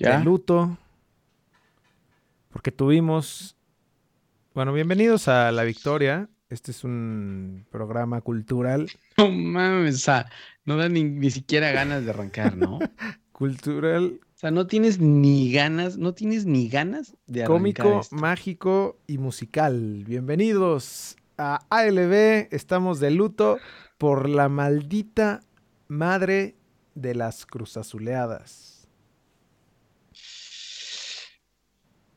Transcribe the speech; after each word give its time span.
¿Ya? 0.00 0.18
de 0.18 0.24
luto. 0.24 0.76
Porque 2.50 2.72
tuvimos. 2.72 3.56
Bueno, 4.54 4.72
bienvenidos 4.72 5.28
a 5.28 5.52
La 5.52 5.62
Victoria. 5.64 6.28
Este 6.48 6.72
es 6.72 6.82
un 6.84 7.66
programa 7.70 8.20
cultural. 8.20 8.90
No 9.18 9.30
mames, 9.30 9.96
o 9.96 9.98
sea, 9.98 10.30
no 10.64 10.78
da 10.78 10.88
ni, 10.88 11.04
ni 11.04 11.30
siquiera 11.30 11.70
ganas 11.72 12.04
de 12.06 12.10
arrancar, 12.10 12.56
¿no? 12.56 12.78
O 13.32 13.38
Cultural, 13.40 14.20
sea, 14.34 14.50
no 14.50 14.66
tienes 14.66 14.98
ni 15.00 15.50
ganas, 15.52 15.96
no 15.96 16.12
tienes 16.14 16.44
ni 16.46 16.68
ganas 16.68 17.16
de 17.26 17.42
arrancar 17.44 17.56
cómico, 17.56 18.00
esto. 18.00 18.16
mágico 18.16 18.98
y 19.06 19.16
musical. 19.18 20.04
Bienvenidos 20.06 21.16
a 21.38 21.60
ALB. 21.70 22.48
Estamos 22.50 23.00
de 23.00 23.10
luto 23.12 23.58
por 23.96 24.28
la 24.28 24.48
maldita 24.50 25.40
madre 25.88 26.56
de 26.94 27.14
las 27.14 27.46
cruzazuleadas. 27.46 28.79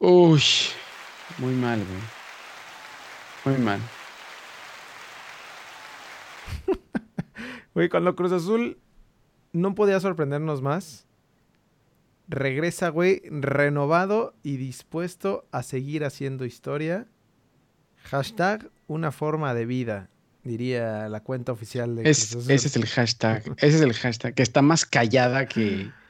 Uy, 0.05 0.43
muy 1.37 1.53
mal, 1.53 1.79
güey. 1.85 3.55
Muy 3.55 3.63
mal. 3.65 3.79
Güey, 7.73 7.89
cuando 7.89 8.15
Cruz 8.15 8.31
Azul 8.33 8.77
no 9.51 9.73
podía 9.75 9.99
sorprendernos 9.99 10.61
más, 10.61 11.07
regresa, 12.27 12.89
güey, 12.89 13.23
renovado 13.31 14.35
y 14.43 14.57
dispuesto 14.57 15.47
a 15.51 15.63
seguir 15.63 16.03
haciendo 16.05 16.45
historia. 16.45 17.07
Hashtag 18.03 18.69
una 18.87 19.11
forma 19.11 19.53
de 19.55 19.65
vida, 19.65 20.09
diría 20.43 21.09
la 21.09 21.21
cuenta 21.21 21.51
oficial 21.53 21.95
de 21.95 22.09
Es- 22.09 22.31
Cruz 22.31 22.43
Azul. 22.43 22.51
ese 22.53 22.67
es 22.67 22.75
el 22.75 22.85
hashtag. 22.85 23.43
Ese 23.57 23.75
es 23.77 23.81
el 23.81 23.93
hashtag. 23.93 24.33
Que 24.35 24.43
está 24.43 24.61
más 24.61 24.85
callada 24.85 25.47
que. 25.47 25.89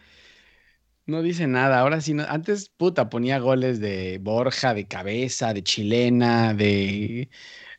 No 1.05 1.21
dice 1.21 1.48
nada. 1.48 1.80
Ahora 1.80 1.99
sí, 2.02 2.13
no- 2.13 2.23
antes, 2.27 2.70
puta, 2.70 3.09
ponía 3.09 3.39
goles 3.39 3.80
de 3.80 4.20
Borja, 4.21 4.73
de 4.73 4.88
cabeza, 4.88 5.54
de 5.54 5.63
chilena, 5.63 6.54
de, 6.54 7.29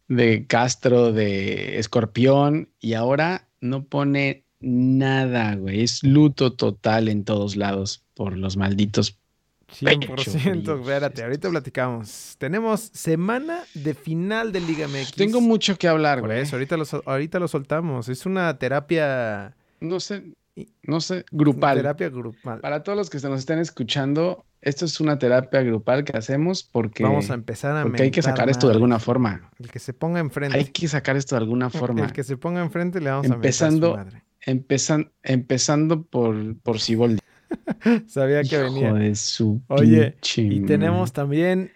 de 0.09 0.47
Castro, 0.47 1.13
de 1.13 1.79
Escorpión. 1.79 2.69
Y 2.81 2.95
ahora 2.95 3.49
no 3.61 3.85
pone 3.85 4.45
nada, 4.61 5.55
güey. 5.57 5.83
Es 5.83 6.03
luto 6.03 6.53
total 6.53 7.09
en 7.09 7.25
todos 7.25 7.57
lados 7.57 8.05
por 8.15 8.37
los 8.37 8.57
malditos. 8.57 9.19
100%, 9.73 10.43
fríos 10.63 10.81
espérate, 10.81 11.25
ahorita 11.25 11.51
platicamos. 11.51 12.37
Tenemos 12.39 12.91
semana 12.93 13.61
de 13.75 13.95
final 13.95 14.53
de 14.53 14.61
Liga 14.61 14.87
MX. 14.87 15.13
Tengo 15.13 15.41
mucho 15.41 15.77
que 15.77 15.89
hablar, 15.89 16.21
Por 16.21 16.29
güey. 16.29 16.43
eso, 16.43 16.57
ahorita 16.57 16.77
lo, 16.77 16.85
ahorita 17.07 17.39
lo 17.41 17.49
soltamos. 17.49 18.09
Es 18.09 18.25
una 18.27 18.57
terapia, 18.59 19.57
No 19.81 19.99
sé, 19.99 20.23
no 20.83 21.01
sé, 21.01 21.25
grupal. 21.33 21.77
terapia 21.79 22.09
grupal. 22.11 22.61
Para 22.61 22.83
todos 22.83 22.97
los 22.97 23.11
que 23.11 23.19
se 23.19 23.29
nos 23.29 23.41
estén 23.41 23.59
escuchando, 23.59 24.45
esto 24.61 24.85
es 24.85 25.01
una 25.01 25.19
terapia 25.19 25.63
grupal 25.63 26.05
que 26.05 26.17
hacemos 26.17 26.63
porque, 26.63 27.03
Vamos 27.03 27.31
a 27.31 27.35
empezar 27.35 27.77
a 27.77 27.83
porque 27.83 28.05
hay 28.05 28.11
que 28.11 28.23
sacar 28.23 28.49
esto 28.49 28.69
de 28.69 28.75
alguna 28.75 28.99
forma. 28.99 29.51
El 29.59 29.71
que 29.71 29.79
se 29.79 29.93
ponga 29.93 30.21
enfrente. 30.21 30.57
Hay 30.57 30.67
que 30.67 30.87
sacar 30.89 31.17
esto 31.17 31.35
de 31.35 31.41
alguna 31.43 31.71
forma. 31.71 32.05
El 32.05 32.13
que 32.13 32.23
se 32.25 32.37
ponga 32.37 32.63
enfrente 32.63 33.01
le 33.01 33.11
vamos 33.11 33.27
Empezando- 33.27 33.95
a 33.95 34.05
mentar 34.05 34.21
su 34.21 34.25
Empezan, 34.47 35.11
empezando 35.23 36.03
por, 36.03 36.57
por 36.59 36.79
Siboldi. 36.79 37.19
madre. 37.49 38.05
Sabía 38.09 38.43
que 38.43 38.57
Hijo 38.57 38.75
venía. 38.75 38.93
de 38.93 39.15
su 39.15 39.63
Oye, 39.69 40.17
Y 40.37 40.51
madre. 40.61 40.67
tenemos 40.67 41.13
también 41.13 41.73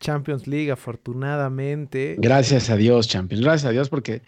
Champions 0.00 0.46
League, 0.46 0.70
afortunadamente. 0.72 2.16
Gracias 2.18 2.70
a 2.70 2.76
Dios, 2.76 3.06
Champions. 3.08 3.42
Gracias 3.44 3.68
a 3.68 3.70
Dios 3.72 3.88
porque 3.88 4.22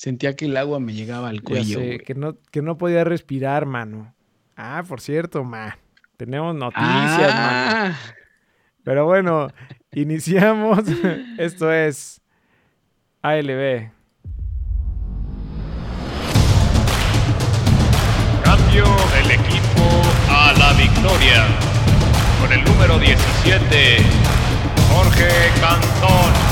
sentía 0.00 0.34
que 0.34 0.46
el 0.46 0.56
agua 0.56 0.80
me 0.80 0.94
llegaba 0.94 1.28
al 1.28 1.40
Ya 1.40 1.42
cuello. 1.42 1.78
sé, 1.78 1.98
que 1.98 2.14
no, 2.14 2.38
que 2.50 2.62
no 2.62 2.78
podía 2.78 3.04
respirar, 3.04 3.66
mano. 3.66 4.14
Ah, 4.56 4.82
por 4.88 5.02
cierto, 5.02 5.44
ma. 5.44 5.76
Tenemos 6.16 6.54
noticias, 6.54 7.34
mano. 7.34 7.34
Ah, 7.34 7.92
Pero 8.82 9.04
bueno, 9.04 9.48
iniciamos. 9.92 10.78
Esto 11.38 11.70
es 11.70 12.22
ALB. 13.20 13.90
Cambio 18.42 18.84
del 19.14 19.30
equipo 19.32 19.84
a 20.30 20.54
la 20.58 20.72
victoria. 20.72 21.44
Con 22.40 22.52
el 22.54 22.64
número 22.64 22.98
17, 22.98 23.98
Jorge 24.90 25.28
Cantón. 25.60 26.49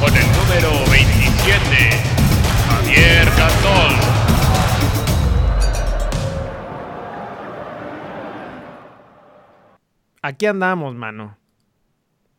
Con 0.00 0.16
el 0.16 0.26
número 0.32 0.90
27, 0.90 1.90
Javier 2.68 3.28
Cantón. 3.36 4.18
Aquí 10.22 10.46
andamos, 10.46 10.94
mano. 10.94 11.36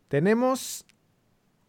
Tenemos 0.08 0.84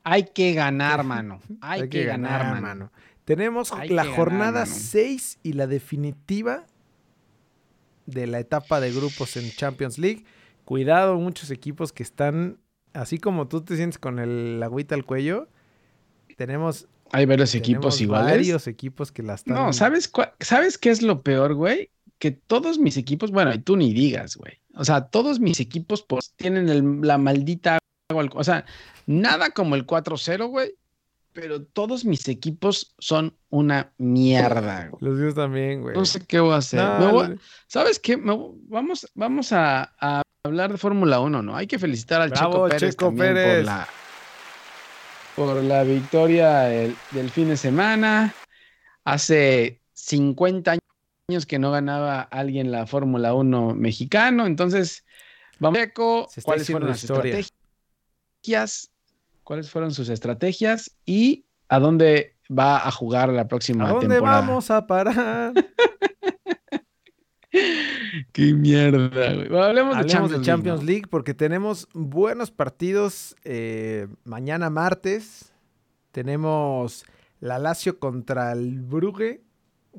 hay 0.03 0.23
que 0.23 0.53
ganar, 0.53 1.03
mano. 1.05 1.41
Hay, 1.61 1.81
Hay 1.81 1.89
que, 1.89 2.05
ganar, 2.05 2.61
mano. 2.61 2.91
Tenemos 3.25 3.71
Hay 3.71 3.89
la 3.89 4.05
jornada 4.05 4.61
mano. 4.61 4.75
6 4.75 5.39
y 5.43 5.53
la 5.53 5.67
definitiva 5.67 6.65
de 8.05 8.27
la 8.27 8.39
etapa 8.39 8.79
de 8.79 8.91
grupos 8.91 9.37
en 9.37 9.49
Champions 9.51 9.97
League. 9.97 10.25
Cuidado, 10.65 11.15
muchos 11.17 11.51
equipos 11.51 11.93
que 11.93 12.03
están, 12.03 12.57
así 12.93 13.17
como 13.19 13.47
tú 13.47 13.61
te 13.61 13.75
sientes 13.75 13.99
con 13.99 14.19
el 14.19 14.61
agüita 14.63 14.95
al 14.95 15.05
cuello, 15.05 15.47
tenemos, 16.37 16.87
Hay 17.11 17.25
varios 17.25 17.51
tenemos 17.51 17.69
equipos 17.69 18.01
iguales. 18.01 18.31
varios 18.31 18.67
equipos 18.67 19.11
que 19.11 19.23
la 19.23 19.35
están... 19.35 19.53
No, 19.55 19.73
¿sabes, 19.73 20.11
cua- 20.11 20.33
¿sabes 20.39 20.77
qué 20.77 20.89
es 20.89 21.01
lo 21.01 21.21
peor, 21.21 21.53
güey? 21.53 21.91
Que 22.19 22.31
todos 22.31 22.77
mis 22.79 22.97
equipos, 22.97 23.31
bueno, 23.31 23.53
y 23.53 23.59
tú 23.59 23.75
ni 23.77 23.93
digas, 23.93 24.35
güey. 24.35 24.59
O 24.75 24.85
sea, 24.85 25.07
todos 25.07 25.39
mis 25.39 25.59
equipos 25.59 26.03
pues, 26.03 26.33
tienen 26.35 26.69
el- 26.69 27.01
la 27.01 27.17
maldita 27.17 27.77
O 28.13 28.43
sea, 28.43 28.65
nada 29.07 29.51
como 29.51 29.75
el 29.75 29.85
4-0, 29.85 30.47
güey. 30.49 30.75
Pero 31.33 31.63
todos 31.63 32.03
mis 32.03 32.27
equipos 32.27 32.93
son 32.99 33.37
una 33.49 33.93
mierda, 33.97 34.89
güey. 34.89 35.01
Los 35.01 35.17
míos 35.17 35.33
también, 35.33 35.81
güey. 35.81 35.95
No 35.95 36.03
sé 36.03 36.19
qué 36.27 36.41
voy 36.41 36.51
a 36.53 36.57
hacer. 36.57 36.81
No, 36.81 37.11
voy 37.13 37.39
¿Sabes 37.67 37.99
qué? 37.99 38.17
Me 38.17 38.33
vamos 38.67 39.07
vamos 39.15 39.53
a, 39.53 39.93
a 39.99 40.21
hablar 40.43 40.73
de 40.73 40.77
Fórmula 40.77 41.21
1, 41.21 41.41
¿no? 41.41 41.55
Hay 41.55 41.67
que 41.67 41.79
felicitar 41.79 42.21
al 42.21 42.31
Bravo, 42.31 42.51
Checo 42.51 42.67
Pérez, 42.67 42.89
Checo 42.91 43.05
también 43.05 43.33
Pérez. 43.33 43.55
por 43.59 43.65
la 43.65 43.87
por 45.35 45.63
la 45.63 45.83
victoria 45.83 46.59
del, 46.61 46.95
del 47.11 47.29
fin 47.29 47.49
de 47.49 47.57
semana. 47.57 48.33
Hace 49.03 49.81
50 49.93 50.77
años 51.29 51.45
que 51.45 51.59
no 51.59 51.71
ganaba 51.71 52.21
alguien 52.21 52.71
la 52.71 52.85
Fórmula 52.87 53.33
1 53.33 53.75
mexicano, 53.75 54.45
entonces 54.45 55.05
vamos 55.59 55.79
a 55.79 55.83
está 55.83 56.41
cuáles 56.43 56.69
fueron 56.69 56.89
las 56.89 57.03
historia. 57.03 57.39
estrategias, 57.39 58.91
cuáles 59.43 59.69
fueron 59.69 59.91
sus 59.93 60.09
estrategias 60.09 60.95
y 61.05 61.45
a 61.69 61.79
dónde 61.79 62.35
va 62.49 62.85
a 62.85 62.91
jugar 62.91 63.29
la 63.29 63.47
próxima 63.47 63.85
¿A 63.85 63.93
dónde 63.93 64.07
temporada. 64.15 64.41
vamos 64.41 64.69
a 64.71 64.85
parar? 64.85 65.53
Qué 68.31 68.53
mierda, 68.53 69.09
güey. 69.33 69.47
Bueno, 69.49 69.63
hablemos, 69.63 69.97
de 69.97 70.05
Champions, 70.05 70.39
de 70.39 70.45
Champions 70.45 70.79
League. 70.79 70.91
League 70.93 71.07
porque 71.09 71.33
tenemos 71.33 71.87
buenos 71.93 72.51
partidos 72.51 73.35
eh, 73.43 74.07
mañana 74.23 74.69
martes. 74.69 75.53
Tenemos 76.11 77.05
la 77.39 77.59
Lazio 77.59 77.99
contra 77.99 78.51
el 78.51 78.81
Brugge, 78.81 79.41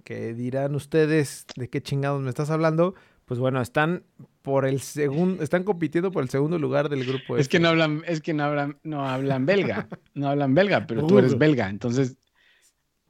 que 0.05 0.35
dirán 0.35 0.75
ustedes 0.75 1.47
de 1.57 1.69
qué 1.69 1.83
chingados 1.83 2.23
me 2.23 2.31
estás 2.31 2.51
hablando. 2.51 2.95
Pues 3.25 3.39
bueno, 3.39 3.61
están 3.61 4.05
por 4.43 4.67
el 4.67 4.81
segundo, 4.81 5.43
están 5.43 5.65
compitiendo 5.65 6.11
por 6.11 6.23
el 6.23 6.29
segundo 6.29 6.59
lugar 6.59 6.89
del 6.89 7.05
grupo. 7.05 7.37
Es 7.37 7.49
que 7.49 7.61
no 7.61 7.69
hablan, 7.69 8.03
es 8.07 8.21
que 8.21 8.35
no 8.35 8.45
hablan, 8.45 8.79
no 8.83 9.09
hablan 9.09 9.47
belga, 9.47 9.89
no 10.15 10.29
hablan 10.29 10.55
belga, 10.55 10.87
pero 10.87 11.07
tú 11.07 11.19
eres 11.19 11.39
belga, 11.39 11.69
entonces 11.69 12.19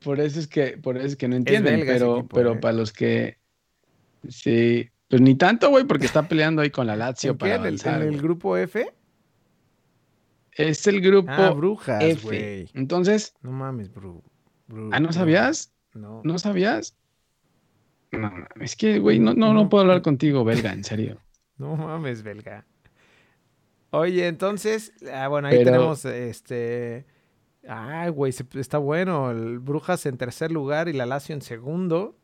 por 0.04 0.20
eso 0.20 0.38
es 0.38 0.48
que, 0.48 0.78
por 0.78 0.96
eso 0.96 1.06
es 1.06 1.16
que 1.16 1.28
no 1.28 1.36
entienden, 1.36 1.76
belga 1.76 1.92
pero, 1.94 2.18
equipo, 2.18 2.36
pero 2.36 2.52
eh. 2.52 2.58
para 2.58 2.74
los 2.74 2.92
que 2.92 3.38
sí, 4.28 4.88
pues 5.08 5.20
ni 5.22 5.34
tanto, 5.34 5.68
güey, 5.70 5.84
porque 5.84 6.06
está 6.06 6.26
peleando 6.28 6.62
ahí 6.62 6.70
con 6.70 6.86
la 6.86 6.96
Lazio 6.96 7.32
¿En 7.32 7.36
qué? 7.36 7.40
para 7.40 7.54
¿En 7.54 7.60
el, 7.60 7.66
avanzar, 7.66 8.02
en 8.02 8.08
el 8.14 8.20
grupo 8.22 8.56
F? 8.56 8.92
Es 10.52 10.86
el 10.86 11.00
grupo 11.00 11.30
Ah, 11.32 11.50
Brujas, 11.50 12.02
F. 12.02 12.22
güey. 12.26 12.68
Entonces, 12.74 13.34
No 13.42 13.52
mames, 13.52 13.92
bro. 13.92 14.22
bro- 14.68 14.90
ah, 14.92 15.00
¿no 15.00 15.12
sabías? 15.12 15.72
No. 15.94 16.20
¿No 16.24 16.38
sabías? 16.38 16.96
No, 18.10 18.18
no, 18.30 18.46
es 18.60 18.76
que, 18.76 18.98
güey, 18.98 19.18
no, 19.18 19.32
no, 19.32 19.54
no 19.54 19.68
puedo 19.70 19.82
hablar 19.82 20.02
contigo, 20.02 20.44
belga, 20.44 20.72
en 20.72 20.84
serio. 20.84 21.18
No 21.58 21.76
mames, 21.76 22.22
belga. 22.22 22.66
Oye, 23.90 24.26
entonces, 24.26 24.92
ah, 25.12 25.28
bueno, 25.28 25.48
ahí 25.48 25.58
Pero- 25.58 25.70
tenemos 25.70 26.04
este. 26.06 27.06
Ay, 27.68 28.10
güey, 28.10 28.34
está 28.54 28.78
bueno. 28.78 29.30
El 29.30 29.60
Brujas 29.60 30.04
en 30.06 30.16
tercer 30.16 30.50
lugar 30.50 30.88
y 30.88 30.92
la 30.92 31.06
Lazio 31.06 31.34
en 31.34 31.42
segundo, 31.42 32.16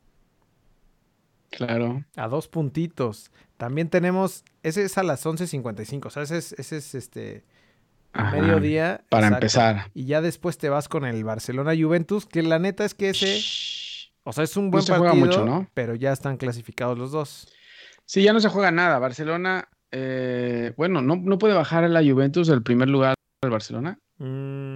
Claro. 1.50 2.04
a 2.16 2.28
dos 2.28 2.48
puntitos. 2.48 3.30
También 3.56 3.88
tenemos, 3.88 4.44
ese 4.62 4.84
es 4.84 4.98
a 4.98 5.02
las 5.02 5.24
11.55, 5.26 6.06
o 6.06 6.10
sea, 6.10 6.22
ese 6.22 6.38
es, 6.38 6.52
ese 6.52 6.76
es 6.76 6.94
este 6.94 7.44
Ajá, 8.12 8.36
mediodía. 8.36 9.04
Para 9.08 9.26
exacto. 9.28 9.36
empezar. 9.46 9.90
Y 9.94 10.04
ya 10.06 10.20
después 10.20 10.58
te 10.58 10.68
vas 10.68 10.88
con 10.88 11.04
el 11.04 11.24
Barcelona 11.24 11.72
Juventus, 11.78 12.26
que 12.26 12.42
la 12.42 12.58
neta 12.58 12.84
es 12.84 12.94
que 12.94 13.10
ese, 13.10 13.38
Shh. 13.38 14.12
o 14.24 14.32
sea, 14.32 14.44
es 14.44 14.56
un 14.56 14.66
No 14.66 14.70
buen 14.72 14.82
se 14.84 14.92
juega 14.94 15.10
partido, 15.12 15.26
mucho, 15.26 15.44
¿no? 15.44 15.68
pero 15.74 15.94
ya 15.94 16.12
están 16.12 16.36
clasificados 16.36 16.98
los 16.98 17.10
dos. 17.10 17.48
Sí, 18.04 18.22
ya 18.22 18.32
no 18.32 18.40
se 18.40 18.48
juega 18.48 18.70
nada. 18.70 18.98
Barcelona, 18.98 19.68
eh, 19.90 20.72
bueno, 20.76 21.02
no, 21.02 21.16
no 21.16 21.38
puede 21.38 21.54
bajar 21.54 21.84
a 21.84 21.88
la 21.88 22.00
Juventus 22.02 22.46
del 22.48 22.62
primer 22.62 22.88
lugar 22.88 23.14
al 23.42 23.50
Barcelona. 23.50 23.98
Mm, 24.18 24.67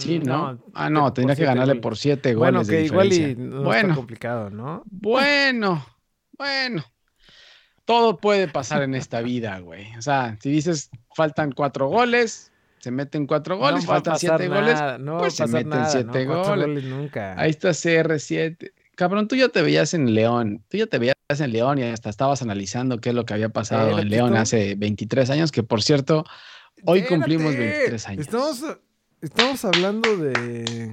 Sí, 0.00 0.18
¿no? 0.18 0.58
ah, 0.74 0.84
por 0.84 0.90
no, 0.90 1.12
tendría 1.12 1.36
que 1.36 1.44
ganarle 1.44 1.72
goles. 1.74 1.82
por 1.82 1.96
siete 1.96 2.34
Bueno, 2.34 2.58
goles. 2.60 2.68
de 2.68 2.76
que 2.76 2.84
igual 2.84 3.12
y 3.12 3.36
no 3.36 3.62
bueno, 3.62 3.88
está 3.88 3.94
complicado, 3.94 4.50
¿no? 4.50 4.82
bueno, 4.86 5.84
bueno. 6.36 6.84
Todo 7.84 8.18
puede 8.18 8.46
pasar 8.48 8.82
en 8.82 8.94
esta 8.94 9.20
vida, 9.20 9.58
güey. 9.58 9.94
O 9.96 10.02
sea, 10.02 10.36
si 10.40 10.50
dices 10.50 10.90
faltan 11.14 11.50
cuatro 11.52 11.88
goles, 11.88 12.52
se 12.78 12.90
meten 12.90 13.26
cuatro 13.26 13.58
goles, 13.58 13.84
no 13.84 13.90
faltan 13.90 14.18
siete 14.18 14.48
goles, 14.48 14.74
nada, 14.74 14.98
no 14.98 15.18
pues 15.18 15.34
se 15.34 15.46
meten 15.46 15.70
nada, 15.70 15.86
siete 15.90 16.24
¿no? 16.24 16.34
Cuatro 16.34 16.56
goles. 16.56 16.84
nunca. 16.84 17.34
Ahí 17.38 17.50
está 17.50 17.70
CR7. 17.70 18.72
Cabrón, 18.94 19.28
tú 19.28 19.34
ya 19.34 19.48
te 19.48 19.62
veías 19.62 19.92
en 19.94 20.14
León. 20.14 20.62
Tú 20.68 20.76
ya 20.76 20.86
te 20.86 20.98
veías 20.98 21.14
en 21.28 21.52
León 21.52 21.78
y 21.78 21.82
hasta 21.84 22.10
estabas 22.10 22.42
analizando 22.42 23.00
qué 23.00 23.08
es 23.10 23.14
lo 23.14 23.24
que 23.24 23.34
había 23.34 23.48
pasado 23.48 23.98
en 23.98 24.08
León 24.08 24.36
hace 24.36 24.74
23 24.76 25.28
años, 25.30 25.50
que 25.52 25.62
por 25.62 25.82
cierto, 25.82 26.24
hoy 26.84 27.02
cumplimos 27.02 27.52
Espérate, 27.52 27.78
23 27.78 28.08
años. 28.08 28.20
Estamos, 28.20 28.62
estamos 29.20 29.64
hablando 29.64 30.16
de... 30.16 30.92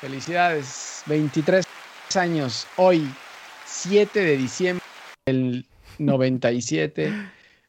Felicidades, 0.00 1.02
23 1.06 1.64
años, 2.16 2.66
hoy, 2.76 3.08
7 3.66 4.18
de 4.20 4.36
diciembre 4.36 4.84
del 5.26 5.66
97. 5.98 7.12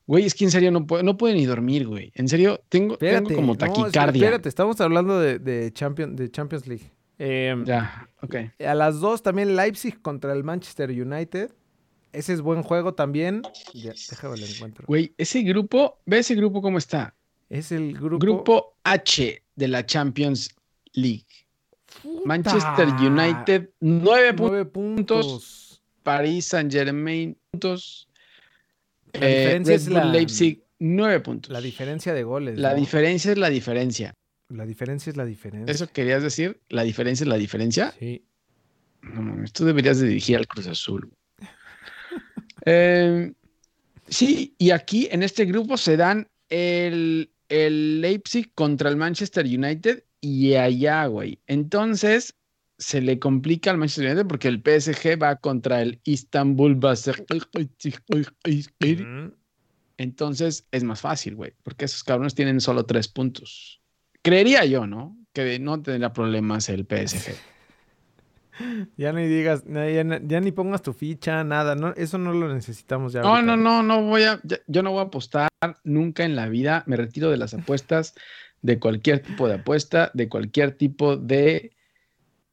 Güey, 0.08 0.26
es 0.26 0.34
que 0.34 0.44
en 0.46 0.52
serio 0.52 0.72
no 0.72 0.86
puedo, 0.88 1.04
no 1.04 1.16
puedo 1.16 1.34
ni 1.36 1.46
dormir, 1.46 1.88
güey. 1.88 2.12
En 2.16 2.28
serio, 2.28 2.60
tengo, 2.70 2.98
como 3.36 3.54
no, 3.54 3.56
taquicardia. 3.56 4.20
espérate, 4.24 4.50
estamos 4.50 4.82
hablando 4.82 5.20
de, 5.20 5.38
de, 5.38 5.72
Champion- 5.74 6.16
de 6.16 6.30
Champions 6.32 6.66
League. 6.68 6.92
Eh, 7.20 7.56
Ya, 7.66 8.10
ok. 8.22 8.36
A 8.68 8.74
las 8.74 9.00
dos 9.00 9.22
también 9.22 9.56
Leipzig 9.56 10.02
contra 10.02 10.34
el 10.34 10.44
Manchester 10.44 10.90
United. 10.90 11.52
Ese 12.12 12.34
es 12.34 12.42
buen 12.42 12.64
juego 12.64 12.96
también. 12.96 13.44
Ya, 13.74 13.94
déjame 14.10 14.38
lo 14.38 14.46
encuentro. 14.46 14.86
Güey, 14.88 15.14
ese 15.18 15.42
grupo, 15.44 16.00
ve 16.08 16.18
ese 16.20 16.34
grupo 16.36 16.62
cómo 16.64 16.80
está. 16.80 17.16
Es 17.54 17.72
el 17.72 17.94
grupo... 17.94 18.18
Grupo 18.18 18.78
H 18.84 19.44
de 19.56 19.68
la 19.68 19.86
Champions 19.86 20.50
League. 20.94 21.28
Manchester. 22.26 22.88
United, 23.00 23.70
9 23.80 24.34
puntos. 24.34 24.50
Nueve 24.50 24.66
puntos. 24.66 25.82
París 26.02 26.46
Saint 26.46 26.72
Germain, 26.72 27.38
puntos. 27.52 28.10
La 29.14 29.20
Eh, 29.30 29.38
diferencia 29.38 29.72
Red 29.74 29.80
es 29.82 29.86
Bull 29.88 29.94
la, 29.98 30.06
Leipzig, 30.06 30.64
9 30.80 31.20
puntos. 31.20 31.52
la 31.52 31.62
diferencia 31.62 32.14
de 32.16 32.24
goles. 32.24 32.58
La 32.58 32.72
¿no? 32.72 32.76
diferencia 32.78 33.32
es 33.32 33.38
la 33.38 33.50
diferencia. 33.50 34.14
La 34.50 34.66
diferencia 34.66 35.12
es 35.12 35.18
la 35.18 35.26
diferencia. 35.26 35.72
¿Eso 35.72 35.88
querías 35.88 36.24
decir? 36.24 36.60
¿La 36.70 36.82
diferencia 36.84 37.24
es 37.24 37.28
la 37.28 37.38
diferencia? 37.38 37.94
Sí. 38.00 38.26
No 39.04 39.44
tú 39.54 39.66
deberías 39.66 40.00
de 40.00 40.08
dirigir 40.08 40.38
al 40.38 40.48
Cruz 40.48 40.68
Azul. 40.68 41.12
Eh, 42.66 43.34
sí, 44.08 44.56
y 44.58 44.72
aquí 44.72 45.10
en 45.12 45.22
este 45.22 45.44
grupo 45.44 45.76
se 45.76 45.98
dan 45.98 46.30
el, 46.48 47.33
el 47.54 48.02
Leipzig 48.02 48.52
contra 48.56 48.90
el 48.90 48.98
Manchester 48.98 49.46
United 49.46 50.04
y 50.20 50.56
allá, 50.56 51.06
güey. 51.06 51.40
Entonces 51.46 52.36
se 52.80 53.00
le 53.00 53.20
complica 53.20 53.70
al 53.70 53.78
Manchester 53.78 54.08
United 54.08 54.28
porque 54.28 54.48
el 54.48 54.64
PSG 54.64 55.22
va 55.22 55.36
contra 55.36 55.84
el 55.84 56.02
Istanbul. 56.04 56.80
Mm. 59.06 59.32
Entonces 59.98 60.68
es 60.72 60.84
más 60.84 61.02
fácil, 61.02 61.36
güey, 61.36 61.54
porque 61.62 61.86
esos 61.86 62.04
cabrones 62.04 62.34
tienen 62.34 62.60
solo 62.60 62.88
tres 62.88 63.08
puntos. 63.08 63.82
Creería 64.24 64.66
yo, 64.66 64.88
¿no? 64.88 65.16
Que 65.32 65.60
no 65.60 65.80
tendría 65.80 66.12
problemas 66.12 66.70
el 66.70 66.88
PSG. 66.90 67.36
Ya 68.98 69.12
ni 69.14 69.28
digas, 69.28 69.64
ya, 69.66 70.42
ni 70.42 70.52
pongas 70.52 70.82
tu 70.82 70.94
ficha, 70.94 71.44
nada. 71.44 71.76
No, 71.76 71.94
eso 71.96 72.18
no 72.18 72.34
lo 72.34 72.54
necesitamos 72.54 73.14
ya. 73.14 73.22
No, 73.22 73.30
ahorita. 73.36 73.56
no, 73.56 73.58
no, 73.58 73.84
no 73.84 74.04
voy 74.04 74.24
a, 74.24 74.40
yo 74.68 74.84
no 74.84 74.92
voy 74.92 75.00
a 75.00 75.04
apostar 75.04 75.50
nunca 75.84 76.24
en 76.24 76.36
la 76.36 76.48
vida. 76.50 76.84
Me 76.86 76.96
retiro 76.96 77.30
de 77.30 77.38
las 77.38 77.54
apuestas, 77.54 78.16
de 78.62 78.80
cualquier 78.80 79.22
tipo 79.22 79.48
de 79.48 79.56
apuesta, 79.56 80.12
de 80.14 80.30
cualquier 80.30 80.72
tipo 80.72 81.18
de 81.18 81.72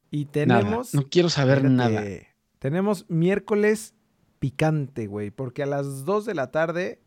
Y 0.09 0.25
nada. 0.25 0.31
tenemos. 0.31 0.93
No 0.93 1.07
quiero 1.09 1.29
saber 1.29 1.57
espérate, 1.59 1.75
nada. 1.75 2.03
Tenemos 2.59 3.09
miércoles 3.09 3.95
picante, 4.39 5.07
güey. 5.07 5.31
Porque 5.31 5.63
a 5.63 5.67
las 5.67 6.05
2 6.05 6.25
de 6.25 6.35
la 6.35 6.51
tarde 6.51 7.01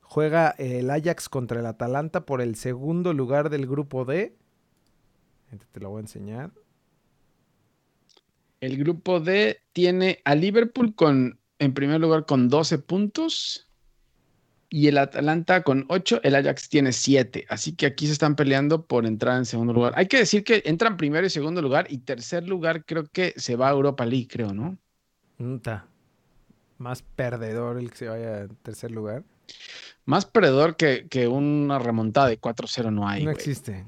juega 0.00 0.50
el 0.58 0.90
Ajax 0.90 1.28
contra 1.28 1.60
el 1.60 1.66
Atalanta 1.66 2.26
por 2.26 2.40
el 2.40 2.56
segundo 2.56 3.12
lugar 3.12 3.50
del 3.50 3.66
grupo 3.66 4.04
D. 4.04 4.36
Te 5.72 5.80
lo 5.80 5.90
voy 5.90 5.98
a 5.98 6.00
enseñar. 6.00 6.52
El 8.60 8.76
grupo 8.76 9.20
D 9.20 9.62
tiene 9.72 10.20
a 10.24 10.34
Liverpool 10.34 10.94
con, 10.94 11.40
en 11.58 11.74
primer 11.74 12.00
lugar 12.00 12.26
con 12.26 12.48
12 12.48 12.78
puntos 12.78 13.70
y 14.68 14.86
el 14.86 14.98
Atalanta 14.98 15.62
con 15.62 15.84
8, 15.88 16.20
el 16.22 16.34
Ajax 16.36 16.68
tiene 16.68 16.92
7. 16.92 17.46
Así 17.48 17.74
que 17.74 17.86
aquí 17.86 18.06
se 18.06 18.12
están 18.12 18.36
peleando 18.36 18.86
por 18.86 19.04
entrar 19.04 19.36
en 19.36 19.44
segundo 19.44 19.72
lugar. 19.72 19.94
Hay 19.96 20.06
que 20.06 20.18
decir 20.18 20.44
que 20.44 20.62
entran 20.64 20.96
primero 20.96 21.26
y 21.26 21.30
segundo 21.30 21.60
lugar 21.60 21.86
y 21.90 21.98
tercer 21.98 22.46
lugar 22.46 22.84
creo 22.84 23.06
que 23.06 23.34
se 23.36 23.56
va 23.56 23.68
a 23.68 23.72
Europa 23.72 24.06
League, 24.06 24.28
creo, 24.30 24.52
¿no? 24.52 24.78
Nta. 25.38 25.86
Más 26.78 27.02
perdedor 27.02 27.78
el 27.78 27.90
que 27.90 27.96
se 27.96 28.08
vaya 28.08 28.42
en 28.42 28.56
tercer 28.56 28.90
lugar. 28.90 29.24
Más 30.04 30.24
perdedor 30.24 30.76
que, 30.76 31.08
que 31.08 31.28
una 31.28 31.78
remontada 31.78 32.28
de 32.28 32.40
4-0 32.40 32.92
no 32.92 33.08
hay. 33.08 33.24
no 33.24 33.30
existe. 33.30 33.86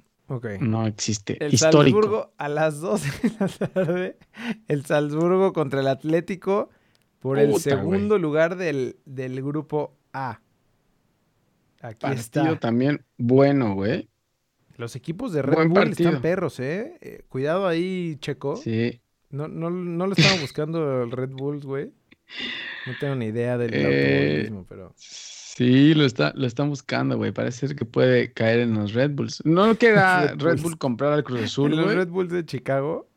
No 0.60 0.86
existe. 0.86 1.36
El 1.44 1.52
Histórico. 1.54 2.00
Salzburgo 2.00 2.32
a 2.38 2.48
las 2.48 2.80
2 2.80 3.02
de 3.22 3.32
la 3.38 3.48
tarde. 3.48 4.16
El 4.68 4.84
Salzburgo 4.86 5.52
contra 5.52 5.80
el 5.80 5.88
Atlético 5.88 6.70
por 7.20 7.38
el 7.38 7.54
segundo 7.56 8.18
lugar 8.18 8.56
del, 8.56 8.96
del 9.04 9.42
grupo 9.42 9.96
A. 10.12 10.40
Aquí 11.80 11.96
Partido 12.00 12.20
está. 12.52 12.58
también 12.60 13.04
bueno, 13.18 13.74
güey. 13.74 14.08
Los 14.76 14.96
equipos 14.96 15.32
de 15.32 15.42
Red 15.42 15.54
Buen 15.54 15.68
Bull 15.68 15.84
partido. 15.84 16.08
están 16.10 16.22
perros, 16.22 16.58
¿eh? 16.60 16.96
Eh, 17.00 17.22
Cuidado 17.28 17.66
ahí, 17.66 18.16
Checo. 18.20 18.56
Sí. 18.56 19.00
No, 19.30 19.48
no, 19.48 19.70
no 19.70 20.06
lo 20.06 20.12
estaba 20.14 20.40
buscando 20.40 21.02
el 21.02 21.10
Red 21.10 21.30
Bulls, 21.30 21.64
güey. 21.64 21.92
No 22.86 22.92
tengo 23.00 23.14
ni 23.16 23.26
idea 23.26 23.58
del 23.58 23.74
Eh, 23.74 23.84
automovilismo, 23.84 24.66
pero... 24.68 24.94
Sí, 25.54 25.92
lo, 25.94 26.04
está, 26.04 26.32
lo 26.34 26.46
están 26.46 26.70
buscando, 26.70 27.16
güey. 27.18 27.30
Parece 27.32 27.66
ser 27.68 27.76
que 27.76 27.84
puede 27.84 28.32
caer 28.32 28.60
en 28.60 28.74
los 28.74 28.94
Red 28.94 29.10
Bulls. 29.12 29.42
No 29.44 29.74
queda 29.78 30.34
Red. 30.34 30.60
Bull 30.60 30.78
comprar 30.78 31.12
al 31.12 31.24
Cruz 31.24 31.42
Azul, 31.44 31.70
los 31.76 31.84
güey. 31.84 31.96
Red 31.96 32.08
Bulls 32.08 32.32
de 32.32 32.44
Chicago. 32.46 33.08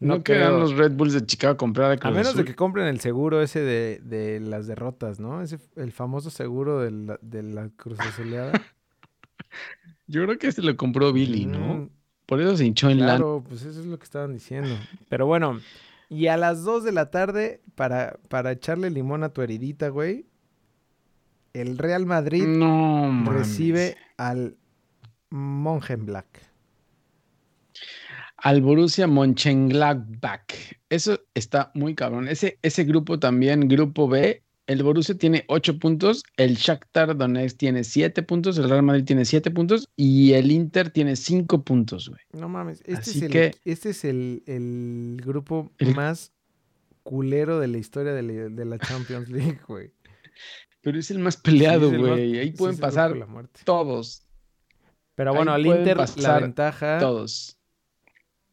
No, 0.00 0.16
No 0.16 0.22
quedan 0.24 0.58
los 0.60 0.76
Red 0.76 0.92
Bulls 0.92 1.14
de 1.14 1.24
Chicago 1.24 1.56
comprar 1.56 1.92
al 1.92 1.98
Cruz 2.00 2.10
A 2.10 2.14
menos 2.14 2.28
Azul. 2.28 2.38
de 2.38 2.44
que 2.44 2.54
compren 2.56 2.86
el 2.86 3.00
seguro 3.00 3.40
ese 3.40 3.60
de, 3.60 4.00
de 4.02 4.40
las 4.40 4.66
derrotas, 4.66 5.20
¿no? 5.20 5.40
Ese, 5.42 5.58
el 5.76 5.92
famoso 5.92 6.28
seguro 6.30 6.80
de 6.80 6.90
la, 6.90 7.18
de 7.22 7.42
la 7.42 7.70
Cruz 7.76 7.98
Azuleada. 8.00 8.52
Yo 10.06 10.24
creo 10.24 10.38
que 10.38 10.52
se 10.52 10.62
lo 10.62 10.76
compró 10.76 11.12
Billy, 11.12 11.46
¿no? 11.46 11.74
Mm, 11.74 11.90
Por 12.26 12.40
eso 12.40 12.56
se 12.56 12.66
hinchó 12.66 12.90
en 12.90 13.00
lana. 13.00 13.12
Claro, 13.16 13.44
pues 13.48 13.62
eso 13.62 13.80
es 13.80 13.86
lo 13.86 13.98
que 13.98 14.04
estaban 14.04 14.32
diciendo. 14.34 14.70
Pero 15.08 15.26
bueno, 15.26 15.60
y 16.08 16.26
a 16.26 16.36
las 16.36 16.62
2 16.62 16.84
de 16.84 16.92
la 16.92 17.10
tarde, 17.10 17.62
para, 17.74 18.18
para 18.28 18.52
echarle 18.52 18.90
limón 18.90 19.24
a 19.24 19.30
tu 19.30 19.42
heridita, 19.42 19.88
güey, 19.88 20.26
el 21.60 21.78
Real 21.78 22.06
Madrid 22.06 22.44
No, 22.46 23.24
recibe 23.30 23.96
al 24.16 24.56
Mongenblack. 25.30 26.26
Al 28.38 28.60
Borussia 28.60 29.06
Mönchengladbach. 29.06 30.52
Eso 30.88 31.20
está 31.34 31.70
muy 31.74 31.94
cabrón. 31.94 32.28
Ese, 32.28 32.58
ese 32.62 32.84
grupo 32.84 33.18
también, 33.18 33.66
grupo 33.68 34.08
B, 34.08 34.42
el 34.66 34.82
Borussia 34.82 35.16
tiene 35.16 35.44
8 35.48 35.78
puntos, 35.78 36.22
el 36.36 36.56
Shakhtar 36.56 37.16
Donetsk 37.16 37.56
tiene 37.56 37.82
7 37.84 38.22
puntos, 38.22 38.58
el 38.58 38.68
Real 38.68 38.82
Madrid 38.82 39.04
tiene 39.04 39.24
7 39.24 39.50
puntos 39.50 39.88
y 39.96 40.32
el 40.32 40.50
Inter 40.50 40.90
tiene 40.90 41.16
5 41.16 41.62
puntos, 41.64 42.08
güey. 42.08 42.20
No 42.32 42.48
mames, 42.48 42.80
este 42.84 42.94
Así 42.94 43.10
es, 43.18 43.22
el, 43.22 43.30
que- 43.32 43.54
este 43.64 43.90
es 43.90 44.04
el, 44.04 44.42
el 44.46 45.20
grupo 45.24 45.70
El- 45.78 45.94
más 45.94 46.32
culero 47.04 47.60
de 47.60 47.68
la 47.68 47.78
historia 47.78 48.12
de 48.12 48.22
la, 48.22 48.32
de 48.48 48.64
la 48.64 48.78
Champions 48.78 49.28
League, 49.30 49.60
güey. 49.68 49.92
Pero 50.86 51.00
es 51.00 51.10
el 51.10 51.18
más 51.18 51.36
peleado, 51.42 51.90
Sí, 51.90 51.96
güey. 51.96 52.38
Ahí 52.38 52.52
pueden 52.52 52.78
pasar 52.78 53.16
la 53.16 53.26
muerte. 53.26 53.58
todos, 53.64 54.22
Pero 55.16 55.34
bueno, 55.34 55.52
al 55.52 55.66
Inter 55.66 55.96
la 56.18 56.38
ventaja 56.38 56.98
todos. 57.00 57.58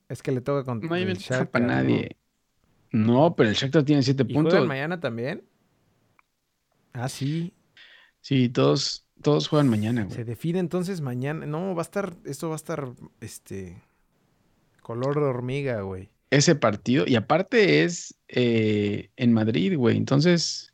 es 0.09 0.23
que 0.23 0.31
le 0.31 0.41
toca 0.41 0.63
contra 0.63 0.89
No 0.89 0.95
hay 0.95 1.05
ventaja 1.05 1.45
para 1.45 1.67
nadie. 1.67 2.17
¿no? 2.91 3.35
pero 3.35 3.49
el 3.49 3.55
Shakhtar 3.55 3.83
tiene 3.83 4.01
7 4.01 4.25
¿Y 4.27 4.33
puntos. 4.33 4.53
juegan 4.53 4.67
mañana 4.67 4.99
también? 4.99 5.43
Ah, 6.93 7.07
sí. 7.07 7.53
Sí, 8.21 8.49
todos, 8.49 9.05
todos 9.21 9.47
juegan 9.47 9.69
mañana, 9.69 10.05
güey. 10.05 10.15
Se 10.15 10.25
define 10.25 10.57
entonces 10.57 11.01
mañana. 11.01 11.45
No, 11.45 11.75
va 11.75 11.83
a 11.83 11.85
estar, 11.85 12.15
esto 12.25 12.49
va 12.49 12.55
a 12.55 12.57
estar, 12.57 12.93
este, 13.21 13.79
color 14.81 15.19
de 15.19 15.25
hormiga, 15.25 15.81
güey. 15.81 16.09
Ese 16.31 16.55
partido, 16.55 17.05
y 17.07 17.13
aparte 17.15 17.83
es 17.83 18.15
eh, 18.27 19.11
en 19.17 19.33
Madrid, 19.33 19.77
güey. 19.77 19.97
Entonces, 19.97 20.72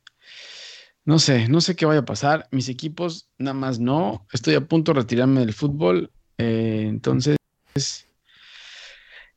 no 1.09 1.17
sé, 1.17 1.47
no 1.47 1.59
sé 1.59 1.75
qué 1.75 1.87
vaya 1.87 2.01
a 2.01 2.05
pasar. 2.05 2.47
Mis 2.51 2.69
equipos, 2.69 3.29
nada 3.39 3.55
más 3.55 3.79
no. 3.79 4.27
Estoy 4.31 4.53
a 4.53 4.61
punto 4.61 4.93
de 4.93 4.99
retirarme 4.99 5.39
del 5.39 5.53
fútbol. 5.53 6.11
eh, 6.37 6.85
entonces, 6.87 7.35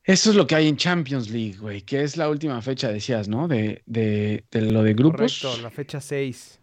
Eso 0.03 0.29
es 0.29 0.35
lo 0.35 0.45
que 0.45 0.53
hay 0.53 0.67
en 0.67 0.77
Champions 0.77 1.31
League, 1.31 1.57
güey, 1.57 1.81
que 1.81 2.03
es 2.03 2.15
la 2.15 2.29
última 2.29 2.61
fecha, 2.61 2.89
decías, 2.89 3.27
¿no? 3.27 3.47
De, 3.47 3.81
de, 3.87 4.45
de 4.51 4.61
lo 4.61 4.83
de 4.83 4.93
grupos. 4.93 5.39
Correcto, 5.41 5.61
la 5.63 5.71
fecha 5.71 5.99
6. 5.99 6.59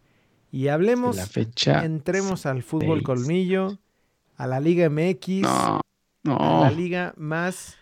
Y 0.53 0.69
hablemos, 0.69 1.17
La 1.17 1.25
fecha. 1.25 1.83
entremos 1.83 2.45
al 2.45 2.63
fútbol 2.63 2.99
seis. 2.99 3.05
colmillo, 3.05 3.79
a 4.37 4.47
la 4.47 4.59
Liga 4.61 4.89
MX, 4.89 5.41
No, 5.41 5.81
a 6.37 6.61
la 6.61 6.69
no. 6.69 6.75
liga 6.75 7.13
más 7.17 7.75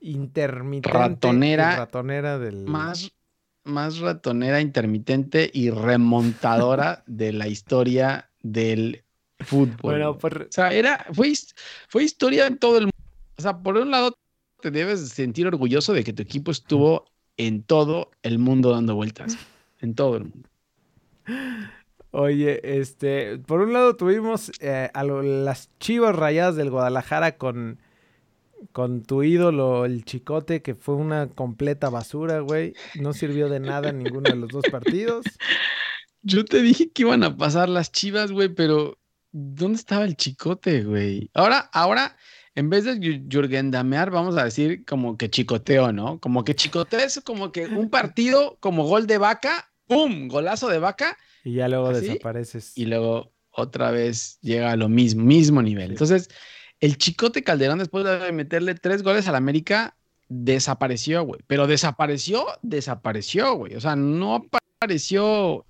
intermitente 0.00 0.98
Ratonera. 0.98 1.76
ratonera 1.76 2.38
del... 2.38 2.64
Más, 2.66 3.10
más 3.70 3.98
ratonera, 3.98 4.60
intermitente 4.60 5.50
y 5.52 5.70
remontadora 5.70 7.02
de 7.06 7.32
la 7.32 7.48
historia 7.48 8.30
del 8.42 9.02
fútbol. 9.38 9.78
Bueno, 9.82 10.14
güey. 10.14 10.20
pues 10.20 10.34
O 10.34 10.52
sea, 10.52 10.72
era, 10.72 11.06
fue, 11.12 11.32
fue 11.88 12.04
historia 12.04 12.46
en 12.46 12.58
todo 12.58 12.76
el 12.78 12.84
mundo. 12.84 12.96
O 13.38 13.42
sea, 13.42 13.56
por 13.58 13.76
un 13.78 13.90
lado, 13.90 14.12
te 14.60 14.70
debes 14.70 15.08
sentir 15.08 15.46
orgulloso 15.46 15.92
de 15.94 16.04
que 16.04 16.12
tu 16.12 16.22
equipo 16.22 16.50
estuvo 16.50 17.06
en 17.38 17.62
todo 17.62 18.10
el 18.22 18.38
mundo 18.38 18.70
dando 18.72 18.94
vueltas. 18.94 19.38
En 19.80 19.94
todo 19.94 20.16
el 20.18 20.24
mundo. 20.24 20.48
Oye, 22.12 22.60
este, 22.80 23.38
por 23.38 23.60
un 23.60 23.72
lado 23.72 23.94
tuvimos 23.96 24.50
eh, 24.60 24.90
a 24.92 25.04
lo- 25.04 25.22
las 25.22 25.70
Chivas 25.78 26.14
Rayadas 26.16 26.56
del 26.56 26.68
Guadalajara 26.70 27.36
con, 27.36 27.78
con 28.72 29.02
tu 29.02 29.22
ídolo, 29.22 29.84
el 29.84 30.04
Chicote, 30.04 30.62
que 30.62 30.74
fue 30.74 30.94
una 30.94 31.28
completa 31.28 31.88
basura, 31.90 32.40
güey. 32.40 32.74
No 33.00 33.12
sirvió 33.12 33.48
de 33.48 33.60
nada 33.60 33.90
en 33.90 33.98
ninguno 33.98 34.30
de 34.30 34.36
los 34.36 34.50
dos 34.50 34.64
partidos. 34.70 35.26
Yo 36.22 36.44
te 36.44 36.60
dije 36.62 36.90
que 36.90 37.02
iban 37.02 37.22
a 37.24 37.36
pasar 37.36 37.68
las 37.68 37.90
chivas, 37.92 38.30
güey, 38.32 38.48
pero 38.50 38.98
¿dónde 39.32 39.76
estaba 39.78 40.04
el 40.04 40.16
chicote, 40.16 40.84
güey? 40.84 41.30
Ahora, 41.34 41.70
ahora, 41.72 42.16
en 42.54 42.68
vez 42.68 42.84
de 42.84 42.98
Yu- 42.98 43.26
Jürgen 43.30 43.70
Damear, 43.70 44.10
vamos 44.10 44.36
a 44.36 44.44
decir 44.44 44.84
como 44.84 45.16
que 45.16 45.30
chicoteo, 45.30 45.92
¿no? 45.92 46.20
Como 46.20 46.44
que 46.44 46.54
chicoteo 46.54 47.00
es 47.00 47.20
como 47.24 47.52
que 47.52 47.66
un 47.66 47.88
partido 47.88 48.58
como 48.60 48.84
gol 48.84 49.06
de 49.06 49.16
vaca, 49.18 49.70
¡pum! 49.86 50.28
Golazo 50.28 50.68
de 50.68 50.78
vaca, 50.78 51.16
Y 51.42 51.54
ya 51.54 51.68
luego 51.68 51.88
¿Así? 51.88 52.06
desapareces. 52.08 52.76
y 52.76 52.84
luego 52.84 53.32
otra 53.50 53.90
vez 53.90 54.38
llega 54.42 54.72
a 54.72 54.76
lo 54.76 54.88
mismo, 54.90 55.24
mismo 55.24 55.62
nivel. 55.62 55.92
Entonces, 55.92 56.28
el 56.80 56.96
chicote 56.98 57.42
Calderón, 57.42 57.78
después 57.78 58.04
de 58.04 58.32
meterle 58.32 58.74
tres 58.74 59.02
goles 59.02 59.28
al 59.28 59.34
América, 59.34 59.96
desapareció, 60.28 61.22
güey. 61.24 61.40
Pero 61.46 61.66
desapareció, 61.66 62.46
desapareció, 62.62 63.54
güey. 63.54 63.74
O 63.74 63.80
sea, 63.80 63.96
no 63.96 64.36
apareció 64.36 65.66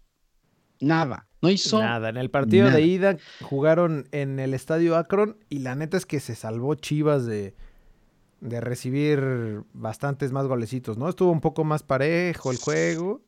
nada. 0.81 1.26
No 1.43 1.49
hizo 1.49 1.81
Nada, 1.81 2.11
en 2.11 2.19
el 2.19 2.31
partido 2.31 2.67
nada. 2.67 2.76
de 2.76 2.83
ida 2.83 3.17
jugaron 3.40 4.07
en 4.12 4.38
el 4.38 4.52
estadio 4.52 4.97
Akron 4.97 5.38
y 5.49 5.61
la 5.61 5.75
neta 5.75 5.97
es 5.97 6.05
que 6.05 6.21
se 6.21 6.35
salvó 6.35 6.75
Chivas 6.75 7.25
de, 7.25 7.55
de 8.43 8.61
recibir 8.61 9.62
bastantes 9.73 10.33
más 10.33 10.47
golecitos, 10.47 10.99
¿no? 10.99 11.09
Estuvo 11.09 11.33
un 11.33 11.40
poco 11.40 11.64
más 11.64 11.83
parejo 11.83 12.50
el 12.50 12.59
juego, 12.59 13.23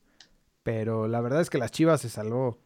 pero 0.62 1.08
la 1.08 1.22
verdad 1.22 1.40
es 1.40 1.48
que 1.48 1.56
las 1.56 1.70
Chivas 1.70 2.02
se 2.02 2.10
salvó. 2.10 2.58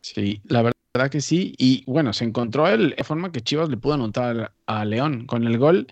Sí, 0.00 0.40
la 0.44 0.62
verdad 0.62 0.77
que 1.08 1.20
sí. 1.20 1.54
Y 1.58 1.84
bueno, 1.86 2.12
se 2.12 2.24
encontró 2.24 2.68
el, 2.68 2.94
la 2.96 3.04
forma 3.04 3.32
que 3.32 3.40
Chivas 3.40 3.68
le 3.68 3.76
pudo 3.76 3.94
anotar 3.94 4.52
a 4.66 4.84
León 4.84 5.26
con 5.26 5.44
el 5.44 5.58
gol 5.58 5.86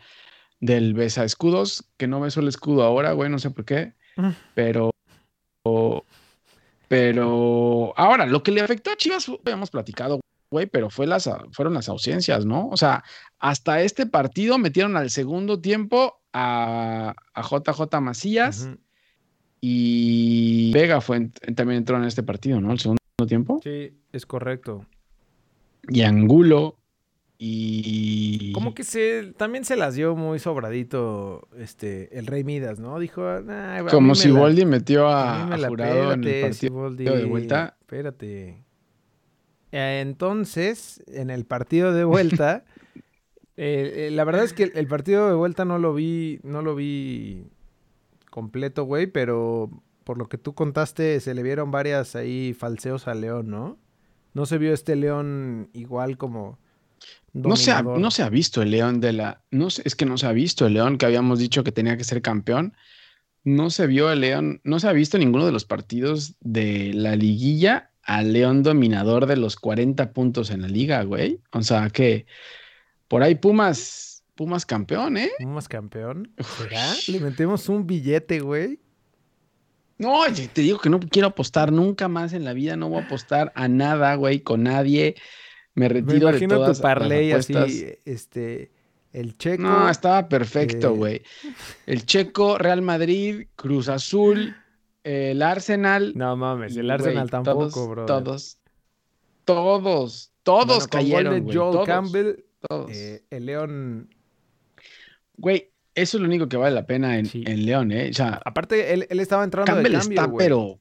del 0.60 0.94
besa 0.94 1.25
escudos, 1.25 1.88
que 1.96 2.08
no 2.08 2.20
besó 2.20 2.40
el 2.40 2.48
escudo 2.48 2.82
ahora, 2.82 3.12
güey, 3.12 3.30
no 3.30 3.38
sé 3.38 3.50
por 3.50 3.64
qué. 3.64 3.94
Mm. 4.16 4.30
Pero, 4.54 4.90
pero 6.88 7.94
ahora, 7.96 8.26
lo 8.26 8.42
que 8.42 8.50
le 8.50 8.60
afectó 8.60 8.90
a 8.90 8.96
Chivas, 8.96 9.30
habíamos 9.44 9.70
platicado, 9.70 10.20
güey, 10.50 10.66
pero 10.66 10.90
fue 10.90 11.06
las, 11.06 11.30
fueron 11.52 11.75
las 11.75 11.88
ausencias, 11.88 12.44
¿no? 12.44 12.68
O 12.68 12.76
sea, 12.76 13.04
hasta 13.38 13.82
este 13.82 14.06
partido 14.06 14.58
metieron 14.58 14.96
al 14.96 15.10
segundo 15.10 15.60
tiempo 15.60 16.20
a, 16.32 17.14
a 17.34 17.42
JJ 17.42 18.00
Macías 18.00 18.68
y 19.60 20.72
Vega 20.72 21.00
fue, 21.00 21.30
también 21.54 21.78
entró 21.78 21.96
en 21.96 22.04
este 22.04 22.22
partido, 22.22 22.60
¿no? 22.60 22.72
El 22.72 22.78
segundo 22.78 23.00
tiempo. 23.26 23.60
Sí, 23.62 23.92
es 24.12 24.26
correcto. 24.26 24.86
Y 25.88 26.02
Angulo 26.02 26.76
y 27.38 28.52
Como 28.52 28.74
que 28.74 28.82
se 28.82 29.34
también 29.36 29.64
se 29.66 29.76
las 29.76 29.94
dio 29.94 30.16
muy 30.16 30.38
sobradito 30.38 31.46
este 31.58 32.18
el 32.18 32.26
Rey 32.26 32.44
Midas, 32.44 32.78
¿no? 32.80 32.98
Dijo, 32.98 33.20
"Nah, 33.42 33.76
a 33.78 33.82
mí 33.82 33.90
como 33.90 34.08
me 34.08 34.14
si 34.14 34.28
la- 34.28 34.64
metió 34.64 35.06
a 35.08 35.34
a, 35.34 35.44
mí 35.44 35.48
me 35.50 35.54
a 35.54 35.58
la- 35.58 35.68
Jurado 35.68 36.12
en 36.14 36.24
el 36.24 36.28
espérate, 36.28 36.40
partido 36.40 36.70
Siboldi, 36.70 37.04
de 37.04 37.24
vuelta. 37.26 37.76
Espérate. 37.80 38.64
Entonces, 39.72 41.02
en 41.08 41.30
el 41.30 41.44
partido 41.44 41.92
de 41.92 42.04
vuelta, 42.04 42.64
eh, 43.56 44.06
eh, 44.08 44.10
la 44.12 44.24
verdad 44.24 44.44
es 44.44 44.52
que 44.52 44.64
el, 44.64 44.72
el 44.74 44.86
partido 44.86 45.28
de 45.28 45.34
vuelta 45.34 45.64
no 45.64 45.78
lo 45.78 45.92
vi, 45.92 46.40
no 46.42 46.62
lo 46.62 46.74
vi 46.74 47.44
completo, 48.30 48.84
güey, 48.84 49.06
pero 49.06 49.70
por 50.04 50.18
lo 50.18 50.28
que 50.28 50.38
tú 50.38 50.54
contaste, 50.54 51.20
se 51.20 51.34
le 51.34 51.42
vieron 51.42 51.70
varias 51.70 52.16
ahí 52.16 52.54
falseos 52.54 53.08
a 53.08 53.14
León, 53.14 53.50
¿no? 53.50 53.76
No 54.36 54.44
se 54.44 54.58
vio 54.58 54.74
este 54.74 54.96
León 54.96 55.70
igual 55.72 56.18
como 56.18 56.58
No 57.32 57.56
se, 57.56 57.72
ha, 57.72 57.80
no 57.80 58.10
se 58.10 58.22
ha 58.22 58.28
visto 58.28 58.60
el 58.60 58.70
León 58.70 59.00
de 59.00 59.14
la 59.14 59.40
no 59.50 59.68
es 59.68 59.96
que 59.96 60.04
no 60.04 60.18
se 60.18 60.26
ha 60.26 60.32
visto 60.32 60.66
el 60.66 60.74
León 60.74 60.98
que 60.98 61.06
habíamos 61.06 61.38
dicho 61.38 61.64
que 61.64 61.72
tenía 61.72 61.96
que 61.96 62.04
ser 62.04 62.20
campeón. 62.20 62.74
No 63.44 63.70
se 63.70 63.86
vio 63.86 64.12
el 64.12 64.20
León, 64.20 64.60
no 64.62 64.78
se 64.78 64.88
ha 64.88 64.92
visto 64.92 65.16
ninguno 65.16 65.46
de 65.46 65.52
los 65.52 65.64
partidos 65.64 66.34
de 66.40 66.92
la 66.92 67.16
liguilla 67.16 67.92
al 68.02 68.34
León 68.34 68.62
dominador 68.62 69.24
de 69.24 69.38
los 69.38 69.56
40 69.56 70.12
puntos 70.12 70.50
en 70.50 70.60
la 70.60 70.68
liga, 70.68 71.02
güey. 71.04 71.40
O 71.52 71.62
sea 71.62 71.88
que 71.88 72.26
por 73.08 73.22
ahí 73.22 73.36
Pumas 73.36 74.22
Pumas 74.34 74.66
campeón, 74.66 75.16
¿eh? 75.16 75.30
Pumas 75.38 75.66
campeón. 75.66 76.30
¿Será? 76.58 76.92
Le 77.08 77.20
metemos 77.20 77.70
un 77.70 77.86
billete, 77.86 78.40
güey. 78.40 78.80
No, 79.98 80.22
te 80.52 80.60
digo 80.60 80.78
que 80.78 80.90
no 80.90 81.00
quiero 81.00 81.28
apostar 81.28 81.72
nunca 81.72 82.08
más 82.08 82.32
en 82.32 82.44
la 82.44 82.52
vida, 82.52 82.76
no 82.76 82.88
voy 82.88 83.00
a 83.02 83.06
apostar 83.06 83.52
a 83.54 83.66
nada, 83.68 84.14
güey, 84.14 84.40
con 84.40 84.62
nadie. 84.64 85.14
Me 85.74 85.88
Me 85.88 85.88
retiro 85.88 86.28
de 86.28 86.32
imagino 86.32 86.56
todas 86.56 86.78
tu 86.78 86.82
parlay 86.82 87.30
las 87.30 87.50
así, 87.50 87.86
este, 88.04 88.70
el 89.12 89.36
checo. 89.38 89.62
No, 89.62 89.88
estaba 89.88 90.28
perfecto, 90.28 90.88
eh, 90.88 90.96
güey. 90.96 91.22
El 91.86 92.04
Checo, 92.04 92.58
Real 92.58 92.82
Madrid, 92.82 93.46
Cruz 93.56 93.88
Azul, 93.88 94.54
el 95.04 95.42
Arsenal. 95.42 96.12
No 96.14 96.36
mames, 96.36 96.76
el 96.76 96.90
Arsenal 96.90 97.30
tampoco, 97.30 97.70
todos, 97.70 97.88
bro. 97.88 98.06
Todos, 98.06 98.58
todos, 99.44 100.32
todos 100.42 100.66
Bueno, 100.66 100.88
con 100.90 101.00
gol 101.00 101.10
cayeron, 101.10 101.34
de 101.34 101.40
güey. 101.40 101.56
Joel 101.56 101.72
todos, 101.72 101.86
Campbell, 101.86 102.34
todos. 102.68 102.90
eh, 102.90 103.24
el 103.30 103.46
León. 103.46 104.14
Güey, 105.38 105.70
eso 105.96 106.16
es 106.16 106.20
lo 106.20 106.26
único 106.28 106.48
que 106.48 106.56
vale 106.56 106.74
la 106.74 106.86
pena 106.86 107.18
en, 107.18 107.26
Sí. 107.26 107.42
en 107.46 107.66
León, 107.66 107.90
¿eh? 107.90 108.10
O 108.10 108.14
sea, 108.14 108.40
Aparte, 108.44 108.94
él, 108.94 109.06
él 109.10 109.18
estaba 109.20 109.42
entrando 109.42 109.66
Campbell 109.72 109.92
de 109.92 109.98
cambio, 109.98 110.20
está, 110.20 110.30
güey. 110.30 110.46
pero 110.46 110.78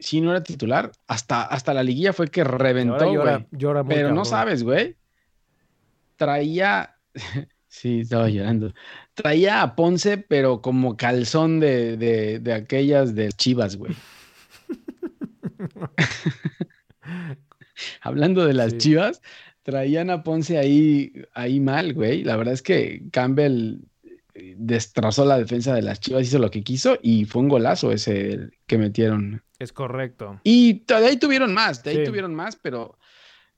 si 0.00 0.20
no 0.20 0.32
era 0.32 0.42
titular, 0.42 0.90
hasta, 1.06 1.42
hasta 1.42 1.72
la 1.72 1.82
liguilla 1.84 2.12
fue 2.12 2.28
que 2.28 2.42
reventó, 2.44 3.10
llora, 3.12 3.36
güey. 3.36 3.46
llora 3.52 3.82
muy 3.84 3.94
Pero 3.94 4.12
no 4.12 4.24
sabes, 4.24 4.62
güey. 4.64 4.96
Traía. 6.16 6.96
sí, 7.68 8.00
estaba 8.00 8.28
llorando. 8.28 8.74
Traía 9.14 9.62
a 9.62 9.76
Ponce, 9.76 10.18
pero 10.18 10.60
como 10.60 10.96
calzón 10.96 11.60
de, 11.60 11.96
de, 11.96 12.40
de 12.40 12.52
aquellas 12.52 13.14
de 13.14 13.30
Chivas, 13.32 13.76
güey. 13.76 13.94
Hablando 18.00 18.46
de 18.46 18.54
las 18.54 18.72
Sí. 18.72 18.78
Chivas, 18.78 19.20
traían 19.64 20.10
a 20.10 20.22
Ponce 20.22 20.58
ahí, 20.58 21.12
ahí 21.34 21.58
mal, 21.58 21.92
güey. 21.94 22.22
La 22.22 22.36
verdad 22.36 22.54
es 22.54 22.62
que 22.62 23.02
Campbell 23.10 23.78
eh, 24.34 24.54
destrozó 24.56 25.24
la 25.24 25.38
defensa 25.38 25.74
de 25.74 25.82
las 25.82 25.98
Chivas, 26.00 26.22
hizo 26.22 26.38
lo 26.38 26.50
que 26.50 26.62
quiso 26.62 26.98
y 27.02 27.24
fue 27.24 27.42
un 27.42 27.48
golazo 27.48 27.90
ese 27.90 28.50
que 28.66 28.78
metieron. 28.78 29.42
Es 29.58 29.72
correcto. 29.72 30.38
Y 30.44 30.84
de 30.86 30.94
ahí 30.94 31.16
tuvieron 31.16 31.52
más, 31.54 31.82
de 31.82 31.90
ahí 31.90 31.96
Sí. 31.98 32.04
tuvieron 32.04 32.34
más, 32.34 32.56
pero 32.56 32.98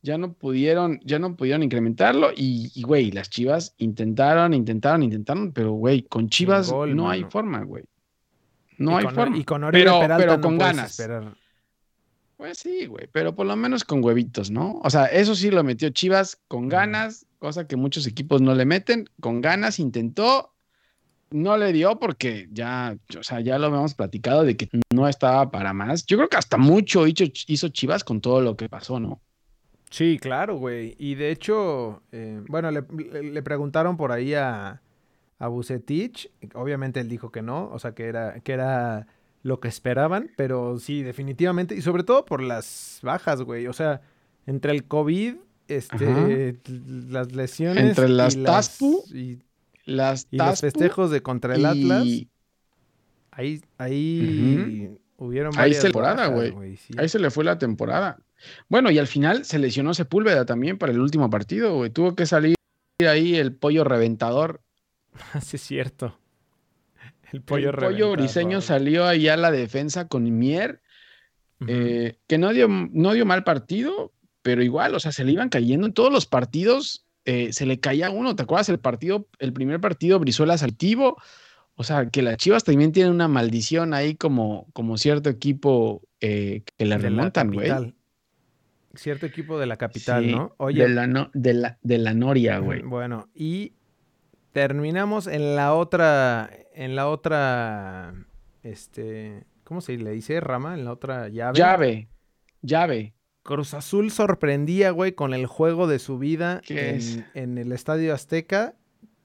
ya 0.01 0.17
no 0.17 0.33
pudieron, 0.33 1.01
ya 1.05 1.19
no 1.19 1.35
pudieron 1.37 1.65
incrementarlo. 1.65 2.31
Y, 2.37 2.71
y, 2.75 2.83
güey, 2.83 3.11
las 3.11 3.29
Chivas 3.29 3.75
intentaron, 3.79 4.55
intentaron, 4.55 5.03
intentaron, 5.03 5.53
pero 5.53 5.73
güey, 5.73 6.03
con 6.03 6.29
Chivas 6.29 6.71
gol, 6.71 6.95
no 6.95 7.11
hay 7.11 7.25
forma, 7.25 7.63
güey. 7.65 7.85
No 8.79 8.93
y 8.93 8.95
hay 8.99 9.05
con, 9.07 9.15
forma. 9.15 9.39
Y 9.39 9.45
con 9.45 9.65
Oribe 9.65 9.85
pero, 9.85 10.01
Peralta 10.01 10.17
pero 10.25 10.37
no 10.37 10.41
con 10.43 10.59
ganas. 10.59 10.91
esperar. 11.01 11.35
Pues 12.37 12.59
sí, 12.59 12.87
güey, 12.87 13.09
pero 13.11 13.35
por 13.35 13.47
lo 13.47 13.57
menos 13.57 13.85
con 13.85 14.05
huevitos, 14.05 14.51
¿no? 14.51 14.79
O 14.85 14.91
sea, 14.91 15.07
eso 15.07 15.35
sí 15.35 15.51
lo 15.51 15.65
metió 15.65 15.89
Chivas 15.89 16.39
con 16.49 16.69
ganas, 16.69 17.27
cosa 17.39 17.67
que 17.67 17.77
muchos 17.77 18.07
equipos 18.07 18.43
no 18.43 18.55
le 18.55 18.67
meten, 18.67 19.09
con 19.21 19.41
ganas 19.41 19.79
intentó, 19.79 20.53
no 21.31 21.57
le 21.57 21.73
dio 21.73 21.99
porque 21.99 22.49
ya, 22.53 22.97
o 23.19 23.23
sea, 23.23 23.41
ya 23.41 23.59
lo 23.59 23.67
habíamos 23.67 23.95
platicado 23.95 24.45
de 24.45 24.57
que 24.57 24.69
no 24.95 25.09
estaba 25.09 25.51
para 25.51 25.73
más. 25.73 26.05
Yo 26.05 26.19
creo 26.19 26.29
que 26.29 26.37
hasta 26.37 26.59
mucho 26.59 27.07
hizo, 27.07 27.25
hizo 27.47 27.69
Chivas 27.69 28.05
con 28.05 28.21
todo 28.21 28.43
lo 28.43 28.57
que 28.57 28.69
pasó, 28.69 29.01
¿no? 29.01 29.23
Sí, 29.91 30.19
claro, 30.21 30.57
güey. 30.57 30.95
Y 30.99 31.15
de 31.15 31.31
hecho, 31.31 32.03
eh, 32.13 32.43
bueno, 32.49 32.71
le, 32.71 33.43
preguntaron 33.43 33.97
por 33.97 34.13
ahí 34.13 34.35
a, 34.35 34.83
a 35.39 35.49
Bucetich. 35.49 36.31
Obviamente 36.55 37.01
él 37.01 37.09
dijo 37.09 37.31
que 37.31 37.41
no, 37.41 37.71
o 37.71 37.79
sea, 37.79 37.93
que 37.93 38.05
era, 38.05 38.41
que 38.41 38.53
era 38.53 39.07
lo 39.47 39.61
que 39.61 39.69
esperaban, 39.69 40.31
pero 40.37 40.79
sí, 40.81 41.05
definitivamente. 41.05 41.77
Y 41.77 41.83
sobre 41.83 42.03
todo 42.03 42.25
por 42.25 42.43
las 42.43 42.99
bajas, 43.03 43.43
güey. 43.43 43.69
O 43.69 43.73
sea, 43.73 44.01
entre 44.45 44.73
el 44.73 44.85
COVID 44.85 45.37
este, 45.69 46.59
las 46.67 47.33
lesiones. 47.33 47.85
Entre 47.85 48.09
las 48.09 48.35
y 48.35 48.43
Taspu, 48.43 49.05
y, 49.15 49.39
Las 49.85 50.27
y 50.33 50.39
los 50.39 50.61
festejos 50.61 51.13
de 51.13 51.23
contra 51.23 51.55
el 51.55 51.65
Atlas. 51.65 52.05
Ahí, 53.31 53.63
ahí 53.79 54.91
hubieron 55.17 55.57
Ahí 55.57 55.73
temporada, 55.81 56.27
güey. 56.27 56.77
sí. 56.77 56.95
ahí 56.99 57.09
se 57.09 57.21
le 57.21 57.31
fue 57.31 57.45
la 57.45 57.57
temporada. 57.57 58.19
Bueno, 58.69 58.91
y 58.91 58.99
al 58.99 59.07
final 59.07 59.45
se 59.45 59.61
lesionó 59.61 59.95
Sepúlveda 59.95 60.45
también 60.45 60.77
para 60.77 60.91
el 60.91 61.01
último 61.01 61.31
partido, 61.31 61.77
güey. 61.77 61.91
Tuvo 61.91 62.17
que 62.17 62.27
salir 62.27 62.57
ahí 63.09 63.37
el 63.37 63.55
pollo 63.55 63.85
reventador. 63.85 64.61
Sí, 65.41 65.57
es 65.57 65.63
cierto. 65.63 66.19
El 67.33 67.43
pollo 67.43 67.71
el 67.71 67.75
pollo 67.75 67.87
reventado, 67.89 68.13
briseño 68.13 68.61
salió 68.61 69.07
ahí 69.07 69.29
a 69.29 69.37
la 69.37 69.51
defensa 69.51 70.09
con 70.09 70.25
Mier, 70.39 70.81
eh, 71.67 72.19
que 72.27 72.39
no 72.39 72.53
dio, 72.53 72.69
no 72.69 73.13
dio 73.13 73.25
mal 73.27 73.43
partido, 73.45 74.13
pero 74.43 74.63
igual, 74.63 74.95
o 74.95 75.01
sea, 75.01 75.13
se 75.13 75.25
le 75.25 75.33
iban 75.33 75.49
cayendo 75.49 75.87
en 75.87 75.93
todos 75.93 76.13
los 76.13 76.27
partidos, 76.27 77.05
eh, 77.25 77.53
se 77.53 77.67
le 77.67 77.81
caía 77.81 78.11
uno. 78.11 78.37
¿Te 78.37 78.43
acuerdas 78.45 78.69
el 78.69 78.79
partido, 78.79 79.27
el 79.39 79.53
primer 79.53 79.81
partido, 79.81 80.19
Brizuela 80.21 80.57
Saltivo? 80.59 81.17
O 81.75 81.83
sea, 81.85 82.09
que 82.09 82.23
las 82.23 82.37
Chivas 82.37 82.65
también 82.65 82.93
tienen 82.93 83.13
una 83.13 83.29
maldición 83.29 83.93
ahí 83.93 84.15
como, 84.15 84.67
como 84.73 84.97
cierto 84.97 85.29
equipo 85.29 86.03
eh, 86.21 86.63
que 86.77 86.87
la 86.87 86.97
remontan, 86.99 87.51
güey. 87.53 87.71
Cierto 88.95 89.27
equipo 89.27 89.59
de 89.59 89.67
la 89.67 89.77
capital, 89.77 90.25
Sí, 90.25 90.31
¿no? 90.33 90.55
Oye, 90.57 90.85
de 90.85 90.89
la, 90.89 91.07
no- 91.07 91.31
de 91.35 91.53
la, 91.53 91.79
de 91.83 91.99
la 91.99 92.15
Noria, 92.15 92.59
güey. 92.59 92.81
Bueno, 92.83 93.29
y 93.35 93.73
terminamos 94.57 95.27
en 95.27 95.55
la 95.55 95.75
otra, 95.75 96.49
en 96.73 96.97
la 96.97 97.11
otra, 97.11 98.15
este, 98.63 99.45
¿cómo 99.65 99.83
se 99.83 99.99
le 99.99 100.13
dice? 100.13 100.41
Rama, 100.41 100.73
en 100.73 100.87
la 100.87 100.93
otra 100.93 101.29
llave. 101.29 101.59
Llave, 101.59 102.09
llave. 102.63 103.15
Cruz 103.43 103.75
Azul 103.75 104.11
sorprendía, 104.11 104.93
güey, 104.93 105.13
con 105.13 105.35
el 105.35 105.45
juego 105.45 105.87
de 105.87 105.99
su 105.99 106.19
vida 106.19 106.63
¿Qué 106.65 106.89
en, 106.89 106.97
es? 106.97 107.21
en 107.35 107.59
el 107.59 107.71
Estadio 107.71 108.15
Azteca, 108.15 108.75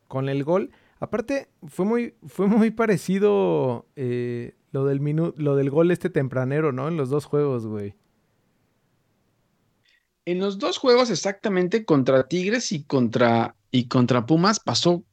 con 0.10 0.28
el 0.28 0.44
gol. 0.44 0.72
Aparte, 1.00 1.48
fue 1.66 1.86
muy, 1.86 2.16
fue 2.28 2.48
muy 2.48 2.70
parecido 2.70 3.88
eh, 3.96 4.56
lo, 4.74 4.84
del 4.84 5.00
minu- 5.00 5.34
lo 5.38 5.56
del 5.56 5.70
gol 5.70 5.92
este 5.92 6.10
tempranero, 6.10 6.74
¿no? 6.74 6.90
En 6.90 6.98
los 6.98 7.10
dos 7.10 7.24
juegos, 7.24 7.66
güey. 7.66 7.96
En 10.26 10.40
los 10.40 10.60
dos 10.60 10.78
juegos 10.78 11.10
exactamente 11.10 11.86
contra 11.86 12.28
Tigres 12.28 12.74
y 12.74 12.84
contra, 12.84 13.56
y 13.72 13.88
contra 13.88 14.26
Pumas 14.26 14.60
pasó 14.60 15.06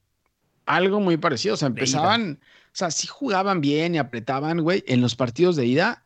algo 0.68 1.00
muy 1.00 1.16
parecido. 1.16 1.54
O 1.54 1.56
sea, 1.56 1.68
empezaban, 1.68 2.40
o 2.42 2.76
sea, 2.76 2.90
sí 2.90 3.06
jugaban 3.06 3.60
bien 3.60 3.94
y 3.94 3.98
apretaban, 3.98 4.60
güey. 4.60 4.84
En 4.86 5.00
los 5.00 5.16
partidos 5.16 5.56
de 5.56 5.66
ida 5.66 6.04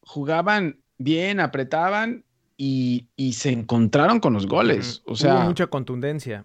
jugaban 0.00 0.80
bien, 0.98 1.40
apretaban 1.40 2.24
y, 2.56 3.08
y 3.16 3.32
se 3.32 3.50
encontraron 3.50 4.20
con 4.20 4.32
los 4.32 4.46
goles. 4.46 5.02
O 5.06 5.16
sea, 5.16 5.36
Hubo 5.36 5.44
mucha 5.44 5.66
contundencia. 5.66 6.44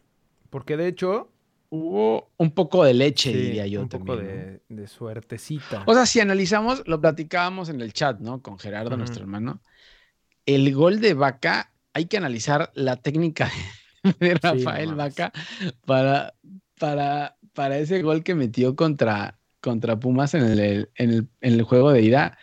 Porque 0.49 0.77
de 0.77 0.87
hecho, 0.87 1.31
hubo 1.69 2.31
un 2.37 2.51
poco 2.51 2.83
de 2.83 2.93
leche, 2.93 3.31
sí, 3.31 3.37
diría 3.37 3.67
yo 3.67 3.81
un 3.81 3.89
poco 3.89 4.15
también. 4.15 4.61
¿no? 4.67 4.75
de, 4.75 4.81
de 4.81 4.87
suertecita. 4.87 5.83
O 5.85 5.93
sea, 5.93 6.05
si 6.05 6.19
analizamos, 6.19 6.83
lo 6.87 6.99
platicábamos 6.99 7.69
en 7.69 7.81
el 7.81 7.93
chat, 7.93 8.19
¿no? 8.19 8.41
Con 8.41 8.57
Gerardo, 8.57 8.97
nuestro 8.97 9.21
hermano. 9.21 9.61
El 10.45 10.73
gol 10.73 10.99
de 10.99 11.13
Vaca, 11.13 11.71
hay 11.93 12.05
que 12.05 12.17
analizar 12.17 12.71
la 12.73 12.95
técnica 12.95 13.51
de 14.19 14.33
no 14.33 14.39
Rafael. 14.41 14.95
Vaca 14.95 15.31
para, 15.85 16.33
para, 16.79 17.37
para 17.59 17.77
ese 17.77 18.01
gol 18.01 18.23
que 18.23 18.35
metió 18.35 18.73
contra, 18.77 19.37
contra 19.59 19.99
Pumas 19.99 20.33
en 20.33 20.43
el, 20.45 20.89
en 20.95 21.09
el, 21.11 21.27
en 21.41 21.53
el 21.55 21.63
juego 21.63 21.91
de 21.91 22.01
ida. 22.01 22.37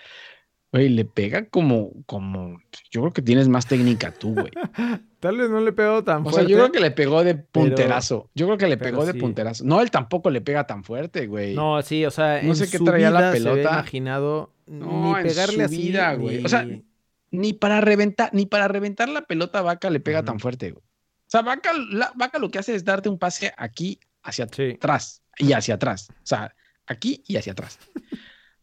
Güey, 0.74 0.90
le 0.90 1.06
pega 1.06 1.46
como, 1.48 1.92
como, 2.04 2.60
yo 2.90 3.00
creo 3.00 3.12
que 3.14 3.22
tienes 3.22 3.48
más 3.48 3.66
técnica 3.66 4.12
tú, 4.12 4.34
güey. 4.34 4.50
Tal 5.20 5.38
vez 5.38 5.48
no 5.48 5.60
le 5.62 5.72
pegó 5.72 6.04
tan 6.04 6.18
O 6.20 6.24
sea, 6.24 6.32
fuerte. 6.32 6.50
yo 6.52 6.58
creo 6.58 6.70
que 6.72 6.80
le 6.80 6.90
pegó 6.90 7.24
de 7.24 7.34
punterazo. 7.34 8.28
Yo 8.34 8.44
creo 8.44 8.58
que 8.58 8.66
le 8.66 8.76
pegó 8.76 9.06
de 9.06 9.14
punterazo. 9.14 9.64
No, 9.64 9.80
él 9.80 9.90
tampoco 9.90 10.28
le 10.28 10.42
pega 10.42 10.66
tan 10.66 10.84
fuerte, 10.84 11.26
güey. 11.28 11.54
No, 11.54 11.80
sí, 11.80 12.04
o 12.04 12.10
sea, 12.10 12.42
No 12.42 12.50
en 12.50 12.56
sé 12.56 12.68
qué 12.68 12.76
su 12.76 12.84
traía 12.84 13.10
la 13.10 13.32
se 13.32 13.38
pelota. 13.38 13.70
imaginado 13.70 14.52
No, 14.66 15.12
ni 15.14 15.18
en 15.20 15.26
pegarle 15.28 15.54
su 15.54 15.62
así, 15.62 15.76
vida, 15.78 16.12
güey. 16.14 16.38
ni- 16.40 16.44
O 16.44 16.48
sea, 16.50 16.68
ni 17.30 17.52
para 17.54 17.80
reventar, 17.80 18.28
ni 18.34 18.44
para 18.44 18.68
reventar 18.68 19.08
la 19.08 19.22
pelota 19.22 19.62
Vaca 19.62 19.88
le 19.88 20.00
pega 20.00 20.24
tan 20.24 20.38
fuerte, 20.40 20.72
güey. 20.72 20.82
O 20.84 21.28
sea, 21.30 21.40
Vaca, 21.40 21.70
la- 21.90 22.12
Vaca 22.16 22.38
lo 22.38 22.50
que 22.50 22.58
hace 22.58 22.74
es 22.74 22.84
darte 22.84 23.08
un 23.08 23.18
pase 23.18 23.54
aquí 23.56 23.98
hacia 24.26 24.46
Sí. 24.48 24.72
atrás 24.76 25.22
y 25.38 25.52
hacia 25.52 25.74
atrás. 25.74 26.08
O 26.10 26.14
sea, 26.26 26.54
aquí 26.86 27.22
y 27.26 27.36
hacia 27.36 27.52
atrás. 27.52 27.78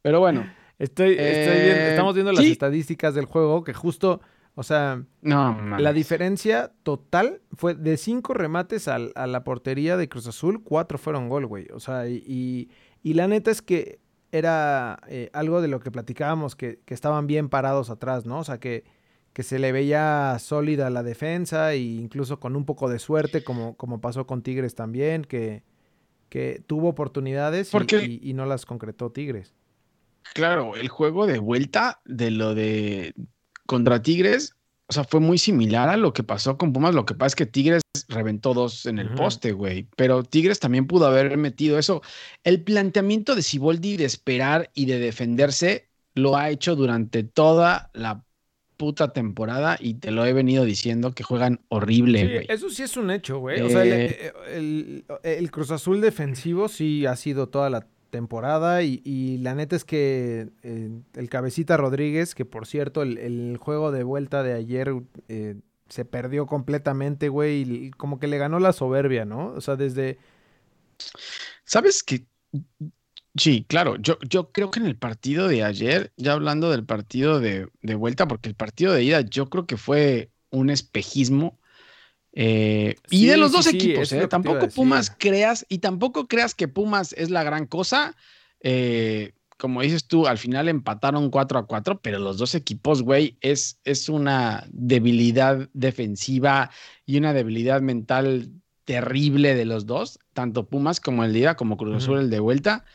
Pero 0.02 0.20
bueno, 0.20 0.46
Estoy, 0.80 1.12
estoy 1.12 1.62
viendo, 1.62 1.82
Eh, 1.84 1.90
estamos 1.92 2.14
viendo 2.16 2.32
las 2.34 2.44
sí. 2.44 2.52
estadísticas 2.52 3.14
del 3.14 3.26
juego 3.26 3.64
que 3.64 3.74
justo, 3.74 4.22
o 4.56 4.64
sea, 4.64 5.04
no, 5.22 5.78
la 5.78 5.94
diferencia 5.94 6.74
total 6.82 7.42
fue 7.54 7.76
de 7.76 7.96
cinco 7.96 8.34
remates 8.34 8.88
al- 8.88 9.14
a 9.16 9.28
la 9.28 9.44
portería 9.44 9.96
de 9.98 10.10
Cruz 10.10 10.28
Azul, 10.28 10.62
cuatro 10.64 10.98
fueron 10.98 11.30
gol, 11.30 11.46
güey. 11.46 11.68
O 11.74 11.80
sea, 11.80 12.10
y, 12.10 12.24
y- 12.28 12.70
y 13.04 13.14
la 13.14 13.28
neta 13.28 13.52
es 13.52 13.62
que 13.62 14.00
era 14.32 15.00
eh, 15.08 15.30
algo 15.32 15.62
de 15.62 15.68
lo 15.68 15.80
que 15.80 15.92
platicábamos, 15.92 16.56
que, 16.56 16.80
que 16.86 16.96
estaban 16.96 17.28
bien 17.28 17.50
parados 17.50 17.90
atrás, 17.92 18.26
¿no? 18.26 18.40
O 18.40 18.44
sea, 18.44 18.60
que, 18.60 18.84
que 19.34 19.44
se 19.44 19.58
le 19.60 19.72
veía 19.72 20.38
sólida 20.40 20.90
la 20.90 21.02
defensa 21.04 21.74
e 21.74 21.80
incluso 21.80 22.40
con 22.40 22.56
un 22.56 22.66
poco 22.66 22.90
de 22.90 23.00
suerte, 23.00 23.44
como, 23.44 23.76
como 23.76 24.00
pasó 24.00 24.28
con 24.28 24.44
Tigres 24.44 24.76
también, 24.76 25.24
que, 25.24 25.64
que 26.30 26.64
tuvo 26.68 26.90
oportunidades 26.90 27.70
y- 27.70 27.72
Porque- 27.72 28.04
y- 28.06 28.30
y 28.30 28.34
no 28.34 28.46
las 28.46 28.66
concretó 28.66 29.12
Tigres. 29.12 29.54
Claro, 30.34 30.76
el 30.76 30.88
juego 30.88 31.28
de 31.28 31.40
vuelta 31.40 32.02
de 32.06 32.32
lo 32.32 32.56
de 32.56 33.14
contra 33.66 34.02
Tigres, 34.02 34.56
o 34.88 34.94
sea, 34.94 35.04
fue 35.04 35.20
muy 35.20 35.38
similar 35.38 35.90
a 35.90 35.98
lo 35.98 36.14
que 36.14 36.24
pasó 36.24 36.58
con 36.58 36.72
Pumas. 36.72 36.94
Lo 36.96 37.06
que 37.06 37.14
pasa 37.16 37.28
es 37.28 37.36
que 37.36 37.46
Tigres 37.46 37.82
reventó 38.10 38.54
dos 38.54 38.86
en 38.86 39.00
el 39.00 39.10
poste, 39.16 39.52
güey. 39.52 39.88
Pero 39.96 40.24
Tigres 40.24 40.60
también 40.60 40.88
pudo 40.88 41.08
haber 41.08 41.38
metido 41.38 41.80
eso. 41.80 42.02
El 42.44 42.62
planteamiento 42.64 43.36
de 43.36 43.42
Siboldi 43.42 43.98
de 43.98 44.06
esperar 44.06 44.70
y 44.74 44.86
de 44.86 45.00
defenderse 45.00 45.90
lo 46.14 46.38
ha 46.38 46.50
hecho 46.52 46.76
durante 46.76 47.24
toda 47.24 47.90
la 47.94 48.24
puta 48.84 49.14
temporada 49.14 49.78
y 49.80 49.94
te 49.94 50.12
lo 50.12 50.26
he 50.26 50.34
venido 50.34 50.66
diciendo 50.66 51.14
que 51.14 51.24
juegan 51.24 51.62
horrible, 51.70 52.20
Sí, 52.20 52.34
güey. 52.34 52.46
eso 52.50 52.70
sí 52.70 52.84
es 52.84 52.98
un 52.98 53.12
hecho, 53.12 53.40
güey. 53.40 53.62
O 53.62 53.70
sea, 53.70 53.84
el, 53.84 53.92
Eh, 53.92 54.34
el- 54.54 55.06
el 55.24 55.52
Cruz 55.52 55.72
Azul 55.72 56.02
defensivo 56.02 56.68
sí 56.68 57.06
ha 57.06 57.16
sido 57.16 57.48
toda 57.48 57.70
la 57.70 57.88
temporada 58.10 58.84
y, 58.84 59.02
y 59.06 59.38
la 59.38 59.56
neta 59.56 59.78
es 59.78 59.86
que 59.86 60.50
eh, 60.64 60.90
el 61.16 61.30
cabecita 61.30 61.78
Rodríguez, 61.78 62.36
que 62.36 62.44
por 62.44 62.68
cierto 62.68 63.02
el, 63.02 63.18
el 63.18 63.58
juego 63.58 63.92
de 63.94 64.04
vuelta 64.04 64.44
de 64.44 64.52
ayer 64.54 64.94
eh, 65.30 65.56
se 65.88 66.04
perdió 66.04 66.46
completamente, 66.46 67.30
güey, 67.30 67.62
y 67.62 67.92
como 67.92 68.20
que 68.20 68.28
le 68.28 68.38
ganó 68.38 68.60
la 68.60 68.74
soberbia, 68.74 69.24
¿no? 69.26 69.48
O 69.56 69.62
sea, 69.62 69.78
desde... 69.78 70.18
¿Sabes 71.66 72.04
qué? 72.04 72.26
Sí, 73.36 73.66
claro. 73.68 73.96
Yo, 73.98 74.18
yo 74.30 74.52
creo 74.52 74.70
que 74.70 74.80
en 74.80 74.86
el 74.86 74.98
partido 74.98 75.48
de 75.48 75.64
ayer, 75.64 76.14
ya 76.18 76.34
hablando 76.34 76.70
del 76.70 76.86
partido 76.86 77.40
de, 77.40 77.68
de 77.82 77.96
vuelta, 77.96 78.28
porque 78.28 78.50
el 78.50 78.56
partido 78.56 78.94
de 78.94 79.04
ida 79.04 79.22
yo 79.22 79.50
creo 79.50 79.66
que 79.66 79.78
fue 79.78 80.32
un 80.52 80.70
espejismo. 80.70 81.60
eh, 82.34 82.96
y 83.10 83.28
de 83.28 83.38
los 83.38 83.52
sí, 83.52 83.54
dos 83.54 83.68
sí, 83.68 83.70
equipos, 83.70 84.12
¿eh? 84.14 84.28
Tampoco. 84.28 84.72
Pumas 84.72 85.12
creas, 85.18 85.66
y 85.70 85.80
tampoco 85.80 86.28
creas 86.28 86.56
que 86.56 86.68
Pumas 86.70 87.14
es 87.14 87.30
la 87.32 87.44
gran 87.44 87.68
cosa. 87.68 88.16
eh, 88.62 89.34
como 89.58 89.82
dices 89.82 90.08
tú, 90.08 90.28
al 90.28 90.38
final 90.40 90.70
empataron 90.70 91.30
4 91.32 91.60
a 91.60 91.68
4, 91.68 92.02
pero 92.02 92.20
los 92.20 92.38
dos 92.38 92.56
equipos, 92.56 93.04
güey, 93.04 93.38
es, 93.42 93.80
es 93.86 94.10
una 94.10 94.66
debilidad 94.72 95.70
defensiva 95.74 96.72
y 97.06 97.18
una 97.18 97.34
debilidad 97.34 97.82
mental 97.82 98.52
terrible 98.86 99.56
de 99.56 99.66
los 99.66 99.86
dos, 99.86 100.20
tanto 100.34 100.68
Pumas 100.70 101.00
como 101.00 101.24
el 101.26 101.34
de 101.34 101.40
ida, 101.40 101.56
como 101.58 101.78
Cruz 101.78 101.98
Azul 101.98 102.20
el 102.20 102.30
de 102.30 102.40
vuelta. 102.42 102.86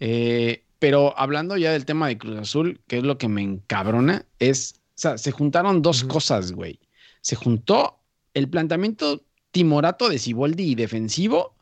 Eh, 0.00 0.64
pero 0.78 1.18
hablando 1.18 1.56
ya 1.56 1.72
del 1.72 1.84
tema 1.84 2.08
de 2.08 2.18
Cruz 2.18 2.38
Azul, 2.38 2.80
que 2.86 2.98
es 2.98 3.04
lo 3.04 3.18
que 3.18 3.28
me 3.28 3.42
encabrona, 3.42 4.26
es, 4.38 4.74
o 4.90 4.92
sea, 4.94 5.18
se 5.18 5.30
juntaron 5.30 5.82
dos 5.82 6.04
cosas, 6.04 6.52
güey. 6.52 6.78
Se 7.22 7.36
juntó 7.36 7.98
el 8.34 8.48
planteamiento 8.48 9.24
timorato 9.50 10.08
de 10.08 10.18
Siboldi 10.18 10.64
y 10.64 10.74
defensivo 10.74 11.56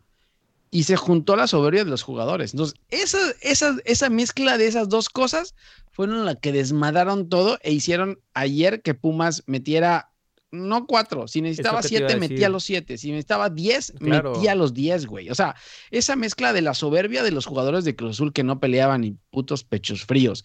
y 0.74 0.82
se 0.82 0.96
juntó 0.96 1.36
la 1.36 1.46
soberbia 1.46 1.84
de 1.84 1.90
los 1.90 2.02
jugadores. 2.02 2.52
Entonces, 2.52 2.76
esa, 2.90 3.18
esa, 3.40 3.76
esa 3.84 4.10
mezcla 4.10 4.58
de 4.58 4.66
esas 4.66 4.88
dos 4.88 5.08
cosas 5.08 5.54
fueron 5.92 6.24
las 6.24 6.38
que 6.38 6.50
desmadaron 6.50 7.28
todo 7.28 7.58
e 7.62 7.72
hicieron 7.72 8.18
ayer 8.34 8.82
que 8.82 8.94
Pumas 8.94 9.44
metiera, 9.46 10.10
no 10.54 10.86
cuatro, 10.86 11.28
si 11.28 11.42
necesitaba 11.42 11.82
siete, 11.82 12.16
metía 12.16 12.48
los 12.48 12.64
siete, 12.64 12.96
si 12.96 13.10
necesitaba 13.10 13.50
diez, 13.50 13.92
Claro. 13.98 14.32
metía 14.34 14.54
los 14.54 14.72
diez, 14.72 15.06
güey. 15.06 15.28
O 15.30 15.34
sea, 15.34 15.54
esa 15.90 16.16
mezcla 16.16 16.52
de 16.52 16.62
la 16.62 16.72
soberbia 16.74 17.22
de 17.22 17.30
los 17.32 17.46
jugadores 17.46 17.84
de 17.84 17.94
Cruz 17.96 18.12
Azul 18.16 18.32
que 18.32 18.44
no 18.44 18.60
peleaban 18.60 19.02
ni 19.02 19.16
putos 19.30 19.64
pechos 19.64 20.04
fríos 20.04 20.44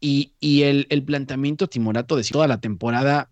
y, 0.00 0.32
y 0.40 0.62
el, 0.62 0.86
el 0.90 1.02
planteamiento 1.02 1.66
timorato 1.68 2.16
de 2.16 2.24
toda 2.24 2.46
la 2.46 2.60
temporada 2.60 3.30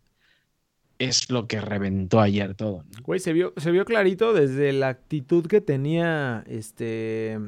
es 0.98 1.30
lo 1.30 1.46
que 1.48 1.60
reventó 1.60 2.20
ayer 2.20 2.54
todo. 2.54 2.84
¿no? 2.84 3.02
Güey, 3.02 3.18
se 3.20 3.32
vio, 3.32 3.52
se 3.56 3.70
vio 3.70 3.84
clarito 3.84 4.32
desde 4.32 4.72
la 4.72 4.88
actitud 4.88 5.46
que 5.46 5.60
tenía 5.60 6.44
este... 6.46 7.38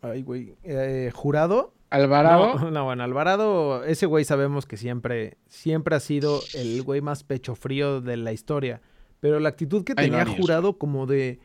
Ay, 0.00 0.22
güey. 0.22 0.54
eh, 0.64 1.10
jurado. 1.14 1.71
Alvarado. 1.92 2.58
No, 2.58 2.70
no, 2.72 2.84
bueno, 2.84 3.02
Alvarado, 3.04 3.84
ese 3.84 4.06
güey 4.06 4.24
sabemos 4.24 4.66
que 4.66 4.76
siempre, 4.76 5.36
siempre 5.46 5.94
ha 5.96 6.00
sido 6.00 6.40
el 6.54 6.82
güey 6.82 7.00
más 7.00 7.22
pecho 7.24 7.54
frío 7.54 8.00
de 8.00 8.16
la 8.16 8.32
historia. 8.32 8.80
pero 9.20 9.38
la 9.40 9.50
actitud 9.50 9.84
que 9.84 9.94
tenía 9.94 10.26
jurado 10.26 10.78
como 10.78 11.06
de 11.06 11.38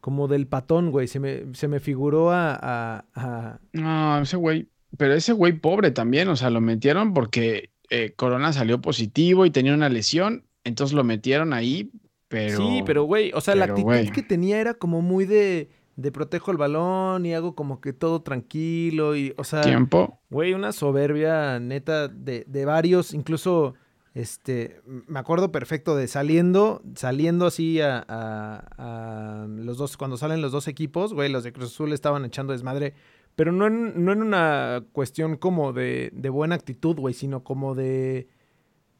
como 0.00 0.28
del 0.28 0.46
patón, 0.46 0.92
güey, 0.92 1.08
se 1.08 1.18
me, 1.18 1.42
se 1.54 1.66
me 1.66 1.80
figuró 1.80 2.30
a, 2.30 2.54
a- 2.54 3.04
a- 3.16 3.58
No, 3.72 4.20
ese 4.20 4.36
güey, 4.36 4.68
pero 4.96 5.12
ese 5.14 5.32
güey 5.32 5.54
pobre 5.54 5.90
también, 5.90 6.28
o 6.28 6.36
sea, 6.36 6.50
lo 6.50 6.60
metieron 6.60 7.12
porque 7.14 7.70
eh, 7.90 8.12
Corona 8.14 8.52
salió 8.52 8.80
positivo 8.80 9.44
y 9.44 9.50
tenía 9.50 9.74
una 9.74 9.88
lesión, 9.88 10.44
entonces 10.62 10.94
lo 10.94 11.02
metieron 11.02 11.52
ahí, 11.52 11.90
pero... 12.28 12.56
Sí, 12.58 12.82
pero 12.86 13.02
güey, 13.04 13.32
o 13.34 13.40
sea, 13.40 13.56
la 13.56 13.64
actitud 13.64 13.82
güey. 13.86 14.10
que 14.12 14.22
tenía 14.22 14.60
era 14.60 14.74
como 14.74 15.02
muy 15.02 15.24
de 15.26 15.68
de 15.98 16.12
protejo 16.12 16.52
el 16.52 16.56
balón 16.58 17.26
y 17.26 17.34
hago 17.34 17.56
como 17.56 17.80
que 17.80 17.92
todo 17.92 18.22
tranquilo 18.22 19.16
y, 19.16 19.34
o 19.36 19.42
sea, 19.42 19.62
Tiempo. 19.62 20.20
Güey, 20.30 20.54
una 20.54 20.70
soberbia 20.70 21.58
neta 21.58 22.06
de, 22.06 22.44
de 22.46 22.64
varios, 22.64 23.12
incluso, 23.12 23.74
este, 24.14 24.80
me 24.86 25.18
acuerdo 25.18 25.50
perfecto 25.50 25.96
de 25.96 26.06
saliendo, 26.06 26.80
saliendo 26.94 27.46
así 27.46 27.80
a, 27.80 28.04
a- 28.08 29.42
a 29.42 29.46
los 29.48 29.76
dos, 29.76 29.96
cuando 29.96 30.16
salen 30.16 30.40
los 30.40 30.52
dos 30.52 30.68
equipos, 30.68 31.12
güey, 31.14 31.32
los 31.32 31.42
de 31.42 31.52
Cruz 31.52 31.72
Azul 31.72 31.92
estaban 31.92 32.24
echando 32.24 32.52
desmadre, 32.52 32.94
pero 33.34 33.50
no 33.50 33.66
en, 33.66 34.04
no 34.04 34.12
en 34.12 34.22
una 34.22 34.84
cuestión 34.92 35.36
como 35.36 35.72
de, 35.72 36.10
de 36.12 36.28
buena 36.28 36.54
actitud, 36.54 36.94
güey, 36.96 37.12
sino 37.12 37.42
como 37.42 37.74
de, 37.74 38.28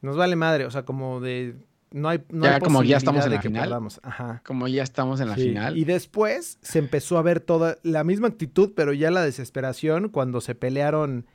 nos 0.03 0.17
vale 0.17 0.35
madre, 0.35 0.65
o 0.67 0.71
sea, 0.73 0.85
como 0.85 1.21
de, 1.21 1.55
no 1.91 2.09
hay, 2.09 2.23
no 2.31 2.45
Ya 2.45 2.55
hay 2.57 2.61
como 2.61 2.83
ya 2.83 2.97
estamos 2.97 3.25
en 3.25 3.33
la 3.33 3.43
final. 3.43 3.73
Ajá. 4.03 4.43
Como 4.45 4.69
ya 4.69 4.83
estamos 4.83 5.21
en 5.21 5.29
la 5.29 5.35
Sí, 5.37 5.49
final. 5.49 5.77
Y 5.77 5.85
después 5.85 6.59
se 6.63 6.79
empezó 6.79 7.19
a 7.19 7.23
ver 7.23 7.41
toda 7.41 7.79
la 7.83 8.05
misma 8.05 8.29
actitud, 8.29 8.73
pero 8.77 8.93
ya 8.93 9.11
la 9.11 9.23
desesperación 9.23 10.09
cuando 10.09 10.41
se 10.41 10.55
pelearon 10.55 11.27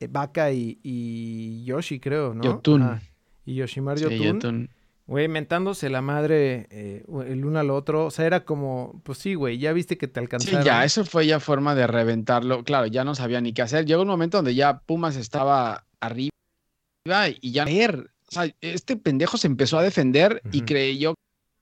eh, 0.00 0.08
Baka 0.10 0.52
y, 0.52 0.78
y 0.82 1.64
Yoshi, 1.64 2.00
creo, 2.00 2.34
¿no? 2.34 2.42
Yotun. 2.42 2.82
Ajá. 2.82 3.02
Y 3.44 3.54
Yoshimar 3.54 3.98
Sí, 3.98 4.04
Yotun. 4.04 4.18
Yotun. 4.24 4.70
Güey, 5.06 5.26
mentándose 5.28 5.90
la 5.90 6.00
madre 6.00 6.68
eh, 6.70 7.04
el 7.26 7.44
uno 7.44 7.58
al 7.58 7.70
otro. 7.70 8.06
O 8.06 8.10
sea, 8.10 8.24
era 8.24 8.44
como, 8.44 9.00
pues 9.02 9.18
sí, 9.18 9.34
güey, 9.34 9.58
ya 9.58 9.72
viste 9.72 9.98
que 9.98 10.06
te 10.06 10.20
Sí, 10.20 10.24
alcanzaron. 10.24 10.62
ya, 10.64 10.84
eso 10.84 11.04
fue 11.04 11.26
ya 11.26 11.40
forma 11.40 11.74
de 11.74 11.86
reventarlo. 11.88 12.62
Claro, 12.62 12.86
ya 12.86 13.02
no 13.04 13.14
sabía 13.14 13.40
ni 13.40 13.52
qué 13.52 13.62
hacer. 13.62 13.84
Llegó 13.84 14.02
un 14.02 14.08
momento 14.08 14.38
donde 14.38 14.54
ya 14.54 14.78
Pumas 14.78 15.16
estaba 15.16 15.86
arriba 16.00 16.30
y 17.40 17.50
ya 17.50 17.64
ver. 17.64 18.11
O 18.32 18.34
sea, 18.34 18.54
este 18.62 18.96
pendejo 18.96 19.36
se 19.36 19.46
empezó 19.46 19.78
a 19.78 19.82
defender 19.82 20.40
y 20.52 20.62
creyó 20.62 21.14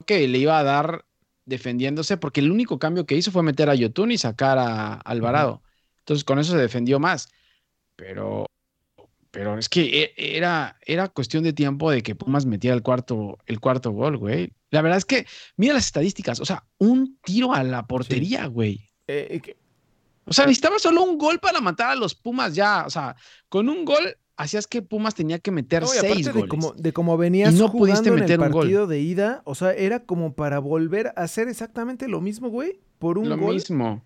que 0.06 0.28
le 0.28 0.38
iba 0.38 0.56
a 0.56 0.62
dar 0.62 1.04
defendiéndose 1.44 2.16
porque 2.16 2.38
el 2.38 2.52
único 2.52 2.78
cambio 2.78 3.06
que 3.06 3.16
hizo 3.16 3.32
fue 3.32 3.42
meter 3.42 3.68
a 3.68 3.74
Yotun 3.74 4.12
y 4.12 4.18
sacar 4.18 4.56
a 4.56 4.94
Alvarado. 4.94 5.62
Entonces 5.98 6.22
con 6.22 6.38
eso 6.38 6.52
se 6.52 6.58
defendió 6.58 7.00
más. 7.00 7.28
Pero, 7.96 8.46
pero 9.32 9.58
es 9.58 9.68
que 9.68 10.02
e- 10.02 10.36
era, 10.36 10.78
era 10.86 11.08
cuestión 11.08 11.42
de 11.42 11.52
tiempo 11.52 11.90
de 11.90 12.04
que 12.04 12.14
Pumas 12.14 12.46
metiera 12.46 12.76
el 12.76 12.82
cuarto, 12.82 13.38
el 13.46 13.58
cuarto 13.58 13.90
gol, 13.90 14.16
güey. 14.16 14.52
La 14.70 14.80
verdad 14.80 14.98
es 14.98 15.04
que, 15.04 15.26
mira 15.56 15.74
las 15.74 15.86
estadísticas, 15.86 16.38
o 16.38 16.44
sea, 16.44 16.64
un 16.78 17.18
tiro 17.24 17.52
a 17.52 17.64
la 17.64 17.84
portería, 17.88 18.46
güey. 18.46 18.88
Eh, 19.08 19.40
eh, 19.44 19.56
O 20.24 20.32
sea, 20.32 20.46
necesitaba 20.46 20.78
solo 20.78 21.02
un 21.02 21.18
gol 21.18 21.40
para 21.40 21.60
matar 21.60 21.90
a 21.90 21.96
los 21.96 22.14
Pumas 22.14 22.54
ya. 22.54 22.84
O 22.86 22.90
sea, 22.90 23.16
con 23.48 23.68
un 23.68 23.84
gol 23.84 24.16
hacías 24.42 24.66
que 24.66 24.82
Pumas 24.82 25.14
tenía 25.14 25.38
que 25.38 25.50
meter 25.50 25.82
no, 25.82 25.88
seis 25.88 26.26
de 26.26 26.32
goles. 26.32 26.48
cómo, 26.48 26.72
de 26.72 26.92
cómo 26.92 27.16
venías 27.16 27.54
Y 27.54 27.58
no 27.58 27.68
jugando 27.68 27.78
pudiste 27.78 28.08
en 28.08 28.14
el 28.14 28.20
meter 28.20 28.40
un 28.40 28.50
gol. 28.50 28.62
partido 28.62 28.86
de 28.86 29.00
ida, 29.00 29.42
o 29.44 29.54
sea, 29.54 29.72
era 29.72 30.00
como 30.00 30.34
para 30.34 30.58
volver 30.58 31.08
a 31.08 31.22
hacer 31.22 31.48
exactamente 31.48 32.08
lo 32.08 32.20
mismo, 32.20 32.48
güey, 32.48 32.80
por 32.98 33.18
un 33.18 33.28
Lo 33.28 33.36
gol. 33.38 33.54
mismo. 33.54 34.04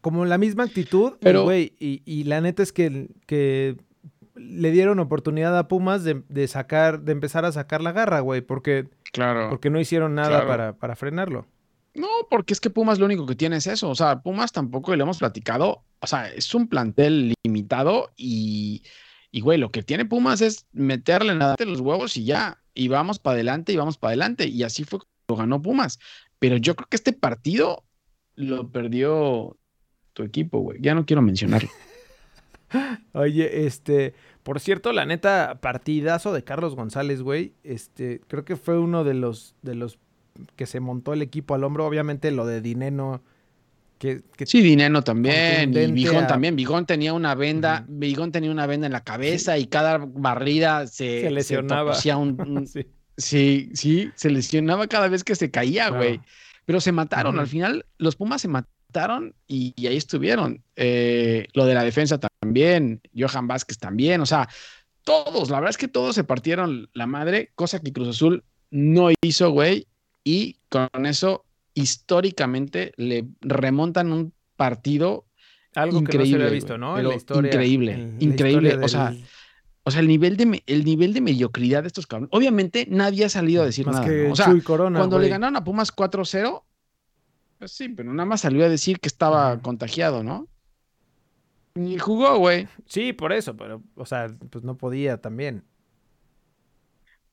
como 0.00 0.24
la 0.26 0.36
misma 0.38 0.64
actitud, 0.64 1.14
Pero- 1.20 1.44
güey, 1.44 1.72
y, 1.78 2.02
y 2.04 2.24
la 2.24 2.40
neta 2.42 2.62
es 2.62 2.72
que, 2.72 3.08
que 3.26 3.76
le 4.34 4.70
dieron 4.70 4.98
oportunidad 4.98 5.56
a 5.56 5.66
Pumas 5.68 6.04
de, 6.04 6.22
de 6.28 6.46
sacar, 6.46 7.00
de 7.00 7.12
empezar 7.12 7.44
a 7.46 7.52
sacar 7.52 7.80
la 7.80 7.92
garra, 7.92 8.20
güey, 8.20 8.42
porque, 8.42 8.88
Claro. 9.12 9.48
porque 9.48 9.70
no 9.70 9.80
hicieron 9.80 10.14
nada 10.14 10.28
Claro. 10.28 10.46
para, 10.48 10.72
para 10.76 10.96
frenarlo. 10.96 11.46
No, 11.94 12.08
porque 12.28 12.52
es 12.52 12.60
que 12.60 12.68
Pumas 12.70 12.98
lo 12.98 13.06
único 13.06 13.24
que 13.24 13.36
tiene 13.36 13.56
es 13.56 13.66
eso. 13.68 13.88
O 13.88 13.94
sea, 13.94 14.20
Pumas 14.20 14.50
tampoco, 14.52 14.94
lo 14.96 15.04
hemos 15.04 15.18
platicado, 15.20 15.84
o 16.00 16.06
sea, 16.08 16.28
es 16.30 16.52
un 16.54 16.66
plantel 16.68 17.32
limitado 17.44 18.10
y, 18.16 18.82
y 19.34 19.40
güey, 19.40 19.58
lo 19.58 19.72
que 19.72 19.82
tiene 19.82 20.04
Pumas 20.04 20.40
es 20.42 20.68
meterle 20.70 21.34
nada 21.34 21.56
de 21.58 21.66
los 21.66 21.80
huevos 21.80 22.16
y 22.16 22.24
ya. 22.24 22.62
Y 22.72 22.86
vamos 22.86 23.18
para 23.18 23.34
adelante 23.34 23.72
y 23.72 23.76
vamos 23.76 23.98
para 23.98 24.10
adelante. 24.10 24.46
Y 24.46 24.62
así 24.62 24.84
fue 24.84 25.00
como 25.26 25.40
ganó 25.40 25.60
Pumas. 25.60 25.98
Pero 26.38 26.56
yo 26.56 26.76
creo 26.76 26.86
que 26.88 26.94
este 26.94 27.12
partido 27.12 27.82
lo 28.36 28.70
perdió 28.70 29.56
tu 30.12 30.22
equipo, 30.22 30.60
güey. 30.60 30.78
Ya 30.80 30.94
no 30.94 31.04
quiero 31.04 31.20
mencionarlo. 31.20 31.68
Oye, 33.12 33.66
este, 33.66 34.14
por 34.44 34.60
cierto, 34.60 34.92
la 34.92 35.04
neta, 35.04 35.58
partidazo 35.60 36.32
de 36.32 36.44
Carlos 36.44 36.76
González, 36.76 37.20
güey, 37.20 37.54
este, 37.64 38.20
creo 38.28 38.44
que 38.44 38.54
fue 38.54 38.78
uno 38.78 39.02
de 39.02 39.14
los, 39.14 39.56
de 39.62 39.74
los 39.74 39.98
que 40.54 40.66
se 40.66 40.78
montó 40.78 41.12
el 41.12 41.22
equipo 41.22 41.56
al 41.56 41.64
hombro, 41.64 41.86
obviamente 41.86 42.30
lo 42.30 42.46
de 42.46 42.60
Dineno, 42.60 43.20
que, 44.04 44.22
que 44.36 44.44
Sí, 44.44 44.60
Dineno 44.60 45.02
también, 45.02 45.72
y 45.74 46.06
a- 46.06 46.26
también. 46.26 46.56
Vigón 46.56 46.84
tenía 46.84 47.14
una 47.14 47.34
venda, 47.34 47.84
Vigón 47.88 48.32
tenía 48.32 48.50
una 48.50 48.66
venda 48.66 48.86
en 48.86 48.92
la 48.92 49.02
cabeza 49.02 49.56
y 49.56 49.66
cada 49.66 49.96
barrida 49.98 50.86
se, 50.86 51.22
Se 51.22 51.30
lesionaba. 51.30 51.96
un, 52.18 52.40
un- 52.40 52.66
sí. 52.66 52.86
Sí, 53.16 53.70
sí, 53.74 54.10
se 54.16 54.28
lesionaba 54.28 54.88
cada 54.88 55.08
vez 55.08 55.24
que 55.24 55.34
se 55.36 55.50
caía, 55.50 55.84
Claro. 55.88 55.96
güey. 56.04 56.20
Pero 56.66 56.80
se 56.80 56.92
mataron, 56.92 57.38
al 57.38 57.46
final 57.46 57.86
los 57.96 58.16
Pumas 58.16 58.42
se 58.42 58.48
mataron 58.48 59.34
y, 59.46 59.72
y 59.76 59.86
ahí 59.86 59.96
estuvieron. 59.96 60.62
Eh, 60.76 61.46
lo 61.54 61.64
de 61.64 61.74
la 61.74 61.84
defensa 61.84 62.18
también, 62.18 63.00
Johan 63.16 63.46
Vázquez 63.46 63.78
también, 63.78 64.20
o 64.20 64.26
sea, 64.26 64.48
todos, 65.04 65.48
la 65.50 65.56
verdad 65.60 65.70
es 65.70 65.78
que 65.78 65.88
todos 65.88 66.14
se 66.14 66.24
partieron 66.24 66.88
la 66.92 67.06
madre, 67.06 67.50
cosa 67.54 67.78
que 67.80 67.92
Cruz 67.92 68.08
Azul 68.08 68.42
no 68.70 69.08
hizo, 69.22 69.50
güey, 69.50 69.86
y 70.24 70.56
con 70.68 70.88
eso 71.06 71.43
históricamente 71.74 72.92
le 72.96 73.26
remontan 73.40 74.12
un 74.12 74.32
partido 74.56 75.26
Algo 75.74 75.98
que 76.04 76.18
no 76.18 76.24
se 76.24 76.30
Increíble, 76.30 76.44
había 76.44 76.54
visto, 76.54 76.78
¿no? 76.78 76.94
pero 76.94 77.08
en 77.08 77.08
la 77.10 77.16
historia. 77.16 77.48
increíble, 77.50 77.92
en 77.92 78.18
la 78.18 78.24
increíble, 78.24 78.68
historia 78.70 78.84
o 78.86 78.88
sea, 78.88 79.10
del- 79.10 79.24
O 79.86 79.90
sea, 79.90 80.00
el 80.00 80.08
nivel 80.08 80.36
de, 80.36 80.62
el 80.66 80.84
nivel 80.84 81.12
de 81.12 81.20
mediocridad 81.20 81.82
de 81.82 81.88
estos 81.88 82.06
cabrones. 82.06 82.30
Obviamente 82.32 82.86
nadie 82.88 83.24
ha 83.24 83.28
salido 83.28 83.62
a 83.62 83.66
decir 83.66 83.84
más 83.86 83.96
nada. 83.96 84.06
que 84.06 84.24
¿no? 84.28 84.32
O 84.32 84.36
sea, 84.36 84.46
Chuy 84.46 84.62
Corona, 84.62 84.98
cuando 84.98 85.18
le 85.18 85.28
ganaron 85.28 85.56
a 85.56 85.64
Pumas 85.64 85.90
4-0, 85.94 86.62
pues 87.58 87.72
sí, 87.72 87.88
pero 87.90 88.12
nada 88.14 88.24
más 88.26 88.40
salió 88.42 88.64
a 88.64 88.68
decir 88.68 88.98
que 89.00 89.08
estaba 89.08 89.60
contagiado, 89.60 90.22
¿no? 90.22 90.48
Ni 91.74 91.98
jugó, 91.98 92.38
güey. 92.38 92.68
Sí, 92.86 93.12
por 93.12 93.32
eso, 93.32 93.56
pero, 93.56 93.82
o 93.96 94.06
sea, 94.06 94.28
pues 94.48 94.62
no 94.64 94.76
podía 94.78 95.20
también. 95.20 95.64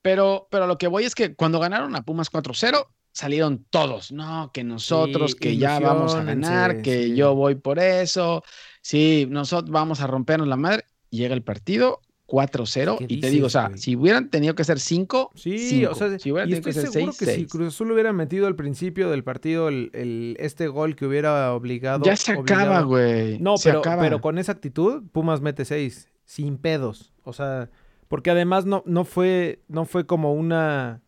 Pero, 0.02 0.48
pero 0.50 0.66
lo 0.66 0.78
que 0.78 0.88
voy 0.88 1.04
es 1.04 1.14
que 1.14 1.34
cuando 1.34 1.60
ganaron 1.60 1.94
a 1.94 2.02
Pumas 2.02 2.30
4-0, 2.30 2.86
salieron 3.12 3.64
todos. 3.70 4.10
No, 4.12 4.50
que 4.52 4.64
nosotros, 4.64 5.32
Sí, 5.32 5.38
que 5.38 5.56
ya 5.56 5.78
vamos 5.80 6.14
a 6.14 6.24
ganar, 6.24 6.82
que 6.82 7.04
sí. 7.04 7.14
yo 7.16 7.34
voy 7.34 7.54
por 7.54 7.78
eso. 7.78 8.42
Sí, 8.80 9.26
nosotros 9.30 9.70
vamos 9.70 10.00
a 10.00 10.06
rompernos 10.06 10.48
la 10.48 10.56
madre. 10.56 10.84
Llega 11.10 11.34
el 11.34 11.42
partido 11.42 12.00
4-0 12.26 12.96
¿Qué 12.98 13.04
y 13.08 13.20
te 13.20 13.28
digo, 13.28 13.46
o 13.48 13.50
sea, 13.50 13.68
güey? 13.68 13.78
si 13.78 13.94
hubieran 13.94 14.30
tenido 14.30 14.54
que 14.54 14.64
ser 14.64 14.80
5, 14.80 15.30
Sí, 15.34 15.84
o 15.84 15.94
sea, 15.94 16.18
si 16.18 16.32
hubieran 16.32 16.48
y 16.48 16.52
tenido 16.52 16.64
que 16.64 16.72
ser 16.72 16.88
seguro 16.88 17.12
6, 17.12 17.28
que 17.28 17.36
si 17.36 17.46
Cruz 17.46 17.68
Azul 17.74 17.92
hubiera 17.92 18.14
metido 18.14 18.46
al 18.46 18.56
principio 18.56 19.10
del 19.10 19.22
partido 19.22 19.68
el, 19.68 19.90
el- 19.92 20.36
este 20.40 20.68
gol 20.68 20.96
que 20.96 21.04
hubiera 21.04 21.52
obligado. 21.52 22.04
ya 22.06 22.16
se 22.16 22.32
acaba, 22.32 22.62
obligado- 22.80 22.86
güey. 22.86 23.38
No, 23.38 23.58
se 23.58 23.68
pero, 23.68 23.80
acaba. 23.80 24.02
pero 24.02 24.20
con 24.22 24.38
esa 24.38 24.52
actitud, 24.52 25.02
Pumas 25.12 25.42
mete 25.42 25.66
seis, 25.66 26.08
sin 26.24 26.56
pedos. 26.56 27.12
O 27.24 27.34
sea, 27.34 27.68
porque 28.08 28.30
además 28.30 28.64
no, 28.64 28.82
no 28.86 29.04
fue, 29.04 29.60
no 29.68 29.84
fue 29.84 30.06
como 30.06 30.32
una. 30.32 31.02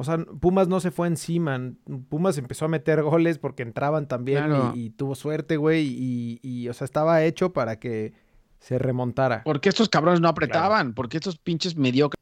O 0.00 0.04
sea, 0.04 0.16
Pumas 0.18 0.68
no 0.68 0.78
se 0.78 0.92
fue 0.92 1.08
encima. 1.08 1.60
Pumas 2.08 2.38
empezó 2.38 2.66
a 2.66 2.68
meter 2.68 3.02
goles 3.02 3.38
porque 3.38 3.64
entraban 3.64 4.06
también 4.06 4.44
Claro. 4.46 4.72
y, 4.76 4.84
y 4.84 4.90
tuvo 4.90 5.16
suerte, 5.16 5.56
güey. 5.56 5.88
Y, 5.88 6.38
y, 6.40 6.68
o 6.68 6.72
sea, 6.72 6.84
estaba 6.84 7.24
hecho 7.24 7.52
para 7.52 7.80
que 7.80 8.12
se 8.60 8.78
remontara. 8.78 9.42
Porque 9.44 9.68
estos 9.68 9.88
cabrones 9.88 10.20
no 10.20 10.28
apretaban, 10.28 10.94
porque 10.94 11.16
estos 11.16 11.36
pinches 11.36 11.76
mediocres 11.76 12.18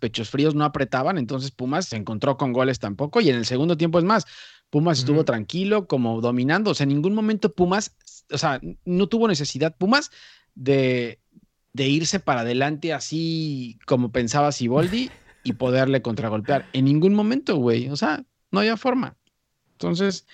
pechos 0.00 0.30
fríos 0.30 0.54
no 0.54 0.64
apretaban, 0.64 1.18
entonces 1.18 1.50
Pumas 1.50 1.86
se 1.86 1.96
encontró 1.96 2.38
con 2.38 2.52
goles 2.54 2.78
tampoco 2.78 3.20
y 3.20 3.28
en 3.28 3.36
el 3.36 3.44
segundo 3.44 3.76
tiempo 3.76 3.98
es 3.98 4.04
más, 4.04 4.24
Pumas 4.70 4.98
estuvo 4.98 5.24
tranquilo, 5.24 5.86
como 5.86 6.22
dominando, 6.22 6.70
o 6.70 6.74
sea, 6.74 6.84
en 6.84 6.88
ningún 6.88 7.14
momento 7.14 7.52
Pumas, 7.52 7.94
o 8.32 8.38
sea, 8.38 8.60
no 8.86 9.06
tuvo 9.08 9.28
necesidad 9.28 9.76
Pumas 9.76 10.10
de, 10.54 11.20
de 11.74 11.88
irse 11.88 12.18
para 12.18 12.40
adelante 12.40 12.94
así 12.94 13.78
como 13.86 14.10
pensaba 14.10 14.52
Siboldi 14.52 15.10
y 15.44 15.52
poderle 15.52 16.02
contragolpear. 16.02 16.66
En 16.72 16.86
ningún 16.86 17.14
momento, 17.14 17.56
güey, 17.56 17.88
o 17.90 17.96
sea, 17.96 18.24
no 18.50 18.60
había 18.60 18.76
forma. 18.76 19.16
Entonces, 19.72 20.26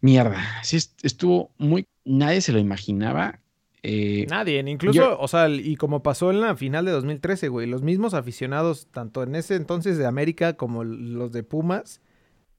mierda, 0.00 0.40
sí 0.62 0.76
est- 0.76 1.04
estuvo 1.04 1.50
muy, 1.58 1.86
nadie 2.04 2.40
se 2.40 2.52
lo 2.52 2.58
imaginaba. 2.58 3.40
eh, 3.84 4.26
Nadie, 4.28 4.58
incluso, 4.66 4.98
Yo- 4.98 5.18
o 5.20 5.28
sea, 5.28 5.48
y 5.48 5.76
como 5.76 6.02
pasó 6.02 6.30
en 6.30 6.40
la 6.40 6.56
final 6.56 6.84
de 6.84 6.90
2013, 6.90 7.48
güey, 7.48 7.66
los 7.68 7.82
mismos 7.82 8.12
aficionados, 8.12 8.88
tanto 8.90 9.22
en 9.22 9.34
ese 9.36 9.54
entonces 9.54 9.96
de 9.98 10.06
América 10.06 10.54
como 10.54 10.82
los 10.84 11.30
de 11.32 11.42
Pumas, 11.44 12.00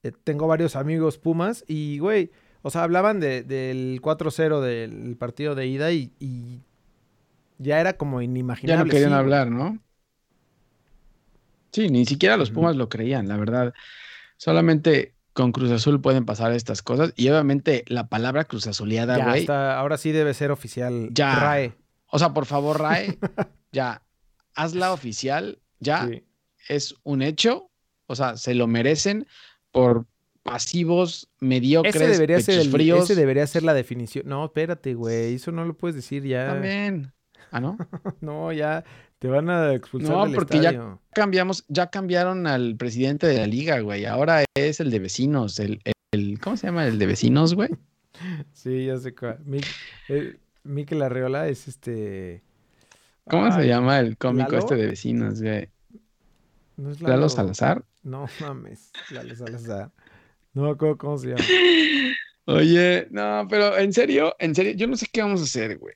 eh, 0.04 0.12
tengo 0.24 0.48
varios 0.48 0.76
amigos 0.78 1.18
Pumas, 1.18 1.66
y, 1.68 2.00
güey, 2.00 2.32
o 2.62 2.70
sea, 2.70 2.84
hablaban 2.84 3.20
de- 3.20 3.44
del 3.44 4.00
4-0 4.02 4.62
del 4.62 5.18
partido 5.18 5.56
de 5.56 5.68
ida 5.68 5.92
y, 5.92 6.14
y 6.20 6.62
ya 7.58 7.80
era 7.82 7.94
como 7.98 8.20
ya 8.22 8.26
inimaginable. 8.26 8.86
no 8.86 8.90
querían 8.90 9.10
sí, 9.12 9.16
hablar, 9.16 9.52
¿no? 9.52 9.78
Sí, 11.72 11.90
ni 11.90 12.06
siquiera 12.06 12.38
los. 12.38 12.52
Pumas 12.52 12.76
lo 12.76 12.90
creían, 12.90 13.28
la 13.28 13.38
verdad. 13.38 13.74
Solamente 14.38 15.16
con 15.34 15.52
Cruz 15.52 15.72
Azul 15.72 16.02
pueden 16.02 16.26
pasar 16.26 16.52
estas 16.54 16.82
cosas. 16.82 17.14
Y 17.16 17.30
obviamente 17.30 17.84
la 17.88 18.08
palabra 18.08 18.46
Cruz 18.46 18.68
Azuleada, 18.68 19.18
güey. 19.24 19.46
ahora 19.50 19.98
sí 19.98 20.12
debe 20.12 20.34
ser 20.34 20.52
oficial. 20.52 21.10
Ya. 21.12 21.36
RAE. 21.36 21.74
O 22.12 22.18
sea, 22.20 22.34
por 22.34 22.46
favor, 22.46 22.80
Rae, 22.82 23.18
ya, 23.72 24.02
hazla 24.56 24.94
oficial, 24.94 25.60
ya 25.80 26.08
Sí. 26.08 26.24
es 26.68 26.96
un 27.04 27.22
hecho. 27.22 27.70
O 28.08 28.16
sea, 28.16 28.36
se 28.38 28.56
lo 28.56 28.66
merecen 28.66 29.28
por 29.72 30.08
pasivos, 30.42 31.30
mediocres, 31.40 31.96
Ese 31.96 32.08
debería, 32.08 32.42
ser 32.42 32.60
el- 32.60 32.72
fríos. 32.72 33.04
ese 33.04 33.14
debería 33.14 33.46
ser 33.46 33.62
la 33.62 33.76
definición. 33.76 34.28
No, 34.28 34.46
espérate, 34.46 34.96
güey. 34.96 35.36
Eso 35.36 35.52
no 35.52 35.64
lo 35.66 35.78
puedes 35.78 35.96
decir 35.96 36.24
ya. 36.24 36.48
También. 36.48 37.14
Ah, 37.52 37.60
¿no? 37.60 37.78
No, 38.22 38.52
ya 38.52 38.84
te 39.20 39.28
van 39.28 39.50
a 39.50 39.74
expulsar 39.74 40.12
No, 40.16 40.26
del 40.26 40.36
porque 40.36 40.58
ya- 40.62 40.70
estadio. 40.72 41.02
Cambiamos, 41.14 41.66
ya 41.68 41.90
cambiaron 41.90 42.48
al 42.48 42.76
presidente 42.78 43.28
de 43.28 43.38
la 43.38 43.48
liga, 43.48 43.80
güey. 43.82 44.06
Ahora 44.06 44.44
es 44.56 44.80
el 44.80 44.90
de 44.92 45.00
vecinos, 45.00 45.60
el, 45.60 45.82
el- 46.12 46.40
¿cómo 46.40 46.56
se 46.58 46.68
llama 46.68 46.86
el 46.88 46.98
de 47.00 47.06
vecinos, 47.06 47.54
güey? 47.56 47.70
Sí, 48.54 48.86
ya 48.88 48.98
sé 48.98 49.14
cuál. 49.16 49.40
Mi- 49.46 49.62
eh, 50.10 50.38
Mikel 50.64 51.02
Arreola 51.02 51.48
es 51.48 51.68
este. 51.70 52.42
¿Cómo 53.30 53.52
se 53.54 53.66
llama 53.68 54.00
el 54.00 54.18
cómico 54.18 54.52
¿Lalo? 54.52 54.60
este 54.60 54.76
de 54.76 54.88
vecinos, 54.88 55.42
güey? 55.42 55.70
¿No 56.78 56.90
es 56.92 57.00
Lalo 57.02 57.14
Lalo? 57.16 57.30
Salazar. 57.30 57.86
No 58.04 58.26
mames, 58.42 58.92
Lalo 59.12 59.36
Salazar. 59.36 59.92
No 60.54 60.64
me 60.64 60.72
acuerdo 60.72 60.98
cómo 60.98 61.18
se 61.18 61.28
llama. 61.30 61.44
Oye, 62.46 63.08
no, 63.12 63.46
pero 63.50 63.78
en 63.78 63.94
serio, 63.94 64.36
en 64.40 64.56
serio, 64.56 64.74
yo 64.74 64.88
no 64.88 64.96
sé 64.98 65.06
qué 65.12 65.22
vamos 65.22 65.42
a 65.42 65.44
hacer, 65.44 65.78
güey. 65.78 65.94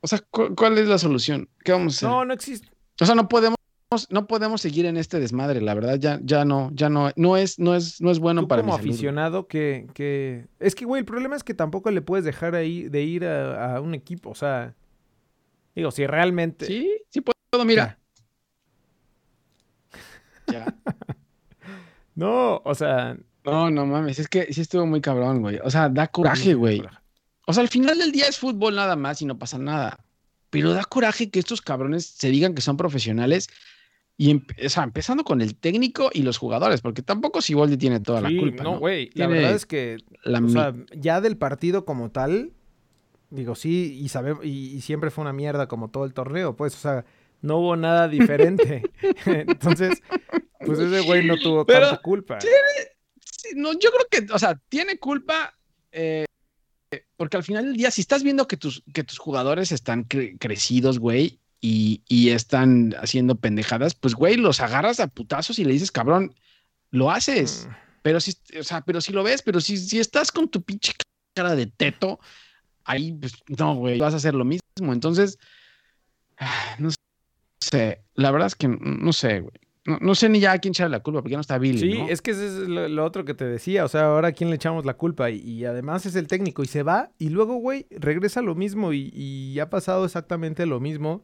O 0.00 0.06
sea, 0.06 0.20
¿cu- 0.30 0.54
¿cuál 0.54 0.78
es 0.78 0.88
la 0.88 0.98
solución? 0.98 1.48
¿Qué 1.64 1.72
vamos 1.72 1.94
a 1.94 1.96
hacer? 1.96 2.08
No, 2.08 2.24
no 2.24 2.32
existe. 2.34 2.68
O 3.00 3.06
sea, 3.06 3.14
no 3.14 3.28
podemos, 3.28 3.56
no 4.10 4.26
podemos 4.26 4.60
seguir 4.60 4.86
en 4.86 4.96
este 4.96 5.18
desmadre, 5.20 5.60
la 5.60 5.74
verdad, 5.74 5.96
ya, 5.98 6.18
ya 6.22 6.44
no, 6.44 6.70
ya 6.74 6.88
no, 6.88 7.10
no 7.16 7.36
es, 7.36 7.58
no 7.58 7.74
es, 7.74 8.00
no 8.00 8.10
es 8.10 8.18
bueno 8.18 8.42
Tú 8.42 8.48
para 8.48 8.62
como 8.62 8.72
mi 8.74 8.78
salud, 8.78 8.90
aficionado 8.92 9.46
que, 9.48 9.86
que... 9.94 10.46
Es 10.60 10.74
que, 10.74 10.84
güey, 10.84 11.00
el 11.00 11.06
problema 11.06 11.36
es 11.36 11.44
que 11.44 11.54
tampoco 11.54 11.90
le 11.90 12.02
puedes 12.02 12.24
dejar 12.24 12.54
ahí 12.54 12.88
de 12.88 13.02
ir 13.02 13.24
a, 13.24 13.76
a 13.76 13.80
un 13.80 13.94
equipo. 13.94 14.30
O 14.30 14.34
sea, 14.34 14.74
digo, 15.74 15.90
si 15.90 16.06
realmente... 16.06 16.66
Sí, 16.66 16.90
sí 17.10 17.20
puedo, 17.20 17.64
mira. 17.64 17.98
Ya. 20.52 20.66
No, 22.14 22.62
o 22.64 22.74
sea... 22.74 23.14
No, 23.44 23.70
no 23.70 23.84
mames, 23.84 24.18
es 24.18 24.26
que 24.26 24.50
sí 24.52 24.62
estuvo 24.62 24.86
muy 24.86 25.02
cabrón, 25.02 25.42
güey. 25.42 25.58
O 25.62 25.68
sea, 25.70 25.90
da 25.90 26.08
coraje, 26.08 26.54
güey. 26.54 26.82
O 27.46 27.52
sea, 27.52 27.62
al 27.62 27.68
final 27.68 27.98
del 27.98 28.12
día 28.12 28.26
es 28.26 28.38
fútbol 28.38 28.74
nada 28.74 28.96
más 28.96 29.22
y 29.22 29.24
no 29.24 29.38
pasa 29.38 29.58
nada. 29.58 30.04
Pero 30.50 30.72
da 30.72 30.84
coraje 30.84 31.30
que 31.30 31.38
estos 31.38 31.62
cabrones 31.62 32.04
se 32.06 32.28
digan 32.28 32.54
que 32.54 32.62
son 32.62 32.76
profesionales 32.76 33.48
y, 34.18 34.34
o 34.34 34.68
sea, 34.68 34.82
empezando 34.82 35.24
con 35.24 35.40
el 35.40 35.56
técnico 35.56 36.10
y 36.12 36.22
los 36.22 36.38
jugadores, 36.38 36.80
porque 36.80 37.02
tampoco 37.02 37.42
Siboldi 37.42 37.76
tiene 37.76 38.00
toda 38.00 38.20
la 38.20 38.30
culpa, 38.30 38.62
no, 38.64 38.72
¿no? 38.72 38.78
güey. 38.78 39.06
La 39.08 39.12
Tiene 39.26 39.34
verdad 39.34 39.52
es 39.52 39.66
que, 39.66 39.98
La 40.22 40.40
o 40.40 40.48
sea, 40.48 40.74
ya 40.94 41.20
del 41.20 41.36
partido 41.36 41.84
como 41.84 42.10
tal, 42.10 42.52
digo, 43.30 43.54
sí, 43.54 43.98
y, 44.00 44.08
sabemos, 44.08 44.44
y, 44.44 44.74
y 44.74 44.80
siempre 44.80 45.10
fue 45.10 45.22
una 45.22 45.32
mierda 45.32 45.68
como 45.68 45.90
todo 45.90 46.04
el 46.04 46.14
torneo, 46.14 46.56
pues, 46.56 46.74
o 46.74 46.78
sea, 46.78 47.04
no 47.42 47.58
hubo 47.58 47.76
nada 47.76 48.08
diferente. 48.08 48.82
Entonces, 49.26 50.02
pues 50.64 50.78
ese 50.78 51.00
güey 51.02 51.26
no 51.26 51.36
tuvo 51.36 51.66
Pero 51.66 51.88
tanta 51.88 52.02
culpa. 52.02 52.40
Sí, 52.40 52.48
no, 53.54 53.72
yo 53.74 53.90
creo 53.90 54.06
que, 54.26 54.32
o 54.32 54.38
sea, 54.38 54.58
tiene 54.68 54.98
culpa 54.98 55.54
eh, 55.92 56.24
porque 57.16 57.36
al 57.36 57.44
final 57.44 57.64
del 57.64 57.76
día, 57.76 57.90
si 57.90 58.00
estás 58.00 58.22
viendo 58.22 58.46
que 58.46 58.56
tus, 58.56 58.82
que 58.92 59.04
tus 59.04 59.18
jugadores 59.18 59.72
están 59.72 60.06
cre- 60.08 60.36
crecidos, 60.38 60.98
güey, 60.98 61.40
y, 61.60 62.02
y 62.06 62.30
están 62.30 62.94
haciendo 63.00 63.34
pendejadas, 63.36 63.94
pues, 63.94 64.14
güey, 64.14 64.36
los 64.36 64.60
agarras 64.60 65.00
a 65.00 65.08
putazos 65.08 65.58
y 65.58 65.64
le 65.64 65.72
dices, 65.72 65.90
cabrón, 65.90 66.34
lo 66.90 67.10
haces. 67.10 67.66
Mm. 67.68 67.72
Pero 68.02 68.20
si, 68.20 68.36
o 68.58 68.62
sea, 68.62 68.82
pero 68.82 69.00
si 69.00 69.12
lo 69.12 69.24
ves, 69.24 69.42
pero 69.42 69.60
si, 69.60 69.76
si 69.78 69.98
estás 69.98 70.30
con 70.30 70.48
tu 70.48 70.62
pinche 70.62 70.92
cara 71.34 71.56
de 71.56 71.66
teto, 71.66 72.20
ahí, 72.84 73.12
pues, 73.14 73.34
no, 73.48 73.74
güey, 73.74 73.98
vas 73.98 74.14
a 74.14 74.18
hacer 74.18 74.34
lo 74.34 74.44
mismo. 74.44 74.92
Entonces, 74.92 75.38
no 76.78 76.90
sé, 77.60 78.04
la 78.14 78.30
verdad 78.30 78.46
es 78.46 78.54
que 78.54 78.68
no 78.68 79.12
sé, 79.12 79.40
güey. 79.40 79.54
No, 79.86 79.98
no 80.00 80.14
sé 80.14 80.28
ni 80.28 80.40
ya 80.40 80.52
a 80.52 80.58
quién 80.58 80.72
echarle 80.72 80.96
la 80.96 81.02
culpa, 81.02 81.20
porque 81.20 81.32
ya 81.32 81.36
no 81.36 81.42
está 81.42 81.58
Billy, 81.58 81.78
Sí, 81.78 81.98
¿no? 81.98 82.08
es 82.08 82.20
que 82.22 82.32
ese 82.32 82.46
es 82.46 82.52
lo, 82.68 82.88
lo 82.88 83.04
otro 83.04 83.24
que 83.24 83.34
te 83.34 83.44
decía. 83.44 83.84
O 83.84 83.88
sea, 83.88 84.06
ahora 84.06 84.28
a 84.28 84.32
quién 84.32 84.50
le 84.50 84.56
echamos 84.56 84.84
la 84.84 84.94
culpa. 84.94 85.30
Y, 85.30 85.38
y 85.40 85.64
además 85.64 86.06
es 86.06 86.16
el 86.16 86.26
técnico. 86.26 86.62
Y 86.62 86.66
se 86.66 86.82
va. 86.82 87.10
Y 87.18 87.28
luego, 87.30 87.54
güey, 87.56 87.86
regresa 87.90 88.42
lo 88.42 88.54
mismo. 88.54 88.92
Y, 88.92 89.10
y 89.14 89.58
ha 89.60 89.70
pasado 89.70 90.04
exactamente 90.04 90.66
lo 90.66 90.80
mismo 90.80 91.22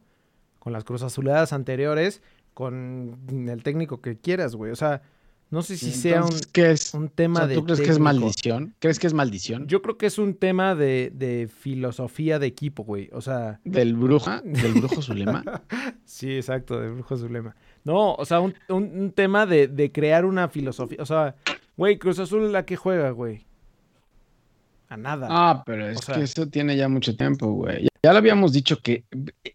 con 0.59 0.71
las 0.73 0.83
Cruz 0.83 1.03
Azuleadas 1.03 1.53
anteriores. 1.53 2.21
Con 2.53 3.17
el 3.49 3.63
técnico 3.63 3.99
que 4.01 4.17
quieras, 4.17 4.55
güey. 4.55 4.71
O 4.71 4.75
sea, 4.75 5.01
no 5.49 5.61
sé 5.61 5.77
si 5.77 5.91
sea 5.91 6.17
un, 6.21 6.23
Entonces, 6.25 6.47
¿qué 6.47 6.71
es? 6.71 6.93
un 6.93 7.05
O 7.05 7.09
tema 7.09 7.45
de. 7.45 7.55
¿Tú 7.55 7.63
crees 7.65 7.81
que 7.81 7.89
es 7.91 7.99
maldición? 7.99 8.73
¿Crees 8.79 8.97
que 8.99 9.07
es 9.07 9.13
maldición? 9.13 9.67
Yo 9.67 9.81
creo 9.81 9.97
que 9.97 10.05
es 10.07 10.17
un 10.17 10.35
tema 10.35 10.73
de, 10.73 11.11
de 11.13 11.47
filosofía 11.47 12.39
de 12.39 12.47
equipo, 12.47 12.83
güey. 12.83 13.09
O 13.11 13.21
sea, 13.21 13.59
¿Del 13.63 13.95
bruja? 13.95 14.41
¿Del 14.45 14.73
brujo 14.73 15.01
Zulema? 15.01 15.43
sí, 16.05 16.35
exacto, 16.35 16.79
de 16.79 16.89
Brujo 16.89 17.17
Zulema. 17.17 17.55
No, 17.85 18.13
o 18.15 18.25
sea, 18.25 18.39
un, 18.39 18.53
un- 18.69 18.91
un 18.99 19.11
tema 19.11 19.45
de, 19.45 19.67
de 19.67 19.91
crear 19.91 20.25
una 20.25 20.47
filosofía. 20.49 20.97
O 21.01 21.05
sea, 21.05 21.35
güey, 21.75 21.97
Cruz 21.97 22.19
Azul, 22.19 22.55
¿a 22.55 22.65
qué 22.65 22.75
juega, 22.75 23.09
güey? 23.11 23.45
A 24.89 24.97
nada. 24.97 25.27
Ah, 25.29 25.63
pero 25.65 25.87
es 25.89 25.97
O 25.97 26.01
sea- 26.01 26.15
que 26.15 26.21
eso 26.23 26.47
tiene 26.47 26.77
ya 26.77 26.87
mucho 26.87 27.15
tiempo, 27.17 27.51
güey. 27.51 27.87
Ya 28.03 28.11
lo 28.11 28.17
habíamos 28.19 28.51
dicho 28.53 28.77
que 28.79 29.05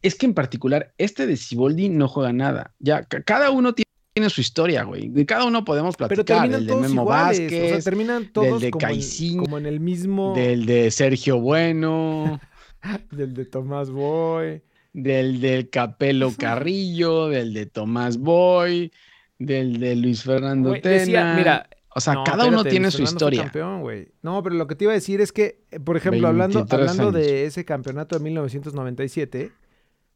es 0.02 0.14
que 0.14 0.26
en 0.26 0.34
particular 0.34 0.92
este 0.98 1.26
de 1.26 1.36
Siboldi 1.36 1.88
no 1.90 2.08
juega 2.08 2.32
nada. 2.32 2.72
Ya 2.78 3.04
ca- 3.04 3.22
cada 3.22 3.50
uno 3.50 3.74
ti- 3.74 3.84
tiene 4.14 4.30
su 4.30 4.40
historia, 4.40 4.82
güey. 4.84 5.08
De 5.10 5.24
cada 5.26 5.44
uno 5.44 5.64
podemos 5.64 5.96
Pero 5.96 6.08
platicar. 6.08 6.38
terminan 6.40 6.60
El 6.60 6.66
de 6.66 6.72
todos 6.72 6.82
Memo 6.88 7.02
iguales. 7.02 7.38
o 7.38 7.42
Vázquez, 7.42 7.70
sea, 7.70 7.80
terminan 7.82 8.32
todos 8.32 8.60
de 8.60 8.70
como, 8.70 8.88
en, 8.88 9.36
como 9.38 9.58
en 9.58 9.66
el 9.66 9.80
mismo. 9.80 10.34
del 10.34 10.66
de 10.66 10.90
Sergio 10.90 11.38
Bueno, 11.40 12.40
Del 13.12 13.34
de 13.34 13.44
Tomás 13.44 13.90
Boy. 13.90 14.62
Del 15.02 15.40
del 15.40 15.70
Capelo 15.70 16.32
Carrillo, 16.36 17.28
del 17.28 17.54
de 17.54 17.66
Tomás 17.66 18.18
Boy, 18.18 18.92
del 19.38 19.78
de 19.78 19.94
Luis 19.96 20.24
Fernando 20.24 20.70
Güey, 20.70 20.82
Tena. 20.82 20.94
decía, 20.94 21.34
mira, 21.36 21.68
o 21.94 22.00
sea, 22.00 22.14
no, 22.14 22.24
cada 22.24 22.46
uno 22.46 22.64
tiene 22.64 22.86
Luis 22.86 22.94
su 22.94 22.98
Fernando 22.98 23.14
historia. 23.14 23.42
campeón. 23.42 24.08
No, 24.22 24.42
pero 24.42 24.56
lo 24.56 24.66
que 24.66 24.74
te 24.74 24.84
iba 24.84 24.92
a 24.92 24.94
decir 24.94 25.20
es 25.20 25.32
que, 25.32 25.64
eh, 25.70 25.78
por 25.80 25.96
ejemplo, 25.96 26.26
hablando, 26.26 26.60
23 26.60 26.90
hablando 26.90 27.16
años. 27.18 27.26
de 27.26 27.44
ese 27.44 27.64
campeonato 27.64 28.16
de 28.18 28.24
1997, 28.24 29.52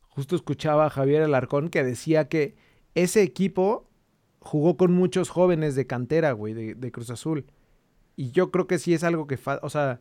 justo 0.08 0.34
escuchaba 0.36 0.86
a 0.86 0.90
Javier 0.90 1.22
Alarcón 1.22 1.68
que 1.68 1.84
decía 1.84 2.28
que 2.28 2.56
ese 2.94 3.22
equipo 3.22 3.88
jugó 4.40 4.76
con 4.76 4.92
muchos 4.92 5.28
jóvenes 5.30 5.76
de 5.76 5.86
cantera, 5.86 6.32
güey, 6.32 6.54
de, 6.54 6.74
de 6.74 6.92
Cruz 6.92 7.10
Azul. 7.10 7.46
Y 8.16 8.32
yo 8.32 8.50
creo 8.50 8.66
que 8.66 8.78
sí 8.78 8.92
es 8.94 9.04
algo 9.04 9.26
que 9.26 9.38
o 9.62 9.70
sea, 9.70 10.00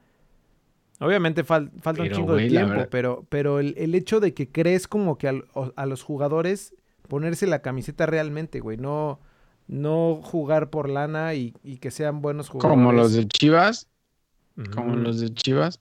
obviamente 1.01 1.43
fal- 1.45 1.71
falta 1.81 2.03
Pero, 2.03 2.15
un 2.15 2.21
chingo 2.21 2.35
de 2.35 2.47
tiempo, 2.47 2.85
pero, 2.89 3.25
pero 3.29 3.59
el, 3.59 3.73
el 3.77 3.93
hecho 3.95 4.19
de 4.19 4.33
que 4.33 4.49
crees 4.49 4.87
como 4.87 5.17
que 5.17 5.27
al- 5.27 5.45
a, 5.75 5.85
los 5.85 6.03
jugadores 6.03 6.73
ponerse 7.07 7.47
la 7.47 7.61
camiseta 7.61 8.05
realmente, 8.05 8.59
güey, 8.61 8.77
no, 8.77 9.19
no 9.67 10.19
jugar 10.23 10.69
por 10.69 10.89
lana 10.89 11.33
y, 11.33 11.53
y 11.63 11.77
que 11.77 11.91
sean 11.91 12.21
buenos 12.21 12.49
jugadores. 12.49 12.73
Como 12.77 12.91
los 12.93 13.13
de 13.13 13.27
Chivas, 13.27 13.87
como 14.73 14.95
los 14.95 15.19
de 15.19 15.33
Chivas. 15.33 15.79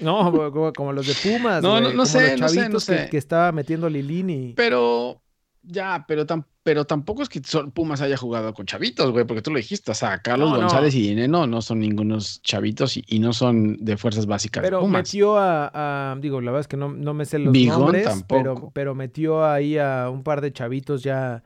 No, 0.00 0.32
como, 0.52 0.72
como 0.72 0.92
los 0.92 1.06
de 1.06 1.14
Pumas, 1.14 1.62
No, 1.62 1.80
no- 1.80 1.88
no 1.88 1.92
como 1.92 2.06
sé, 2.06 2.32
los 2.32 2.40
no 2.40 2.48
sé, 2.48 2.68
no 2.68 2.78
que-. 3.04 3.08
Que, 3.10 3.16
estaba 3.16 3.52
metiendo 3.52 3.88
Lilini. 3.88 4.52
Pero, 4.56 5.22
ya, 5.62 6.04
pero, 6.08 6.26
tam- 6.26 6.44
pero 6.68 6.84
tampoco 6.84 7.22
es 7.22 7.30
que 7.30 7.40
sol- 7.42 7.72
Pumas 7.72 8.02
haya 8.02 8.18
jugado 8.18 8.52
con 8.52 8.66
chavitos, 8.66 9.10
güey, 9.10 9.24
porque 9.24 9.40
tú 9.40 9.50
lo 9.50 9.56
dijiste. 9.56 9.90
O 9.90 9.94
sea, 9.94 10.18
Carlos 10.18 10.50
No, 10.50 10.56
no. 10.56 10.60
González 10.64 10.94
y 10.94 11.00
Dineno 11.00 11.46
no 11.46 11.62
son 11.62 11.78
ningunos 11.80 12.42
chavitos 12.42 12.98
y, 12.98 13.04
y 13.06 13.20
no 13.20 13.32
son 13.32 13.78
de 13.82 13.96
fuerzas 13.96 14.26
básicas 14.26 14.62
de 14.62 14.66
Pero 14.68 14.80
Pumas. 14.80 15.00
metió 15.08 15.38
a, 15.38 15.70
a- 16.12 16.16
digo, 16.16 16.42
la 16.42 16.50
verdad 16.50 16.60
es 16.60 16.68
que 16.68 16.76
no, 16.76 16.90
no 16.92 17.14
me 17.14 17.24
sé 17.24 17.38
los 17.38 17.54
Bigón 17.54 17.80
nombres, 17.80 18.04
tampoco. 18.04 18.36
pero, 18.42 18.70
pero 18.74 18.94
metió 18.94 19.46
ahí 19.50 19.78
a 19.78 20.10
un 20.10 20.22
par 20.22 20.42
de 20.42 20.52
chavitos 20.52 21.02
ya, 21.02 21.42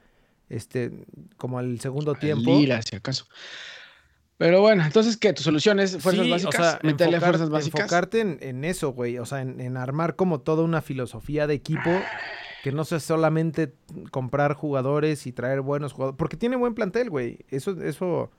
este, 0.49 0.91
como 1.37 1.61
al 1.61 1.79
segundo 1.79 2.17
tiempo. 2.17 2.51
Lira, 2.59 2.83
si 2.83 2.97
acaso. 2.97 3.27
Pero 4.39 4.61
bueno, 4.61 4.85
entonces, 4.85 5.17
¿qué? 5.17 5.33
¿Tu 5.33 5.43
solución 5.45 5.79
es 5.79 5.97
fuerzas 5.99 6.25
Sí, 6.25 6.31
o 6.31 6.35
básicas? 6.35 6.55
sea, 6.57 6.81
¿Meterle 6.83 7.19
enfocar- 7.19 7.29
fuerzas 7.29 7.49
básicas? 7.51 7.81
Enfocarte 7.83 8.21
en, 8.21 8.39
en 8.41 8.65
eso, 8.65 8.91
güey. 8.93 9.19
O 9.19 9.25
sea, 9.27 9.41
en, 9.41 9.61
en 9.61 9.77
armar 9.77 10.17
como 10.17 10.41
toda 10.41 10.65
una 10.65 10.83
filosofía 10.83 11.47
de 11.47 11.55
equipo 11.55 11.91
que 12.63 12.71
no 12.71 12.85
sea 12.85 13.01
solamente 13.01 13.75
comprar 14.13 14.55
jugadores 14.55 15.27
y 15.27 15.33
traer 15.33 15.63
buenos 15.63 15.93
jugadores. 15.93 16.17
Porque 16.17 16.37
tiene 16.37 16.55
buen 16.55 16.75
plantel, 16.75 17.11
güey. 17.11 17.41
Eso, 17.51 17.73
eso. 17.83 18.31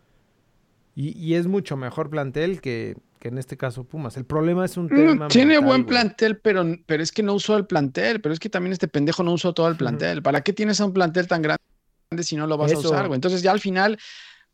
Y, 0.96 1.10
y 1.20 1.36
es 1.36 1.46
mucho 1.46 1.76
mejor 1.76 2.10
plantel 2.10 2.62
que, 2.62 2.96
que 3.20 3.28
en 3.28 3.38
este 3.38 3.58
caso 3.58 3.84
Pumas. 3.84 4.16
El 4.16 4.24
problema 4.24 4.64
es 4.64 4.78
un 4.78 4.88
tema. 4.88 5.26
Mm, 5.26 5.28
tiene 5.28 5.56
mental, 5.56 5.66
buen 5.66 5.86
plantel, 5.86 6.38
pero, 6.38 6.64
pero 6.86 7.04
es 7.04 7.12
que 7.12 7.22
no 7.22 7.34
usó 7.34 7.58
el 7.58 7.66
plantel. 7.66 8.22
Pero 8.22 8.32
es 8.32 8.40
que 8.40 8.48
también 8.48 8.72
este 8.72 8.88
pendejo 8.88 9.24
no 9.24 9.34
usó 9.34 9.54
todo 9.54 9.68
el 9.68 9.76
plantel. 9.76 10.24
¿Para 10.24 10.40
qué 10.40 10.54
tienes 10.54 10.80
un 10.80 10.94
plantel 10.94 11.28
tan 11.28 11.42
grande 11.42 11.60
si 12.22 12.38
no 12.38 12.48
lo 12.48 12.56
vas 12.58 12.72
Eso. 12.72 12.88
a 12.88 12.92
usar, 12.92 13.08
güey? 13.08 13.18
Entonces 13.18 13.42
ya 13.42 13.52
al 13.52 13.60
final, 13.60 14.00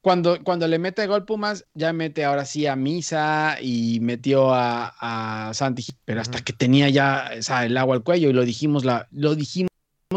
cuando, 0.01 0.41
cuando 0.43 0.67
le 0.67 0.79
mete 0.79 1.05
gol 1.07 1.25
Pumas, 1.25 1.65
ya 1.73 1.91
mete 1.93 2.23
ahora 2.25 2.45
sí 2.45 2.65
a 2.67 2.75
Misa 2.75 3.57
y 3.61 3.99
metió 4.01 4.53
a, 4.53 4.93
a 4.99 5.53
Santi, 5.53 5.85
pero 6.05 6.21
hasta 6.21 6.41
que 6.41 6.53
tenía 6.53 6.89
ya 6.89 7.31
o 7.37 7.41
sea, 7.41 7.65
el 7.65 7.75
agua 7.77 7.95
al 7.95 8.03
cuello 8.03 8.29
y 8.29 8.33
lo 8.33 8.45
dijimos, 8.45 8.85
la, 8.85 9.07
lo 9.11 9.35
dijimos 9.35 9.69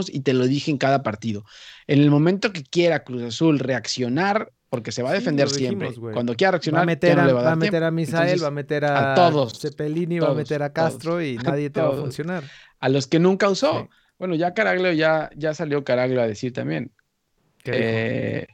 y 0.08 0.20
te 0.20 0.34
lo 0.34 0.46
dije 0.46 0.70
en 0.70 0.78
cada 0.78 1.02
partido. 1.02 1.44
En 1.86 2.00
el 2.00 2.10
momento 2.10 2.52
que 2.52 2.62
quiera 2.62 3.04
Cruz 3.04 3.22
Azul 3.24 3.58
reaccionar, 3.58 4.52
porque 4.70 4.92
se 4.92 5.02
va 5.02 5.10
a 5.10 5.14
Sí, 5.14 5.18
defender 5.18 5.48
dijimos, 5.48 5.58
siempre, 5.58 6.00
cuando 6.12 6.34
quiera 6.36 6.52
Va 6.52 6.52
reaccionar, 6.52 6.82
a 6.82 6.84
meter, 6.84 7.16
no 7.16 7.22
a, 7.22 7.26
le 7.26 7.32
va 7.32 7.40
a 7.40 7.42
va 7.42 7.48
a 7.48 7.50
dar 7.50 7.56
meter 7.56 7.70
tiempo. 7.70 7.84
a 7.84 7.90
Misael, 7.90 8.40
Entonces, 8.40 8.42
va 8.42 8.46
a 8.48 8.50
meter 8.50 8.84
a, 8.84 9.12
a 9.12 9.14
todos, 9.14 9.58
Cepelini, 9.60 10.18
va 10.20 10.30
a 10.30 10.34
todos, 10.34 10.36
meter 10.36 10.62
a 10.62 10.72
todos, 10.72 10.94
Castro 10.94 11.22
y 11.22 11.36
a 11.38 11.42
nadie 11.42 11.70
te 11.70 11.80
va 11.82 11.88
a 11.88 11.90
todos. 11.90 12.00
funcionar. 12.00 12.52
a 12.80 12.88
los 12.88 13.06
que 13.06 13.18
nunca 13.18 13.48
usó. 13.50 13.82
Sí. 13.82 13.88
Bueno, 14.18 14.34
ya 14.34 14.54
Caraglio, 14.54 14.92
ya, 14.92 15.30
ya 15.36 15.54
salió 15.54 15.84
Caraglio 15.84 16.22
a 16.22 16.26
decir 16.26 16.52
también. 16.52 16.92
Eh, 17.64 18.46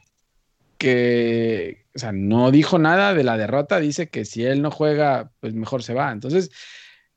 que, 0.79 1.85
o 1.95 1.99
sea, 1.99 2.12
no 2.12 2.51
dijo 2.51 2.79
nada 2.79 3.12
de 3.14 3.25
la 3.25 3.37
derrota, 3.37 3.81
dice 3.81 4.09
que 4.09 4.25
si 4.25 4.45
él 4.45 4.62
no 4.62 4.71
juega, 4.71 5.33
pues 5.41 5.53
mejor 5.55 5.83
se 5.83 5.95
va. 5.95 6.11
Entonces, 6.12 6.51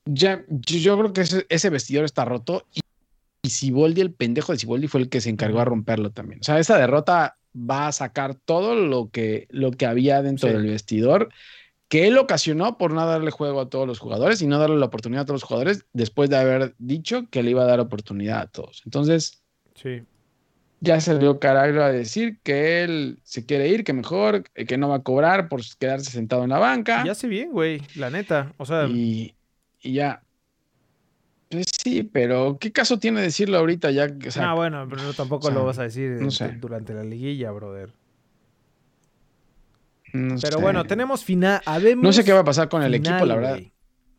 ya, 0.04 0.44
yo, 0.48 0.78
yo 0.78 0.98
creo 0.98 1.12
que 1.12 1.20
ese, 1.22 1.46
ese 1.48 1.70
vestidor 1.70 2.04
está 2.04 2.24
roto 2.24 2.66
y, 2.74 2.80
y 3.44 3.50
Siboldi, 3.50 4.00
el 4.00 4.12
pendejo 4.12 4.52
de 4.52 4.58
Siboldi, 4.58 4.88
fue 4.88 5.00
el 5.00 5.08
que 5.08 5.20
se 5.20 5.30
encargó 5.30 5.60
a 5.60 5.64
romperlo 5.64 6.10
también. 6.10 6.40
O 6.40 6.44
sea, 6.44 6.58
esa 6.58 6.76
derrota 6.76 7.36
va 7.56 7.86
a 7.86 7.92
sacar 7.92 8.34
todo 8.34 8.74
lo 8.74 9.10
que, 9.10 9.46
lo 9.50 9.70
que 9.72 9.86
había 9.86 10.22
dentro 10.22 10.48
Sí. 10.48 10.54
del 10.54 10.66
vestidor 10.66 11.28
que 11.88 12.06
él 12.08 12.16
ocasionó 12.16 12.78
por 12.78 12.90
no 12.94 13.04
darle 13.04 13.30
juego 13.30 13.60
a 13.60 13.68
todos 13.68 13.86
los 13.86 13.98
jugadores 13.98 14.40
y 14.40 14.46
no 14.46 14.58
darle 14.58 14.78
la 14.78 14.86
oportunidad 14.86 15.22
a 15.22 15.26
todos 15.26 15.42
los 15.42 15.46
jugadores 15.48 15.84
después 15.92 16.30
de 16.30 16.38
haber 16.38 16.74
dicho 16.78 17.28
que 17.30 17.42
le 17.42 17.50
iba 17.50 17.64
a 17.64 17.66
dar 17.66 17.80
oportunidad 17.80 18.40
a 18.40 18.46
todos. 18.46 18.80
Entonces, 18.86 19.42
Sí. 19.74 20.02
Ya 20.84 21.00
salió 21.00 21.38
Caraglio 21.38 21.84
a 21.84 21.92
decir 21.92 22.40
que 22.42 22.82
él 22.82 23.20
se 23.22 23.46
quiere 23.46 23.68
ir, 23.68 23.84
que 23.84 23.92
mejor, 23.92 24.42
eh, 24.56 24.66
que 24.66 24.76
no 24.76 24.88
va 24.88 24.96
a 24.96 25.02
cobrar 25.02 25.48
por 25.48 25.60
quedarse 25.78 26.10
sentado 26.10 26.42
en 26.42 26.50
la 26.50 26.58
banca. 26.58 27.04
Y 27.06 27.08
hace 27.08 27.28
bien, 27.28 27.52
güey, 27.52 27.80
la 27.94 28.10
neta. 28.10 28.52
O 28.56 28.66
sea, 28.66 28.88
Y, 28.88 29.34
y 29.80 29.92
ya. 29.92 30.22
Pues 31.48 31.66
sí, 31.82 32.02
pero 32.02 32.58
¿qué 32.58 32.72
caso 32.72 32.98
tiene 32.98 33.20
decirlo 33.20 33.58
ahorita 33.58 33.92
ya? 33.92 34.08
O 34.26 34.30
sea, 34.32 34.50
ah, 34.50 34.54
bueno, 34.54 34.86
pero 34.90 35.02
no, 35.04 35.12
tampoco 35.12 35.46
o 35.46 35.50
sea, 35.50 35.58
lo 35.60 35.64
vas 35.66 35.78
a 35.78 35.84
decir 35.84 36.10
no 36.20 36.30
sé. 36.32 36.48
durante 36.60 36.94
la 36.94 37.04
liguilla, 37.04 37.52
brother. 37.52 37.90
no 40.14 40.36
Pero 40.40 40.56
sé. 40.58 40.62
bueno, 40.62 40.84
tenemos 40.84 41.24
final. 41.24 41.60
No 41.98 42.12
sé 42.12 42.24
qué 42.24 42.32
va 42.32 42.40
a 42.40 42.44
pasar 42.44 42.68
con 42.68 42.82
el 42.82 42.94
equipo, 42.94 43.24
la 43.24 43.36
verdad. 43.36 43.60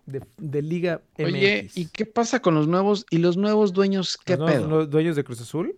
De, 0.05 0.21
de 0.37 0.61
Liga 0.61 1.01
MX. 1.17 1.25
Oye, 1.33 1.69
¿y 1.75 1.85
qué 1.87 2.05
pasa 2.05 2.41
con 2.41 2.55
los 2.55 2.67
nuevos 2.67 3.05
y 3.09 3.17
los 3.19 3.37
nuevos 3.37 3.73
dueños? 3.73 4.17
¿Qué 4.23 4.33
¿Los 4.37 4.41
nuevos- 4.41 4.67
pedo? 4.67 4.69
los 4.79 4.89
dueños 4.89 5.15
de 5.15 5.23
Cruz 5.23 5.41
Azul? 5.41 5.75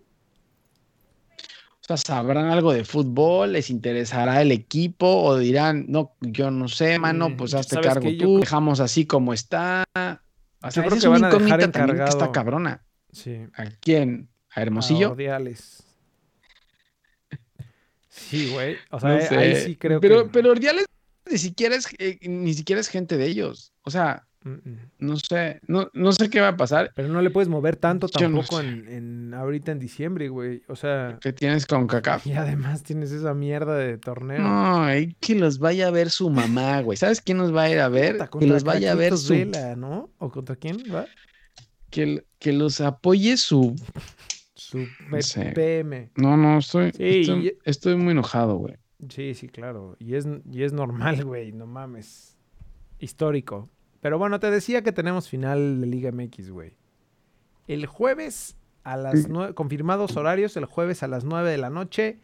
O 1.87 1.87
sea, 1.87 1.97
¿sabrán 1.97 2.45
algo 2.47 2.73
de 2.73 2.83
fútbol? 2.83 3.53
¿Les 3.53 3.69
interesará 3.69 4.41
el 4.41 4.51
equipo? 4.51 5.05
¿O 5.23 5.37
dirán, 5.37 5.85
no, 5.87 6.15
yo 6.21 6.49
no 6.49 6.67
sé, 6.67 6.97
mano, 6.97 7.29
Mm, 7.29 7.37
pues 7.37 7.53
hazte 7.53 7.75
¿sabes 7.75 7.87
cargo? 7.89 8.09
Yo 8.09 8.17
tú, 8.17 8.23
creo- 8.25 8.39
dejamos 8.39 8.79
así 8.79 9.05
como 9.05 9.33
está? 9.33 9.83
O 9.93 10.71
sea, 10.71 10.83
creo 10.83 10.87
esa 10.87 10.95
es 10.95 11.01
que 11.03 11.07
una 11.09 11.19
van 11.19 11.23
a 11.25 11.37
dejar 11.37 11.59
que 11.59 11.65
está 11.65 11.79
encargado- 11.83 12.31
cabrona. 12.31 12.83
Sí. 13.11 13.37
¿A 13.55 13.65
quién? 13.79 14.29
¿A 14.55 14.59
a 14.59 14.63
Hermosillo? 14.63 15.11
Ordiales. 15.11 15.83
Sí, 18.09 18.49
güey. 18.51 18.77
O 18.89 18.99
sea, 18.99 19.09
No 19.09 19.17
eh, 19.17 19.27
ahí 19.37 19.55
sí 19.57 19.75
creo 19.75 19.99
pero, 19.99 20.23
que. 20.23 20.29
Pero 20.31 20.51
Ordiales 20.51 20.85
ni 21.29 21.37
siquiera 21.37 21.75
es, 21.75 21.87
eh, 21.99 22.17
ni 22.27 22.53
siquiera 22.53 22.79
es 22.79 22.87
gente 22.87 23.17
de 23.17 23.25
ellos. 23.27 23.73
O 23.83 23.91
sea. 23.91 24.24
No 24.99 25.17
sé, 25.17 25.59
no, 25.67 25.89
no 25.93 26.11
sé 26.11 26.29
qué 26.29 26.39
va 26.39 26.49
a 26.49 26.57
pasar. 26.57 26.91
Pero 26.95 27.07
no 27.09 27.21
le 27.21 27.31
puedes 27.31 27.49
mover 27.49 27.75
tanto 27.77 28.07
no 28.07 28.11
tampoco 28.11 28.61
sé. 28.61 28.67
en, 28.67 28.87
en 28.87 29.33
ahorita 29.33 29.71
en 29.71 29.79
diciembre, 29.79 30.29
güey. 30.29 30.61
O 30.67 30.75
sea, 30.75 31.17
¿Qué 31.19 31.33
tienes 31.33 31.65
con 31.65 31.87
CACAF? 31.87 32.27
y 32.27 32.33
además 32.33 32.83
tienes 32.83 33.11
esa 33.11 33.33
mierda 33.33 33.75
de 33.75 33.97
torneo. 33.97 34.39
No, 34.39 34.83
hay 34.83 35.15
que 35.19 35.35
los 35.35 35.57
vaya 35.59 35.87
a 35.87 35.91
ver 35.91 36.09
su 36.11 36.29
mamá, 36.29 36.81
güey. 36.81 36.95
¿Sabes 36.97 37.21
quién 37.21 37.37
nos 37.39 37.53
va 37.55 37.63
a 37.63 37.69
ir 37.71 37.79
a 37.79 37.89
ver? 37.89 38.17
Que 38.39 38.45
los 38.45 38.63
vaya 38.63 38.91
a 38.91 38.95
ver 38.95 39.17
su 39.17 39.33
Vela, 39.33 39.75
¿no? 39.75 40.09
¿O 40.19 40.29
contra 40.29 40.55
quién 40.55 40.77
va? 40.93 41.05
que, 41.89 42.25
que 42.39 42.53
los 42.53 42.81
apoye 42.81 43.37
su. 43.37 43.75
Su 44.53 44.85
No 45.09 45.21
sé. 45.21 45.51
PM. 45.53 46.11
No, 46.15 46.35
no, 46.37 46.57
estoy, 46.59 46.91
Sí, 46.91 47.03
estoy, 47.21 47.47
y- 47.47 47.57
estoy 47.63 47.95
muy 47.95 48.11
enojado, 48.11 48.57
güey. 48.57 48.75
Sí, 49.09 49.33
sí, 49.33 49.47
claro. 49.47 49.95
Y 49.99 50.15
es, 50.15 50.27
y 50.51 50.63
es 50.63 50.73
normal, 50.73 51.23
güey. 51.25 51.51
No 51.51 51.65
mames. 51.67 52.37
Histórico. 52.99 53.69
Pero 54.05 54.19
bueno, 54.19 54.39
te 54.39 54.51
decía 54.51 54.83
que 54.83 54.91
tenemos 54.91 55.29
final 55.29 55.81
de 55.81 55.87
Liga 55.87 56.11
MX, 56.11 56.51
güey. 56.51 56.77
El 57.67 57.87
jueves 57.87 58.55
a 58.83 58.97
las 58.97 59.27
nueve, 59.29 59.55
confirmados 59.55 60.15
horarios, 60.15 60.55
el 60.57 60.65
jueves 60.65 61.01
a 61.01 61.07
las 61.07 61.23
9 61.23 61.49
de 61.49 61.57
la 61.57 61.71
noche, 61.71 62.19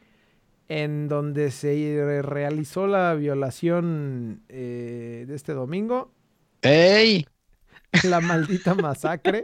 en 0.67 1.07
donde 1.07 1.49
se 1.49 2.21
realizó 2.21 2.85
la 2.85 3.15
violación 3.15 4.43
eh, 4.47 5.25
de 5.27 5.33
este 5.33 5.53
domingo, 5.53 6.13
¡Ey! 6.61 7.25
la 8.03 8.21
maldita 8.21 8.75
masacre, 8.75 9.43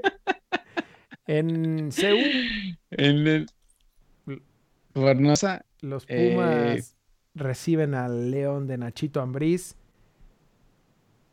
en 1.26 1.92
Ceú, 1.92 2.20
En 2.92 3.26
el. 3.26 3.48
Los 5.82 6.06
Eh, 6.08 6.34
Pumas 6.36 6.96
reciben 7.34 7.96
al 7.96 8.30
León 8.30 8.68
de 8.68 8.78
Nachito 8.78 9.22
Ambriz. 9.22 9.76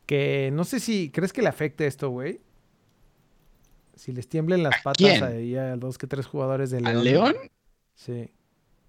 Que 0.05 0.51
no 0.53 0.63
sé 0.63 0.79
si. 0.79 1.09
¿Crees 1.11 1.33
que 1.33 1.41
le 1.41 1.49
afecte 1.49 1.87
esto, 1.87 2.09
güey? 2.09 2.41
Si 3.95 4.11
les 4.11 4.27
tiemblen 4.27 4.61
las 4.61 4.81
patas 4.83 4.97
quién? 4.97 5.23
ahí 5.23 5.55
a 5.55 5.75
dos 5.77 5.97
que 5.97 6.07
tres 6.07 6.25
jugadores 6.25 6.69
de 6.69 6.81
León. 6.81 6.97
¿Al 6.97 7.03
León? 7.03 7.35
Sí. 7.95 8.29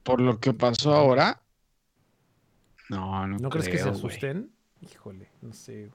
Por 0.03 0.21
lo 0.21 0.41
que 0.41 0.53
pasó 0.53 0.95
ahora. 0.95 1.43
No, 2.89 3.27
no, 3.27 3.39
¿No 3.39 3.51
crees 3.51 3.69
que 3.69 3.79
se 3.79 3.85
creo, 3.85 3.95
asusten? 3.95 4.51
Híjole, 4.81 5.31
no 5.43 5.53
sé. 5.53 5.91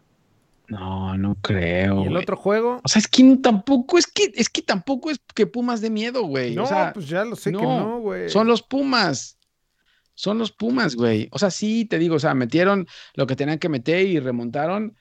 No, 0.68 1.18
no 1.18 1.36
creo. 1.42 2.04
¿Y 2.04 2.08
el 2.08 2.18
otro 2.18 2.38
juego? 2.38 2.80
O 2.84 2.88
sea, 2.88 3.00
es 3.00 3.08
que 3.08 3.38
tampoco, 3.44 3.98
es 3.98 4.08
que, 4.08 4.32
es 4.36 4.50
que 4.50 4.62
tampoco 4.62 5.12
es 5.12 5.20
que 5.36 5.46
Pumas 5.46 5.82
de 5.82 5.90
miedo, 5.90 6.24
güey. 6.24 6.56
No, 6.56 6.64
o 6.64 6.68
sea, 6.68 6.94
pues 6.94 7.08
ya 7.08 7.26
lo 7.26 7.36
sé 7.36 7.52
que 7.52 7.62
no, 7.62 7.80
no, 7.80 8.00
güey. 8.00 8.30
son 8.30 8.48
los 8.48 8.62
Pumas. 8.62 9.38
Son 10.14 10.38
los 10.38 10.52
Pumas, 10.52 10.96
güey. 10.96 11.28
O 11.32 11.40
sea, 11.40 11.52
sí, 11.52 11.86
te 11.86 12.00
digo, 12.00 12.16
o 12.16 12.20
sea, 12.20 12.34
metieron 12.34 12.88
lo 13.16 13.28
que 13.28 13.36
tenían 13.36 13.60
que 13.60 13.70
meter 13.70 14.06
y 14.08 14.20
remontaron, 14.20 14.96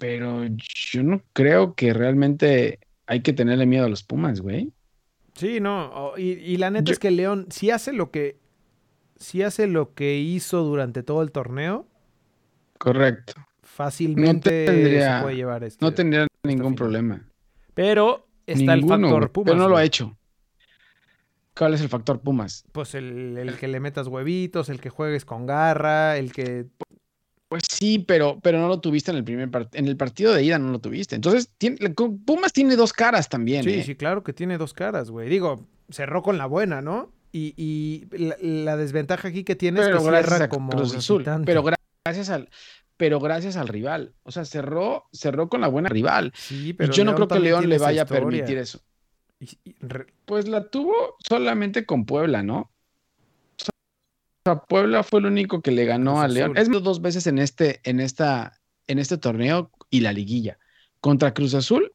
pero 0.00 0.44
yo 0.46 1.02
no 1.02 1.22
creo 1.32 1.74
que 1.74 1.92
realmente 1.92 2.78
hay 3.06 3.20
que 3.22 3.32
tenerle 3.32 3.66
miedo 3.66 3.86
a 3.86 3.88
los 3.88 4.02
Pumas, 4.02 4.40
güey. 4.40 4.72
Sí, 5.34 5.60
no. 5.60 6.12
y, 6.16 6.30
y 6.32 6.56
la 6.58 6.70
neta 6.70 6.84
Yo- 6.84 6.92
es 6.92 6.98
que 6.98 7.10
León 7.10 7.46
sí 7.50 7.70
hace 7.70 7.92
lo 7.92 8.10
que. 8.10 8.38
Sí 9.16 9.42
hace 9.42 9.66
lo 9.66 9.94
que 9.94 10.16
hizo 10.18 10.62
durante 10.64 11.02
todo 11.02 11.22
el 11.22 11.30
torneo. 11.32 11.86
Correcto. 12.78 13.34
Fácilmente 13.62 14.66
tendría- 14.66 15.18
se 15.18 15.22
puede 15.24 15.36
llevar 15.36 15.64
este. 15.64 15.84
No 15.84 15.92
tendría 15.94 16.26
ningún 16.44 16.64
final. 16.72 16.74
problema. 16.76 17.28
Pero 17.74 18.26
está 18.46 18.76
Ninguno, 18.76 18.94
el 18.94 19.02
factor 19.12 19.32
Pumas. 19.32 19.52
Pero 19.52 19.62
no 19.62 19.68
lo 19.68 19.76
ha 19.76 19.84
hecho. 19.84 20.16
¿Cuál 21.56 21.74
es 21.74 21.80
el 21.80 21.88
factor 21.88 22.20
Pumas? 22.20 22.64
Pues 22.72 22.94
el, 22.94 23.38
el 23.38 23.56
que 23.56 23.68
le 23.68 23.78
metas 23.80 24.08
huevitos, 24.08 24.68
el 24.68 24.80
que 24.80 24.90
juegues 24.90 25.24
con 25.24 25.46
garra, 25.46 26.16
el 26.16 26.32
que. 26.32 26.66
Pues 27.54 27.62
sí, 27.70 28.00
pero, 28.00 28.40
pero 28.42 28.58
no 28.58 28.66
lo 28.66 28.80
tuviste 28.80 29.12
en 29.12 29.16
el 29.16 29.22
primer 29.22 29.48
part- 29.48 29.68
en 29.74 29.86
el 29.86 29.96
partido 29.96 30.34
de 30.34 30.42
ida 30.42 30.58
no 30.58 30.72
lo 30.72 30.80
tuviste. 30.80 31.14
Entonces, 31.14 31.50
tiene- 31.56 31.76
Pumas 32.26 32.52
tiene 32.52 32.74
dos 32.74 32.92
caras 32.92 33.28
también. 33.28 33.62
Sí, 33.62 33.70
¿eh? 33.74 33.82
sí, 33.84 33.94
claro 33.94 34.24
que 34.24 34.32
tiene 34.32 34.58
dos 34.58 34.74
caras, 34.74 35.08
güey. 35.10 35.28
Digo, 35.28 35.64
cerró 35.88 36.22
con 36.24 36.36
la 36.36 36.46
buena, 36.46 36.82
¿no? 36.82 37.12
Y, 37.30 37.54
y 37.56 38.06
la, 38.18 38.36
la 38.40 38.76
desventaja 38.76 39.28
aquí 39.28 39.44
que 39.44 39.54
tiene 39.54 39.80
pero 39.82 39.98
es 39.98 40.02
que 40.02 40.08
cierra 40.28 40.48
como 40.48 40.70
Cruz 40.70 40.94
Azul. 40.96 41.24
Pero 41.44 41.62
gra- 41.62 41.74
gracias 42.04 42.28
al, 42.30 42.48
pero 42.96 43.20
gracias 43.20 43.56
al 43.56 43.68
rival. 43.68 44.14
O 44.24 44.32
sea, 44.32 44.44
cerró, 44.44 45.04
cerró 45.12 45.48
con 45.48 45.60
la 45.60 45.68
buena 45.68 45.88
rival. 45.88 46.32
Sí, 46.36 46.70
Y 46.70 46.72
pero 46.72 46.92
yo 46.92 47.04
no 47.04 47.14
creo 47.14 47.28
que 47.28 47.38
León 47.38 47.68
le 47.68 47.78
vaya 47.78 48.02
a 48.02 48.06
permitir 48.06 48.58
eso. 48.58 48.80
Y- 49.38 49.58
y 49.64 49.76
re- 49.80 50.06
Pues 50.24 50.48
la 50.48 50.68
tuvo 50.70 51.16
solamente 51.28 51.86
con 51.86 52.04
Puebla, 52.04 52.42
¿no? 52.42 52.72
Sea, 54.46 54.56
Puebla 54.56 55.02
fue 55.02 55.20
el 55.20 55.26
único 55.26 55.62
que 55.62 55.70
le 55.70 55.86
ganó 55.86 56.12
Cruz 56.12 56.24
a 56.24 56.28
León. 56.28 56.58
Azul. 56.58 56.74
Es 56.76 56.82
dos 56.82 57.00
veces 57.00 57.26
en 57.26 57.38
este, 57.38 57.80
en 57.84 57.98
esta, 57.98 58.60
en 58.86 58.98
este 58.98 59.16
torneo 59.16 59.70
y 59.88 60.00
la 60.00 60.12
liguilla. 60.12 60.58
Contra 61.00 61.32
Cruz 61.32 61.54
Azul, 61.54 61.90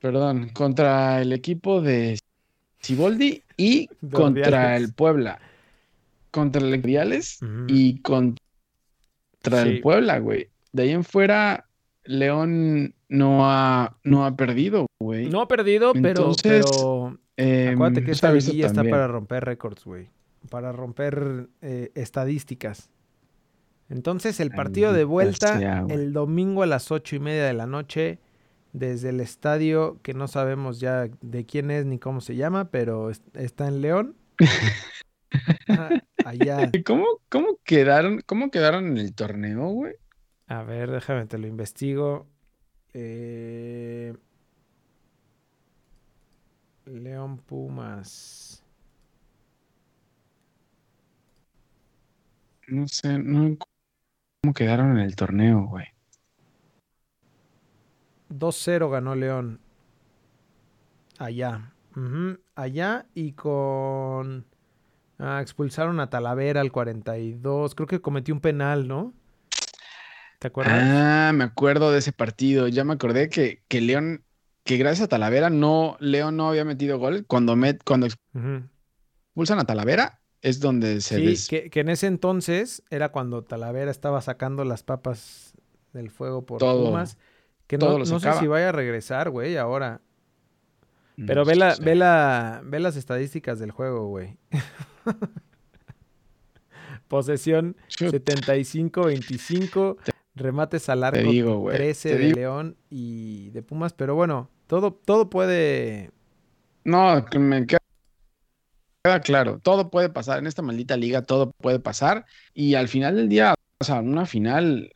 perdón, 0.00 0.48
contra 0.50 1.20
el 1.20 1.32
equipo 1.34 1.80
de 1.82 2.18
Ciboldi 2.82 3.42
y 3.56 3.88
De 4.00 4.10
contra 4.16 4.76
el 4.76 4.92
Puebla. 4.94 5.38
Contra 6.30 6.62
el 6.62 6.80
Viales 6.80 7.40
Ujú. 7.42 7.66
y 7.68 7.98
contra 8.00 8.42
Sí. 9.44 9.68
el 9.68 9.80
Puebla, 9.82 10.20
güey. 10.20 10.48
De 10.72 10.84
ahí 10.84 10.90
en 10.90 11.04
fuera, 11.04 11.66
León 12.04 12.94
no 13.10 13.50
ha, 13.50 13.96
no 14.04 14.24
ha 14.24 14.34
perdido, 14.36 14.86
güey. 15.00 15.28
No 15.28 15.42
ha 15.42 15.48
perdido, 15.48 15.92
pero, 15.92 16.08
Entonces, 16.08 16.64
pero 16.64 17.18
Em, 17.36 17.74
acuérdate 17.74 18.00
que 18.02 18.06
tú 18.06 18.12
esta 18.12 18.32
liguilla 18.32 18.66
está 18.68 18.84
para 18.84 19.06
romper 19.08 19.44
récords, 19.44 19.84
güey. 19.84 20.08
Para 20.50 20.72
romper 20.72 21.48
eh, 21.62 21.90
estadísticas. 21.94 22.90
Entonces, 23.88 24.40
el 24.40 24.50
partido 24.50 24.92
de 24.92 25.04
vuelta 25.04 25.58
el 25.90 26.12
domingo 26.12 26.62
a 26.62 26.66
las 26.66 26.90
ocho 26.90 27.14
y 27.16 27.20
media 27.20 27.44
de 27.44 27.52
la 27.52 27.66
noche 27.66 28.18
desde 28.72 29.10
el 29.10 29.20
estadio 29.20 29.98
que 30.02 30.14
no 30.14 30.28
sabemos 30.28 30.80
ya 30.80 31.08
de 31.20 31.44
quién 31.44 31.70
es 31.70 31.84
ni 31.84 31.98
cómo 31.98 32.20
se 32.22 32.36
llama, 32.36 32.70
pero 32.70 33.10
es- 33.10 33.22
está 33.34 33.68
en 33.68 33.80
León. 33.82 34.16
Ah, 35.66 35.88
Allá. 36.26 36.70
¿Cómo, 36.84 37.06
cómo 37.30 37.56
quedaron, 37.64 38.20
cómo 38.26 38.50
quedaron 38.50 38.86
en 38.88 38.98
el 38.98 39.14
torneo, 39.14 39.68
güey? 39.68 39.94
A 40.46 40.62
ver, 40.62 40.90
déjame, 40.90 41.24
te 41.24 41.38
lo 41.38 41.46
investigo. 41.46 42.26
Eh, 42.92 44.14
León 46.84 47.38
Pumas. 47.38 48.41
No 52.72 52.88
sé, 52.88 53.18
no 53.18 53.58
cómo 54.40 54.54
quedaron 54.54 54.92
en 54.92 55.00
el 55.00 55.14
torneo, 55.14 55.66
güey. 55.66 55.84
2-0 58.30 58.90
ganó 58.90 59.14
León. 59.14 59.60
Allá. 61.18 61.74
Allá 62.54 63.04
y 63.12 63.32
con... 63.32 64.46
Ah, 65.18 65.42
expulsaron 65.42 66.00
a 66.00 66.08
Talavera 66.08 66.62
al 66.62 66.72
42. 66.72 67.74
Creo 67.74 67.86
que 67.86 68.00
cometió 68.00 68.32
un 68.32 68.40
penal, 68.40 68.88
¿no? 68.88 69.12
¿Te 70.38 70.46
acuerdas? 70.46 70.72
Ah, 70.74 71.32
me 71.34 71.44
acuerdo 71.44 71.92
de 71.92 71.98
ese 71.98 72.12
partido. 72.12 72.68
Ya 72.68 72.84
me 72.84 72.94
acordé 72.94 73.28
que, 73.28 73.62
que 73.68 73.82
León, 73.82 74.24
que 74.64 74.78
gracias 74.78 75.04
a 75.04 75.08
Talavera, 75.08 75.50
no, 75.50 75.98
León 76.00 76.38
no 76.38 76.48
había 76.48 76.64
metido 76.64 76.98
gol. 76.98 77.26
Cuando, 77.26 77.54
met, 77.54 77.84
cuando 77.84 78.06
expulsan 78.06 79.58
a 79.58 79.64
Talavera, 79.64 80.21
es 80.42 80.60
donde 80.60 81.00
se 81.00 81.16
Sí, 81.16 81.26
des- 81.26 81.48
que, 81.48 81.70
que 81.70 81.80
en 81.80 81.88
ese 81.88 82.06
entonces 82.08 82.82
era 82.90 83.10
cuando 83.10 83.42
Talavera 83.42 83.90
estaba 83.90 84.20
sacando 84.20 84.64
las 84.64 84.82
papas 84.82 85.54
del 85.92 86.10
fuego 86.10 86.44
por 86.44 86.58
Todo, 86.58 86.86
Pumas. 86.86 87.16
Que 87.66 87.78
no, 87.78 87.86
todo 87.86 87.98
lo 88.00 88.04
no 88.04 88.20
sé 88.20 88.32
si 88.34 88.46
vaya 88.46 88.68
a 88.68 88.72
regresar, 88.72 89.30
güey, 89.30 89.56
ahora. 89.56 90.02
No 91.16 91.26
Pero 91.26 91.44
ve, 91.44 91.56
la, 91.56 91.74
ve, 91.80 91.94
la, 91.94 92.60
ve 92.64 92.80
las 92.80 92.96
estadísticas 92.96 93.58
del 93.58 93.70
juego, 93.70 94.08
güey. 94.08 94.36
Posesión 97.08 97.76
Chut, 97.88 98.14
75-25. 98.14 99.96
Remates 100.34 100.88
al 100.88 101.04
arco 101.04 101.18
Te 101.18 101.24
digo, 101.24 101.58
güey. 101.58 101.76
13 101.76 102.08
te 102.08 102.16
de 102.18 102.24
digo. 102.24 102.36
León 102.36 102.76
y 102.88 103.50
de 103.50 103.62
Pumas. 103.62 103.92
Pero 103.92 104.14
bueno, 104.14 104.48
todo, 104.66 104.92
todo 104.94 105.28
puede. 105.28 106.10
No, 106.84 107.22
me 107.38 107.66
queda, 107.66 107.78
queda 109.02 109.20
claro. 109.20 109.58
Todo 109.62 109.90
puede 109.90 110.08
pasar. 110.08 110.38
En 110.38 110.46
esta 110.46 110.62
maldita 110.62 110.96
liga 110.96 111.22
todo 111.22 111.52
puede 111.58 111.78
pasar. 111.80 112.24
Y 112.54 112.74
al 112.74 112.88
final 112.88 113.16
del 113.16 113.28
día, 113.28 113.54
o 113.80 113.84
sea, 113.84 113.98
en 113.98 114.08
una 114.08 114.26
final, 114.26 114.92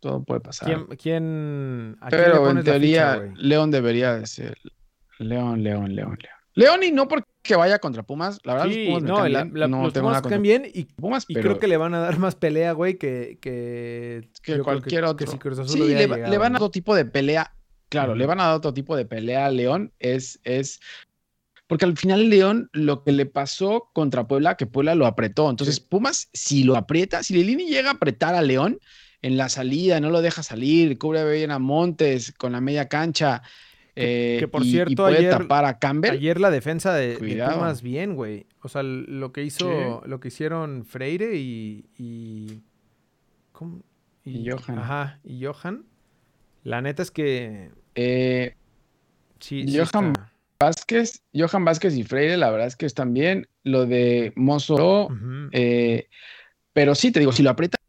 todo 0.00 0.22
puede 0.24 0.40
pasar. 0.40 0.68
¿Quién, 0.68 0.86
quién, 0.96 1.96
¿A 2.00 2.08
quién 2.08 2.20
le 2.20 2.26
Pero 2.26 2.50
en 2.50 2.64
teoría, 2.64 3.20
ficha? 3.20 3.34
León 3.36 3.70
debería 3.70 4.14
de 4.16 4.26
ser. 4.26 4.58
León, 5.18 5.62
León, 5.62 5.94
León, 5.94 6.18
León. 6.20 6.36
León 6.54 6.82
y 6.84 6.90
no 6.90 7.06
porque 7.06 7.54
vaya 7.56 7.78
contra 7.78 8.02
Pumas. 8.02 8.40
La 8.44 8.54
verdad, 8.54 8.68
Sí, 8.70 8.76
los 8.78 8.86
Pumas 8.88 9.02
me 9.02 9.08
no, 9.08 9.16
caen 9.16 9.32
la- 9.32 9.44
la- 9.52 9.68
no 9.68 9.82
los 9.82 9.92
tengo 9.92 10.06
Pumas 10.08 10.22
nada 10.24 10.38
bien 10.38 10.66
y 10.72 10.84
Pumas, 10.84 11.24
Y 11.28 11.34
creo 11.34 11.58
que 11.58 11.66
le 11.66 11.76
van 11.76 11.92
a 11.92 11.98
dar 11.98 12.18
más 12.18 12.34
pelea, 12.34 12.72
güey, 12.72 12.96
que, 12.96 13.38
que, 13.42 14.30
que 14.42 14.52
yo 14.52 14.54
creo 14.54 14.64
cualquier 14.64 15.04
otro. 15.04 15.38
que 15.38 15.54
si 15.54 15.68
Sí, 15.68 15.78
le, 15.80 16.06
va- 16.06 16.16
llegado, 16.16 16.32
le 16.32 16.38
van 16.38 16.52
a 16.52 16.58
dar 16.58 16.62
otro 16.62 16.70
tipo 16.70 16.94
de 16.94 17.04
pelea. 17.04 17.52
Claro, 17.90 18.14
le 18.14 18.24
van 18.26 18.40
a 18.40 18.44
dar 18.46 18.54
otro 18.56 18.72
tipo 18.72 18.96
de 18.96 19.04
pelea 19.04 19.46
a 19.46 19.50
León. 19.50 19.92
Es, 19.98 20.40
es. 20.44 20.80
Porque 21.66 21.84
al 21.84 21.96
final 21.96 22.28
León 22.28 22.70
lo 22.72 23.02
que 23.02 23.12
le 23.12 23.26
pasó 23.26 23.88
contra 23.92 24.28
Puebla, 24.28 24.56
que 24.56 24.66
Puebla 24.66 24.94
lo 24.94 25.06
apretó. 25.06 25.50
Entonces, 25.50 25.76
Sí. 25.76 25.86
Pumas, 25.88 26.28
si 26.32 26.62
lo 26.64 26.76
aprieta, 26.76 27.22
si 27.22 27.34
Lilini 27.34 27.66
llega 27.66 27.90
a 27.90 27.94
apretar 27.94 28.34
a 28.36 28.42
León 28.42 28.78
en 29.22 29.36
la 29.36 29.48
salida, 29.48 29.98
no 29.98 30.10
lo 30.10 30.22
deja 30.22 30.42
salir, 30.44 30.96
cubre 30.98 31.28
bien 31.32 31.50
a 31.50 31.58
Montes 31.58 32.32
con 32.32 32.52
la 32.52 32.60
media 32.60 32.86
cancha. 32.88 33.42
eh, 33.98 34.36
que 34.40 34.46
por 34.46 34.62
y- 34.62 34.68
y 34.68 34.70
cierto, 34.72 34.94
puede 35.04 35.16
ayer- 35.18 35.30
tapar 35.30 35.64
a 35.64 35.78
Campbell. 35.78 36.10
Ayer 36.12 36.38
la 36.38 36.50
defensa 36.50 36.92
de. 36.92 37.16
Pumas 37.16 37.80
bien, 37.80 38.14
güey. 38.14 38.44
O 38.60 38.68
sea, 38.68 38.82
lo 38.82 39.32
que 39.32 39.42
hizo, 39.42 40.02
lo 40.04 40.20
que 40.20 40.28
hicieron 40.28 40.84
Freire 40.84 41.34
y, 41.36 41.86
y 41.96 42.60
¿cómo? 43.52 43.80
Y 44.22 44.50
Johan. 44.50 44.78
Ajá, 44.80 45.18
y 45.24 45.42
Johan. 45.42 45.86
La 46.62 46.82
neta 46.82 47.02
es 47.02 47.10
que 47.10 47.70
Eh, 47.94 48.54
sí, 49.40 49.64
sí 49.66 49.78
Johan 49.78 50.08
está. 50.08 50.32
Vázquez, 50.58 51.22
Johan 51.34 51.64
Vázquez 51.64 51.96
y 51.96 52.04
Freire, 52.04 52.36
la 52.36 52.50
verdad 52.50 52.66
es 52.66 52.76
que 52.76 52.86
están 52.86 53.12
bien. 53.12 53.48
Lo 53.62 53.86
de 53.86 54.32
Mozo, 54.36 55.08
eh, 55.52 56.08
pero 56.72 56.94
sí, 56.94 57.10
te 57.12 57.20
digo, 57.20 57.32
si 57.32 57.42
lo 57.42 57.50
aprietan 57.50 57.80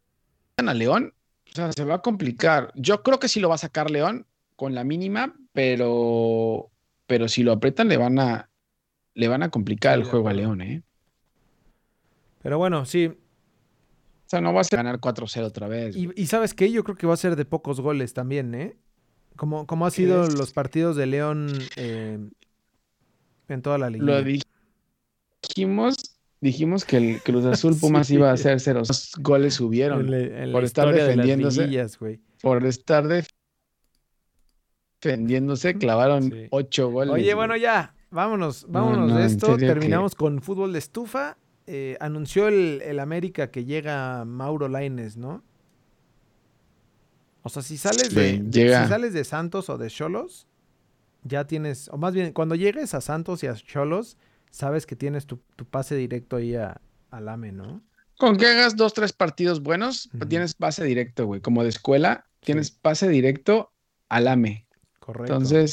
a 0.56 0.74
León, 0.74 1.14
o 1.50 1.54
sea, 1.54 1.72
se 1.72 1.84
va 1.84 1.96
a 1.96 2.02
complicar. 2.02 2.72
Yo 2.74 3.02
creo 3.02 3.18
que 3.18 3.28
sí 3.28 3.40
lo 3.40 3.48
va 3.48 3.54
a 3.54 3.58
sacar 3.58 3.90
León 3.90 4.26
con 4.56 4.74
la 4.74 4.84
mínima, 4.84 5.34
pero, 5.52 6.70
pero 7.06 7.28
si 7.28 7.42
lo 7.42 7.52
aprietan 7.52 7.88
le 7.88 7.96
van 7.96 8.18
a, 8.18 8.50
le 9.14 9.28
van 9.28 9.42
a 9.42 9.50
complicar 9.50 9.94
Sí, 9.94 10.02
el 10.02 10.06
juego 10.06 10.28
a. 10.28 10.32
León, 10.34 10.60
¿eh? 10.60 10.82
Pero 12.42 12.58
bueno, 12.58 12.84
sí. 12.84 13.06
O 13.06 14.30
sea, 14.30 14.40
no 14.40 14.52
va 14.52 14.60
a 14.60 14.64
ser 14.64 14.76
ganar 14.76 15.00
4-0 15.00 15.44
otra 15.44 15.68
vez. 15.68 15.96
Y, 15.96 16.10
y 16.14 16.26
¿sabes 16.26 16.52
qué? 16.52 16.70
Yo 16.70 16.84
creo 16.84 16.96
que 16.96 17.06
va 17.06 17.14
a 17.14 17.16
ser 17.16 17.34
de 17.34 17.44
pocos 17.46 17.80
goles 17.80 18.12
también, 18.12 18.54
¿eh? 18.54 18.76
Como, 19.36 19.66
como 19.66 19.86
ha 19.86 19.90
sido 19.90 20.28
los 20.28 20.52
partidos 20.52 20.96
de 20.96 21.06
León 21.06 21.48
eh, 21.76 22.18
en 23.48 23.62
toda 23.62 23.78
la 23.78 23.90
liga. 23.90 24.04
Lo 24.04 24.22
dijimos, 25.42 25.96
dijimos 26.40 26.84
que 26.84 26.96
el 26.98 27.22
Cruz 27.22 27.44
Azul 27.46 27.76
Pumas 27.80 28.06
Sí. 28.08 28.14
iba 28.14 28.30
a 28.30 28.34
hacer 28.34 28.60
cero. 28.60 28.82
Dos 28.86 29.12
goles 29.20 29.54
subieron 29.54 30.00
En 30.00 30.10
la- 30.10 30.18
en 30.42 30.52
la 30.52 30.52
por 30.52 30.64
estar 30.64 30.92
de 30.92 31.02
defendiéndose. 31.02 31.86
por 32.42 32.64
estar 32.66 33.06
def- 33.08 33.28
defendiéndose, 35.02 35.74
clavaron 35.74 36.24
Sí. 36.30 36.46
ocho 36.50 36.90
goles. 36.90 37.14
Oye, 37.14 37.22
güey. 37.24 37.34
bueno, 37.34 37.56
ya, 37.56 37.94
vámonos, 38.10 38.66
No, 38.66 38.72
vámonos 38.72 39.10
no, 39.10 39.16
de 39.18 39.26
esto. 39.26 39.56
que- 39.56 39.66
Terminamos 39.66 40.14
con 40.14 40.42
fútbol 40.42 40.72
de 40.72 40.78
estufa. 40.80 41.36
Eh, 41.70 41.96
anunció 42.00 42.48
el, 42.48 42.80
el 42.82 42.98
América 42.98 43.50
que 43.50 43.64
llega 43.64 44.24
Mauro 44.24 44.68
Laines, 44.68 45.16
¿no? 45.18 45.42
O 47.42 47.50
sea, 47.50 47.62
si 47.62 47.76
sales 47.76 48.14
de, 48.14 48.30
Sí, 48.32 48.38
de- 48.42 48.82
si 48.82 48.88
sales 48.88 49.12
de 49.12 49.24
Santos 49.24 49.68
o 49.70 49.78
de 49.78 49.88
Cholos, 49.88 50.46
ya 51.22 51.46
tienes, 51.46 51.88
o 51.88 51.98
más 51.98 52.14
bien, 52.14 52.32
cuando 52.32 52.54
llegues 52.54 52.94
a 52.94 53.00
Santos 53.00 53.42
y 53.42 53.46
a 53.46 53.54
Cholos, 53.54 54.16
sabes 54.50 54.86
que 54.86 54.96
tienes 54.96 55.26
tu, 55.26 55.40
tu 55.56 55.64
pase 55.64 55.94
directo 55.96 56.36
ahí 56.36 56.54
a, 56.54 56.80
al 57.10 57.28
AME, 57.28 57.52
¿no? 57.52 57.82
Con 58.18 58.36
que 58.36 58.46
hagas 58.46 58.76
dos, 58.76 58.94
tres 58.94 59.12
partidos 59.12 59.62
buenos, 59.62 60.10
tienes 60.28 60.54
pase 60.54 60.84
directo, 60.84 61.26
güey. 61.26 61.40
Como 61.40 61.62
de 61.62 61.68
escuela, 61.68 62.26
tienes 62.40 62.72
pase 62.72 63.08
directo 63.08 63.72
al 64.08 64.26
AME. 64.26 64.66
Correcto. 64.98 65.34
Entonces, 65.34 65.72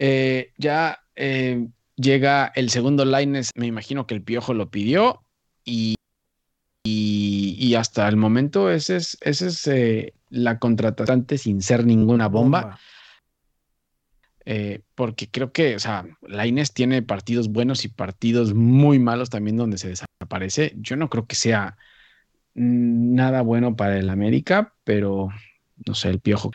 eh, 0.00 0.52
ya 0.58 0.98
eh, 1.14 1.68
llega 1.94 2.52
el 2.56 2.70
segundo 2.70 3.04
Lines, 3.04 3.50
me 3.54 3.66
imagino 3.66 4.06
que 4.06 4.14
el 4.14 4.22
Piojo 4.22 4.54
lo 4.54 4.70
pidió 4.70 5.22
y, 5.64 5.94
y, 6.82 7.56
y 7.58 7.74
hasta 7.76 8.08
el 8.08 8.16
momento 8.16 8.70
ese 8.70 8.96
es, 8.96 9.18
ese 9.20 9.46
es 9.46 9.66
eh, 9.68 10.14
la 10.30 10.58
contratante 10.58 11.38
sin 11.38 11.62
ser 11.62 11.86
ninguna 11.86 12.26
bomba. 12.26 12.78
Eh, 14.50 14.80
porque 14.94 15.28
creo 15.28 15.52
que, 15.52 15.76
o 15.76 15.78
sea, 15.78 16.06
Lainez 16.22 16.72
tiene 16.72 17.02
partidos 17.02 17.50
buenos 17.50 17.84
y 17.84 17.88
partidos 17.88 18.54
muy 18.54 18.98
malos 18.98 19.28
también 19.28 19.58
donde 19.58 19.76
se 19.76 19.90
desaparece. 19.90 20.72
Yo 20.78 20.96
no 20.96 21.10
creo 21.10 21.26
que 21.26 21.34
sea 21.34 21.76
nada 22.54 23.42
bueno 23.42 23.76
para 23.76 23.98
el 23.98 24.08
América, 24.08 24.72
pero 24.84 25.28
no 25.84 25.94
sé, 25.94 26.08
el 26.08 26.20
piojo. 26.20 26.50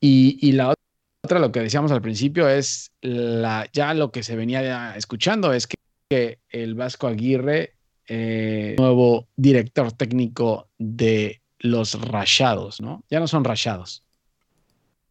Y, 0.00 0.50
la 0.50 0.74
otra, 1.22 1.38
lo 1.38 1.52
que 1.52 1.60
decíamos 1.60 1.92
al 1.92 2.02
principio, 2.02 2.48
es 2.48 2.90
la, 3.00 3.68
ya 3.72 3.94
lo 3.94 4.10
que 4.10 4.24
se 4.24 4.34
venía 4.34 4.96
escuchando 4.96 5.52
es 5.52 5.68
que, 5.68 5.76
que 6.08 6.40
el 6.48 6.74
Vasco 6.74 7.06
Aguirre, 7.06 7.74
eh, 8.08 8.74
nuevo 8.76 9.28
director 9.36 9.92
técnico 9.92 10.68
de 10.78 11.42
los 11.60 11.94
Rayados, 12.00 12.80
¿no? 12.80 13.04
Ya 13.08 13.20
no 13.20 13.28
son 13.28 13.44
Rayados. 13.44 14.02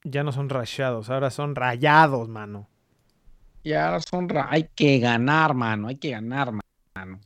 Ya 0.04 0.24
no 0.24 0.32
son 0.32 0.50
rayados, 0.50 1.10
ahora 1.10 1.30
son 1.30 1.56
rayados, 1.56 2.30
mano. 2.30 2.68
Y 3.64 3.74
ahora 3.74 4.00
son 4.00 4.30
ra- 4.30 4.48
hay 4.50 4.70
que 4.74 5.00
ganar, 5.00 5.54
mano, 5.54 5.88
hay 5.90 5.98
que 5.98 6.12
ganar, 6.12 6.52
mano. 6.54 7.20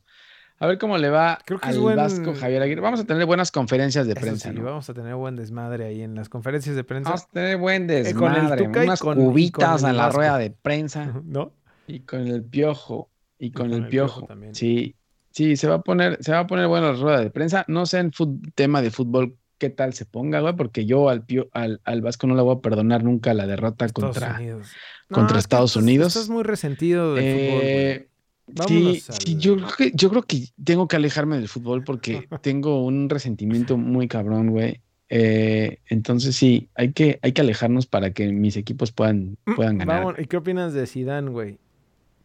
A 0.59 0.65
ver 0.67 0.77
cómo 0.77 0.97
le 0.97 1.09
va 1.09 1.39
Creo 1.45 1.59
que 1.59 1.69
es 1.69 1.75
al 1.75 1.81
buen- 1.81 1.95
Vasco 1.97 2.33
Javier 2.35 2.61
Aguirre. 2.61 2.81
Vamos 2.81 2.99
a 3.01 3.05
tener 3.05 3.25
buenas 3.25 3.51
conferencias 3.51 4.05
de 4.07 4.13
Eso 4.13 4.21
prensa, 4.21 4.49
sí, 4.49 4.55
¿no? 4.55 4.63
vamos 4.63 4.89
a 4.89 4.93
tener 4.93 5.13
buen 5.15 5.35
desmadre 5.35 5.85
ahí 5.85 6.01
en 6.01 6.15
las 6.15 6.29
conferencias 6.29 6.75
de 6.75 6.83
prensa. 6.83 7.09
Vamos 7.09 7.25
a 7.25 7.29
tener 7.31 7.57
buen 7.57 7.83
Eh, 7.89 8.13
con 8.13 8.33
el 8.33 8.41
desmadre, 8.49 8.67
unas 8.67 8.99
con- 9.01 9.15
con 9.17 9.25
cubitas 9.25 9.83
el 9.83 9.89
en 9.89 9.97
la 9.97 10.09
rueda 10.09 10.37
de 10.37 10.51
prensa 10.51 11.05
¿No? 11.25 11.51
y 11.85 11.99
con 12.01 12.27
el 12.27 12.43
piojo 12.43 13.09
y 13.37 13.51
con, 13.51 13.67
con 13.69 13.73
el, 13.77 13.83
el 13.83 13.89
Piojo 13.89 14.13
piojo. 14.21 14.27
también. 14.27 14.55
Sí, 14.55 14.95
sí, 15.31 15.57
se 15.57 15.67
va 15.67 15.75
a 15.75 15.81
poner, 15.81 16.17
se 16.23 16.31
va 16.31 16.39
a 16.39 16.47
poner 16.47 16.67
buena 16.67 16.93
la 16.93 16.99
rueda 16.99 17.19
de 17.19 17.29
prensa. 17.29 17.65
No 17.67 17.85
sé 17.85 17.99
en 17.99 18.11
tema 18.55 18.81
de 18.81 18.89
fútbol 18.89 19.37
qué 19.63 19.69
tal 19.69 19.93
se 19.93 20.05
ponga, 20.05 20.41
güey, 20.41 20.55
porque 20.55 20.85
yo 20.85 21.07
al, 21.09 21.25
Pio- 21.25 21.47
al, 21.53 21.79
al 21.85 22.01
Vasco 22.01 22.27
no 22.27 22.35
le 22.35 22.41
voy 22.41 22.55
a 22.57 22.59
perdonar 22.59 23.03
nunca 23.03 23.33
la 23.33 23.47
derrota 23.47 23.85
Estados 23.85 24.13
contra. 24.17 24.35
Unidos. 24.37 24.67
contra 25.09 25.39
Estados 25.39 25.71
estás- 25.71 25.83
Unidos. 25.83 26.07
Estás 26.15 26.29
muy 26.29 26.43
resentido 26.43 27.15
del 27.15 27.23
fútbol, 27.33 27.59
güey. 27.61 27.71
Eh, 27.71 28.07
Sí, 28.45 28.53
Vámonos 28.57 28.97
sí, 28.97 29.33
al- 29.35 29.39
yo 29.39 29.55
creo 29.55 29.69
que, 29.77 29.91
yo 29.95 30.09
creo 30.09 30.23
que 30.23 30.47
tengo 30.61 30.87
que 30.89 30.97
alejarme 30.97 31.37
del 31.37 31.47
fútbol 31.47 31.85
porque 31.85 32.27
tengo 32.43 32.83
un 32.83 33.07
resentimiento 33.09 33.77
muy 33.77 34.09
cabrón, 34.09 34.49
güey. 34.49 34.81
Eh, 35.07 35.77
entonces 35.87 36.35
sí, 36.35 36.67
hay 36.75 36.91
que, 36.91 37.19
hay 37.21 37.31
que 37.31 37.39
alejarnos 37.39 37.85
para 37.85 38.11
que 38.11 38.33
mis 38.33 38.57
equipos 38.57 38.91
puedan, 38.91 39.37
puedan 39.55 39.77
ganar. 39.77 40.03
Vamos, 40.03 40.15
¿Y 40.19 40.25
qué 40.25 40.35
opinas 40.35 40.73
de 40.73 40.85
Zidane, 40.87 41.29
güey? 41.29 41.57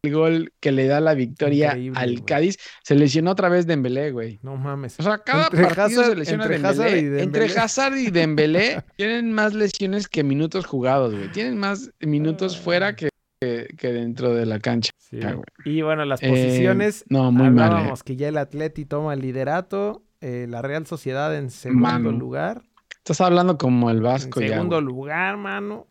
el 0.03 0.13
gol 0.13 0.53
que 0.61 0.71
le 0.71 0.87
da 0.87 0.99
la 1.01 1.13
victoria 1.13 1.67
Increíble, 1.69 1.99
al. 1.99 2.25
Cádiz. 2.25 2.57
Se 2.83 2.95
lesionó 2.95 3.31
otra 3.31 3.49
vez 3.49 3.67
Dembélé, 3.67 4.11
güey. 4.11 4.39
No 4.43 4.55
mames. 4.55 4.99
O 4.99 5.03
sea, 5.03 5.17
cada 5.19 5.45
Entre 5.47 5.63
partido 5.63 6.03
se 6.03 6.11
Hazard- 6.11 6.15
lesiona 6.17 6.43
entre 6.45 6.57
Dembélé. 6.59 6.67
Hazard 6.83 6.95
y 6.95 6.99
Entre 6.99 7.19
Dembélé. 7.19 7.59
Hazard 7.59 7.95
y 7.97 8.11
Dembélé 8.11 8.83
tienen 8.97 9.33
más 9.33 9.53
lesiones 9.53 10.07
que 10.07 10.23
minutos 10.23 10.65
jugados, 10.65 11.13
güey. 11.13 11.29
Tienen 11.31 11.57
más 11.57 11.91
minutos 11.99 12.55
Ah. 12.57 12.61
fuera 12.63 12.95
que, 12.95 13.09
que- 13.41 13.67
que 13.77 13.91
dentro 13.91 14.33
de 14.33 14.45
la 14.45 14.59
cancha. 14.59 14.91
Sí. 14.97 15.19
Ah, 15.23 15.33
güey. 15.33 15.43
Y 15.77 15.81
bueno, 15.81 16.05
las 16.05 16.21
Eh, 16.23 16.29
posiciones. 16.29 17.03
no, 17.09 17.31
muy 17.31 17.49
mal, 17.49 17.65
hablábamos 17.71 18.03
que 18.03 18.15
ya 18.15 18.29
el 18.29 18.37
Atleti 18.37 18.85
toma 18.85 19.13
el 19.13 19.21
liderato. 19.21 20.03
eh, 20.21 20.47
la 20.49 20.61
Real 20.61 20.85
Sociedad 20.85 21.33
en 21.33 21.49
segundo 21.49 21.87
Mano, 21.87 22.11
lugar. 22.11 22.61
Estás 22.97 23.21
hablando 23.21 23.57
como 23.57 23.89
el 23.89 23.97
En 23.97 24.03
Vasco 24.03 24.41
ya, 24.41 24.49
segundo 24.49 24.81
lugar, 24.81 25.37
mano. 25.37 25.87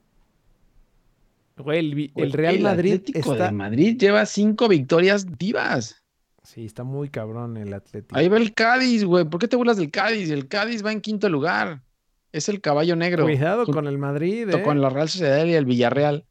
Güey, 1.59 1.79
el, 1.79 1.93
Güey, 1.93 2.13
el 2.27 2.33
Real 2.33 2.61
Madrid 2.61 2.95
Atlético 2.95 3.33
está. 3.33 3.47
de 3.47 3.53
Madrid 3.53 3.97
lleva 3.99 4.25
cinco 4.27 4.69
victorias 4.69 5.27
divas. 5.39 6.03
Sí, 6.43 6.65
está 6.65 6.83
muy 6.85 7.09
cabrón 7.11 7.57
el 7.59 7.73
Atlético. 7.75 8.17
Ahí 8.17 8.29
va 8.29 8.39
el 8.39 8.55
Cádiz, 8.55 9.05
güey. 9.05 9.25
¿Por 9.27 9.39
qué 9.41 9.49
te 9.49 9.57
burlas 9.57 9.77
del 9.77 9.91
Cádiz? 9.91 10.31
El 10.31 10.49
Cádiz 10.49 10.85
va 10.85 10.93
en 10.93 11.01
quinto 11.01 11.29
lugar. 11.29 11.83
Es 12.33 12.49
el 12.49 12.61
caballo 12.61 12.95
negro. 12.97 13.25
Cuidado 13.25 13.67
con 13.67 13.87
el 13.87 13.99
Madrid, 13.99 14.49
¿eh? 14.49 14.63
con 14.63 14.81
la 14.81 14.89
Real 14.91 15.09
Sociedad 15.09 15.45
y 15.47 15.55
el 15.55 15.65
Villarreal. 15.67 16.25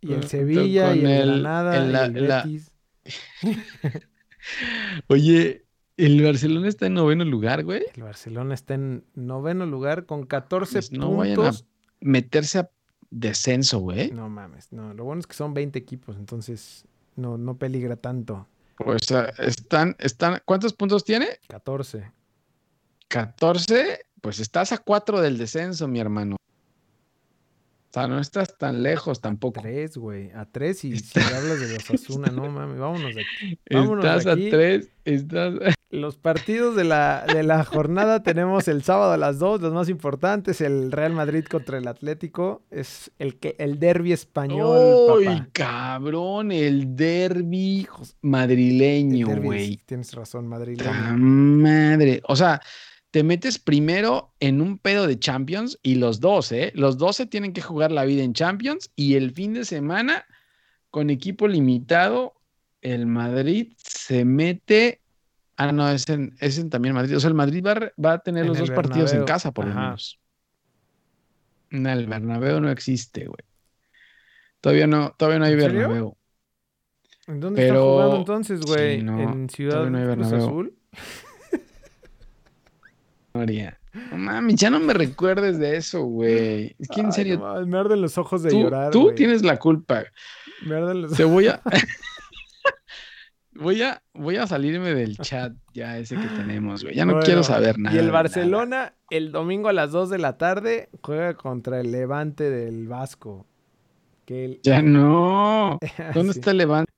Y 0.00 0.12
el 0.12 0.24
Sevilla, 0.24 0.94
y 0.94 1.00
con 1.00 1.08
el, 1.10 1.20
el- 1.20 1.28
Granada, 1.42 1.76
el- 1.76 2.16
el 2.16 2.28
la- 2.28 2.42
Betis. 2.42 2.70
Oye, 5.08 5.64
el 5.96 6.22
Barcelona 6.22 6.68
está 6.68 6.86
en 6.86 6.94
noveno 6.94 7.24
lugar, 7.24 7.64
güey. 7.64 7.82
El 7.94 8.02
Barcelona 8.02 8.54
está 8.54 8.74
en 8.74 9.04
noveno 9.14 9.66
lugar 9.66 10.06
con 10.06 10.26
14 10.26 10.72
Pues 10.74 10.92
no 10.92 11.14
vayan 11.16 11.32
a 11.34 11.36
puntos. 11.42 11.64
meterse 12.00 12.58
a 12.58 12.70
descenso, 13.14 13.78
güey. 13.78 14.10
No 14.10 14.28
mames, 14.28 14.72
no. 14.72 14.92
Lo 14.92 15.04
bueno 15.04 15.20
es 15.20 15.26
que 15.26 15.34
son 15.34 15.54
20 15.54 15.78
equipos, 15.78 16.16
entonces 16.16 16.84
no, 17.16 17.38
no 17.38 17.56
peligra 17.56 17.96
tanto. 17.96 18.46
O 18.78 18.98
sea, 18.98 19.32
están, 19.38 19.94
están, 20.00 20.42
¿cuántos 20.44 20.72
puntos 20.72 21.04
tiene? 21.04 21.38
14. 21.48 22.10
14. 23.08 24.00
Pues 24.20 24.40
estás 24.40 24.72
a 24.72 24.78
4 24.78 25.20
del 25.20 25.38
descenso, 25.38 25.86
mi 25.86 26.00
hermano. 26.00 26.36
O 27.94 28.00
sea, 28.00 28.08
no 28.08 28.18
estás 28.18 28.58
tan 28.58 28.82
lejos 28.82 29.20
tampoco. 29.20 29.60
3, 29.62 29.96
güey. 29.98 30.32
A 30.32 30.46
3 30.46 30.84
y 30.86 30.98
si 30.98 31.20
hablas 31.20 31.60
de 31.60 31.74
los 31.74 31.88
Asuna, 31.88 32.26
no 32.32 32.48
mames, 32.50 32.76
vámonos 32.76 33.14
de 33.14 33.20
aquí. 33.20 33.56
Vámonos 33.70 34.02
de 34.02 34.10
Estás 34.10 34.26
a 34.26 34.32
aquí. 34.32 34.50
3, 34.50 34.90
estás... 35.04 35.54
Los 35.90 36.16
partidos 36.16 36.74
de 36.74 36.82
la, 36.82 37.24
de 37.32 37.44
la 37.44 37.62
jornada 37.62 38.24
tenemos 38.24 38.66
el 38.66 38.82
sábado 38.82 39.12
a 39.12 39.16
las 39.16 39.38
2, 39.38 39.60
los 39.60 39.72
más 39.72 39.88
importantes, 39.88 40.60
el 40.60 40.90
Real 40.90 41.12
Madrid 41.12 41.44
contra 41.48 41.78
el 41.78 41.86
Atlético, 41.86 42.64
es 42.72 43.12
el 43.20 43.38
que 43.38 43.54
el 43.60 43.78
derby 43.78 44.12
español, 44.12 45.18
¡Uy, 45.18 45.24
papá. 45.26 45.48
cabrón! 45.52 46.50
El 46.50 46.96
derby 46.96 47.86
madrileño, 48.22 49.40
güey. 49.40 49.76
Tienes 49.86 50.12
razón, 50.14 50.46
¡Ta 50.46 50.48
madrileño. 50.50 51.16
madre! 51.16 52.20
O 52.26 52.34
sea, 52.34 52.60
te 53.14 53.22
metes 53.22 53.60
primero 53.60 54.34
en 54.40 54.60
un 54.60 54.76
pedo 54.76 55.06
de 55.06 55.16
Champions 55.16 55.78
y 55.84 55.94
los 55.94 56.18
dos, 56.18 56.50
¿eh? 56.50 56.72
Los 56.74 56.98
dos 56.98 57.14
se 57.14 57.26
tienen 57.26 57.52
que 57.52 57.62
jugar 57.62 57.92
la 57.92 58.04
vida 58.04 58.24
en 58.24 58.32
Champions 58.32 58.90
y 58.96 59.14
el 59.14 59.30
fin 59.30 59.54
de 59.54 59.64
semana, 59.64 60.24
con 60.90 61.10
equipo 61.10 61.46
limitado, 61.46 62.34
el 62.82 63.06
Madrid 63.06 63.72
se 63.76 64.24
mete. 64.24 65.00
Ah, 65.56 65.70
no, 65.70 65.88
es 65.88 66.08
en, 66.08 66.34
es 66.40 66.58
en 66.58 66.70
también 66.70 66.92
Madrid. 66.96 67.16
O 67.16 67.20
sea, 67.20 67.28
el 67.28 67.34
Madrid 67.34 67.64
va, 67.64 67.92
va 68.04 68.14
a 68.14 68.18
tener 68.18 68.42
En 68.42 68.48
los 68.48 68.58
dos 68.58 68.72
partidos 68.72 69.12
en 69.12 69.24
casa, 69.24 69.52
por 69.52 69.68
lo 69.68 69.74
menos. 69.76 70.18
No, 71.70 71.90
el 71.92 72.08
Bernabéu 72.08 72.58
no 72.58 72.68
existe, 72.68 73.26
güey. 73.26 73.44
Todavía 74.60 74.88
no, 74.88 75.14
todavía 75.16 75.38
no 75.38 75.44
hay 75.44 75.52
¿En? 75.52 75.58
Bernabéu. 75.60 76.16
¿En 77.28 77.38
dónde 77.38 77.62
Pero- 77.62 77.92
jugando 77.92 78.16
entonces, 78.16 78.60
güey? 78.62 78.98
sí, 78.98 79.04
no, 79.04 79.20
¿En 79.20 79.48
Ciudad 79.48 79.88
no 79.88 80.14
Cruz. 80.16 80.32
Azul? 80.32 80.76
No 83.34 84.16
mames, 84.16 84.54
ya 84.54 84.70
no 84.70 84.78
me 84.78 84.92
recuerdes 84.94 85.58
de 85.58 85.76
eso, 85.76 86.04
güey. 86.04 86.76
Es 86.78 86.86
que 86.88 87.00
en 87.00 87.06
Ay, 87.06 87.12
serio, 87.12 87.38
no 87.38 87.42
mames, 87.46 87.66
me 87.66 87.78
arden 87.78 88.00
los 88.00 88.16
ojos 88.16 88.44
de 88.44 88.50
tú, 88.50 88.60
llorar, 88.60 88.90
tú 88.92 89.02
güey. 89.04 89.14
tienes 89.16 89.42
la 89.42 89.58
culpa. 89.58 90.04
Me 90.64 90.76
arden 90.76 91.02
los 91.02 91.12
Te 91.14 91.24
voy 91.24 91.48
a. 91.48 91.60
voy 93.54 93.82
a, 93.82 94.02
voy 94.14 94.36
a 94.36 94.46
salirme 94.46 94.94
del 94.94 95.18
chat 95.18 95.52
ya 95.72 95.98
ese 95.98 96.14
que 96.16 96.26
tenemos, 96.28 96.84
güey. 96.84 96.94
Ya 96.94 97.04
no 97.04 97.14
Bueno, 97.14 97.24
quiero 97.26 97.42
saber 97.42 97.76
nada. 97.78 97.94
Y 97.96 97.98
el 97.98 98.06
nada. 98.06 98.18
Barcelona, 98.22 98.94
el 99.10 99.32
domingo 99.32 99.68
a 99.68 99.72
las 99.72 99.90
2 99.90 100.10
de 100.10 100.18
la 100.18 100.38
tarde, 100.38 100.88
juega 101.02 101.34
contra 101.34 101.80
el 101.80 101.90
Levante 101.90 102.48
del 102.50 102.86
Vasco. 102.86 103.46
Que 104.26 104.44
el- 104.44 104.60
Ya 104.62 104.80
no. 104.80 105.80
¿Dónde 106.14 106.34
Sí. 106.34 106.38
está 106.38 106.52
el 106.52 106.58
Levante, 106.58 106.92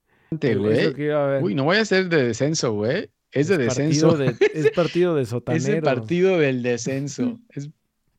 güey? 0.55 0.95
Uy, 1.43 1.55
no 1.55 1.64
voy 1.64 1.78
a 1.78 1.84
ser 1.87 2.11
de 2.11 2.24
descenso, 2.24 2.72
güey. 2.74 3.09
Es 3.37 3.49
de 3.49 3.59
descenso. 3.59 4.16
de- 4.16 4.34
es 4.55 4.70
partido 4.72 5.14
de 5.14 5.26
sotaneros. 5.26 5.68
Ese 5.68 5.82
partido 5.82 6.39
del 6.39 6.62
descenso. 6.62 7.39
Es 7.51 7.68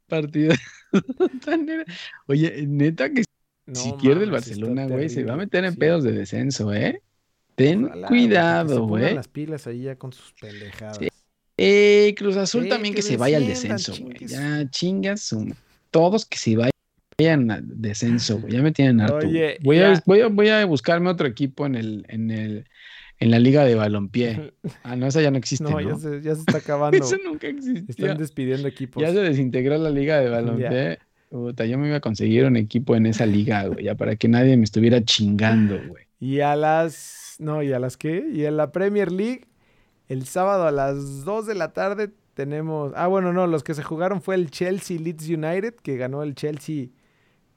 partido 0.08 0.54
de 0.54 1.00
sotanero. 1.18 1.84
Oye, 2.28 2.66
neta 2.68 3.10
que 3.12 3.24
No 3.66 3.76
si 3.76 3.94
pierde 3.94 4.24
el 4.26 4.32
Barcelona, 4.32 4.86
güey, 4.88 5.10
se 5.10 5.24
va 5.24 5.34
a 5.34 5.38
meter 5.38 5.66
en 5.66 5.74
Sí. 5.74 5.78
pedos 5.80 6.04
de 6.04 6.12
descenso, 6.14 6.74
¿eh? 6.74 7.02
Ten 7.56 7.86
Ojalá, 7.86 8.08
cuidado, 8.08 8.86
güey. 8.88 9.16
las 9.16 9.28
pilas 9.28 9.66
ahí 9.68 9.82
ya 9.84 9.96
con 9.96 10.14
sus 10.14 10.34
pendejadas. 10.40 10.98
Sí. 11.00 11.08
Eh, 11.58 12.14
Cruz 12.16 12.38
Azul 12.38 12.64
Sí, 12.66 12.70
también 12.70 12.94
que 12.94 12.98
que 13.02 13.08
se 13.08 13.18
vaya 13.18 13.38
al 13.38 13.48
descenso, 13.48 13.96
güey. 14.00 14.16
Ya 14.28 14.70
chingas 14.70 15.36
todos 15.90 16.26
que 16.28 16.38
se 16.38 16.56
vayan 16.56 17.50
al 17.50 17.64
descenso, 17.82 18.38
güey. 18.40 18.54
Ya 18.54 18.62
me 18.62 18.72
tienen 18.72 19.02
harto. 19.02 19.26
Oye, 19.28 19.58
voy, 19.64 19.80
a, 19.80 20.00
voy, 20.06 20.22
a, 20.22 20.28
voy 20.28 20.50
a 20.50 20.64
buscarme 20.66 21.10
otro 21.10 21.26
equipo 21.26 21.66
en 21.66 21.74
el, 21.74 22.06
en 22.10 22.30
el, 22.30 22.66
en 23.20 23.32
la 23.32 23.40
liga 23.40 23.64
de 23.66 23.76
balompié. 23.76 24.54
Ah, 24.84 24.96
no, 24.96 25.08
esa 25.08 25.22
ya 25.22 25.32
no 25.32 25.38
existe, 25.38 25.64
no, 25.64 25.72
¿no? 25.72 25.82
ya 25.82 25.96
se, 25.98 26.22
ya 26.22 26.36
se 26.36 26.42
está 26.42 26.58
acabando. 26.58 26.98
Eso 26.98 27.16
nunca 27.26 27.48
existió. 27.48 28.06
Están 28.06 28.18
despidiendo 28.18 28.68
equipos. 28.68 29.02
Ya 29.02 29.12
se 29.12 29.20
desintegró 29.20 29.78
la 29.78 29.90
liga 29.90 30.20
de 30.20 30.30
balompié. 30.30 31.00
Puta, 31.30 31.66
yo 31.66 31.78
me 31.78 31.88
iba 31.88 31.98
a 31.98 32.02
conseguir 32.02 32.46
un 32.46 32.56
equipo 32.56 32.96
en 32.96 33.06
esa 33.06 33.26
liga, 33.26 33.66
güey, 33.68 33.84
ya 33.86 33.96
para 33.96 34.16
que 34.16 34.28
nadie 34.30 34.56
me 34.56 34.64
estuviera 34.64 35.04
chingando, 35.04 35.78
güey. 35.90 36.06
Y 36.20 36.40
a 36.40 36.56
las. 36.56 37.36
No, 37.40 37.62
¿y 37.62 37.74
a 37.74 37.80
las 37.80 37.98
qué? 37.98 38.26
Y 38.34 38.46
en 38.46 38.56
la 38.58 38.72
Premier 38.72 39.12
League, 39.12 39.42
el 40.08 40.26
sábado 40.26 40.66
a 40.66 40.72
las 40.72 41.26
2 41.26 41.46
de 41.48 41.56
la 41.56 41.74
tarde 41.74 42.10
tenemos. 42.34 42.94
Ah, 42.96 43.08
bueno, 43.08 43.34
no, 43.34 43.46
los 43.46 43.64
que 43.64 43.74
se 43.74 43.84
jugaron 43.84 44.22
fue 44.22 44.36
el 44.36 44.50
Chelsea 44.52 44.98
Leeds 45.00 45.28
United, 45.28 45.76
que 45.84 45.98
ganó 45.98 46.24
el 46.24 46.34
Chelsea 46.34 46.88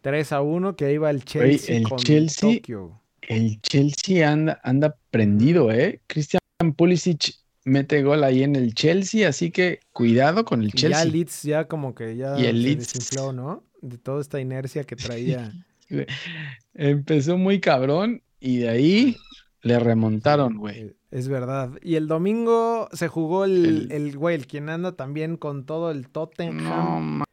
3 0.01 0.33
a 0.33 0.41
1, 0.41 0.75
que 0.77 0.87
ahí 0.87 0.99
va 0.99 1.11
el 1.11 1.25
Chelsea 1.25 1.77
el 1.77 1.85
con 1.85 1.99
Chelsea- 1.99 2.57
Tokio. 2.57 3.00
El 3.29 3.61
Chelsea 3.63 4.29
anda, 4.31 4.61
anda 4.65 4.97
prendido, 5.11 5.71
¿eh? 5.73 6.01
Christian 6.07 6.41
Pulisic 6.77 7.35
mete 7.65 8.03
gol 8.03 8.25
ahí 8.25 8.43
en 8.43 8.57
el 8.57 8.75
Chelsea, 8.75 9.29
así 9.29 9.51
que 9.51 9.81
cuidado 9.93 10.45
con 10.45 10.63
el 10.63 10.69
Y 10.69 10.71
ya 10.73 10.77
Chelsea. 10.79 11.05
Leeds 11.05 11.43
ya 11.43 11.69
como 11.69 11.95
que 11.95 12.17
ya 12.17 12.39
Y 12.39 12.47
el 12.47 12.57
se 12.57 12.63
Leeds. 12.63 12.93
desinfló, 12.93 13.33
¿no? 13.33 13.65
De 13.83 13.99
toda 13.99 14.21
esta 14.21 14.41
inercia 14.41 14.85
que 14.85 14.97
traía. 14.97 15.53
Empezó 16.75 17.37
muy 17.39 17.61
cabrón 17.61 18.23
y 18.39 18.59
de 18.59 18.69
ahí 18.69 19.17
le 19.63 19.79
remontaron, 19.79 20.57
güey. 20.57 20.95
Es 21.11 21.29
verdad. 21.29 21.73
Y 21.83 21.97
el 21.97 22.07
domingo 22.07 22.89
se 22.93 23.09
jugó 23.09 23.45
el, 23.45 23.67
El- 23.67 23.93
el 23.93 24.17
güey, 24.17 24.37
el 24.37 24.47
quien 24.47 24.69
anda 24.69 24.93
también 24.97 25.37
con 25.37 25.67
todo 25.67 25.91
el 25.91 26.09
Tottenham. 26.09 27.19
No 27.19 27.25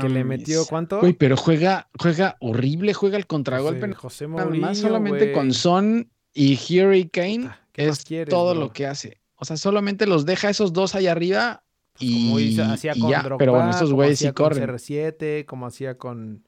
Que 0.00 0.08
le 0.10 0.22
metió 0.24 0.66
cuánto? 0.66 1.00
Güey, 1.00 1.14
pero 1.14 1.36
juega, 1.36 1.88
juega 1.98 2.36
horrible, 2.40 2.92
juega 2.92 3.16
el 3.16 3.26
contragolpe. 3.26 3.86
José, 3.94 3.96
José 3.96 4.28
nada 4.28 4.44
Mourinho, 4.44 4.66
más 4.66 4.78
solamente 4.78 5.32
con 5.32 5.52
Son 5.54 6.10
y 6.34 6.54
Hurricane 6.56 7.44
Puta, 7.44 7.60
¿qué 7.72 7.86
más 7.88 7.98
es 8.00 8.04
quieres, 8.04 8.28
todo 8.28 8.50
bro? 8.52 8.60
lo 8.64 8.72
que 8.72 8.86
hace. 8.86 9.18
O 9.36 9.44
sea, 9.46 9.56
solamente 9.56 10.06
los 10.06 10.26
deja 10.26 10.50
esos 10.50 10.72
dos 10.74 10.94
ahí 10.94 11.06
arriba 11.06 11.64
y, 11.98 12.24
Como 12.26 12.40
hizo- 12.40 12.64
hacía 12.64 12.92
y 12.94 13.00
con 13.00 13.10
ya. 13.10 13.22
Drogba, 13.22 13.38
pero 13.38 13.52
bueno, 13.52 13.70
como 13.78 13.94
güeyes 13.94 14.18
sí 14.18 14.24
hacía 14.26 14.34
con 14.34 14.44
corren. 14.50 14.68
CR7, 14.68 15.44
como 15.46 15.66
hacía 15.66 15.96
con... 15.96 16.44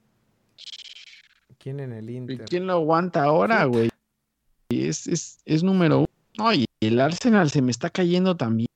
¿Quién 1.59 1.81
en 1.81 1.93
el 1.93 2.11
¿Y 2.11 2.16
Inter? 2.16 2.45
quién 2.47 2.66
lo 2.66 2.75
aguanta 2.75 3.25
ahora, 3.25 3.64
güey? 3.64 3.89
Y 4.68 4.87
Es, 4.87 5.07
es, 5.07 5.39
es 5.47 5.62
número 5.62 5.99
uno. 6.01 6.07
No, 6.37 6.53
y 6.53 6.66
el 6.81 7.01
Arsenal 7.01 7.49
se 7.51 7.62
me 7.62 7.70
está 7.70 7.89
cayendo 7.91 8.37
también, 8.37 8.68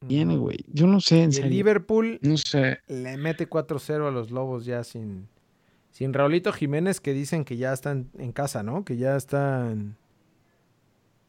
Ujú. 0.00 0.38
güey. 0.38 0.58
Yo 0.68 0.86
no 0.86 1.00
sé, 1.00 1.22
en 1.24 1.32
Y 1.32 1.36
el. 1.38 1.50
Liverpool 1.50 2.18
No 2.22 2.36
sé. 2.36 2.78
le 2.86 3.16
mete 3.16 3.48
4-0 3.48 4.08
a 4.08 4.10
los 4.10 4.30
Lobos 4.30 4.64
ya 4.64 4.84
sin... 4.84 5.28
Sin 5.90 6.12
Raulito 6.12 6.52
Jiménez 6.52 7.00
que 7.00 7.12
dicen 7.12 7.44
que 7.44 7.56
ya 7.56 7.72
está 7.72 7.90
en, 7.92 8.32
casa, 8.32 8.62
¿no? 8.62 8.84
Que 8.84 8.96
ya 8.96 9.16
está 9.16 9.70
en... 9.72 9.96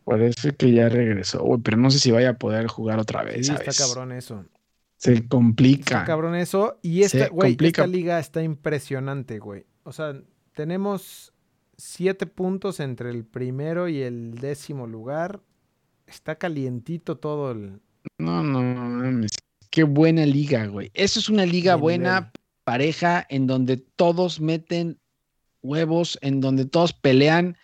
Parece 0.03 0.55
que 0.55 0.71
ya 0.71 0.89
regresó, 0.89 1.43
güey, 1.43 1.61
pero 1.61 1.77
no 1.77 1.91
sé 1.91 1.99
si 1.99 2.11
vaya 2.11 2.31
a 2.31 2.37
poder 2.37 2.67
jugar 2.67 2.99
otra 2.99 3.21
Sí, 3.21 3.27
vez, 3.27 3.49
está 3.49 3.71
¿sabes? 3.71 3.77
cabrón 3.77 4.11
eso. 4.11 4.45
Se 4.97 5.27
complica. 5.27 5.99
Está 5.99 6.05
cabrón 6.05 6.35
eso. 6.35 6.79
Y 6.81 7.03
esta, 7.03 7.25
Se 7.25 7.29
güey, 7.29 7.51
complica. 7.53 7.83
esta 7.83 7.87
liga 7.87 8.19
está 8.19 8.43
impresionante, 8.43 9.39
güey. 9.39 9.65
O 9.83 9.91
sea, 9.93 10.19
tenemos 10.53 11.33
siete 11.77 12.25
puntos 12.25 12.79
entre 12.79 13.11
el 13.11 13.23
primero 13.25 13.87
y 13.87 14.01
el 14.01 14.35
décimo 14.35 14.87
lugar. 14.87 15.41
Está 16.07 16.35
calientito 16.35 17.17
todo 17.17 17.51
el, 17.51 17.79
No, 18.17 18.43
no, 18.43 18.61
mames. 18.61 19.31
Qué 19.69 19.83
buena 19.83 20.25
liga, 20.25 20.65
güey. 20.67 20.91
Eso 20.93 21.19
es 21.19 21.29
una 21.29 21.45
liga 21.45 21.75
buena, 21.75 22.31
pareja, 22.63 23.25
en 23.29 23.47
donde 23.47 23.77
todos 23.77 24.39
meten 24.39 24.99
huevos, 25.61 26.17
en 26.21 26.41
donde 26.41 26.65
todos 26.65 26.93
pelean 26.93 27.57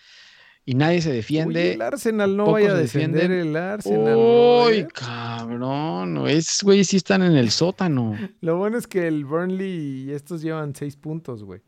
y 0.66 0.74
nadie 0.74 1.02
se 1.02 1.12
defiende. 1.12 1.74
el 1.74 1.82
Arsenal 1.82 2.36
no 2.36 2.52
vaya 2.52 2.72
a 2.72 2.76
defender 2.76 3.32
el 3.32 3.56
Arsenal. 3.56 4.16
Uy, 4.16 4.84
brother. 4.84 4.88
cabrón. 4.94 6.28
Esos 6.28 6.64
güeyes 6.64 6.88
sí 6.88 6.98
están 6.98 7.22
en 7.22 7.36
el 7.36 7.52
sótano. 7.52 8.18
Lo 8.42 8.58
bueno 8.58 8.78
es 8.78 8.88
que 8.88 9.08
el 9.08 9.26
Burnley 9.26 10.06
y 10.06 10.12
estos 10.12 10.42
llevan 10.42 10.74
seis 10.76 10.96
puntos, 10.96 11.44
güey. 11.44 11.62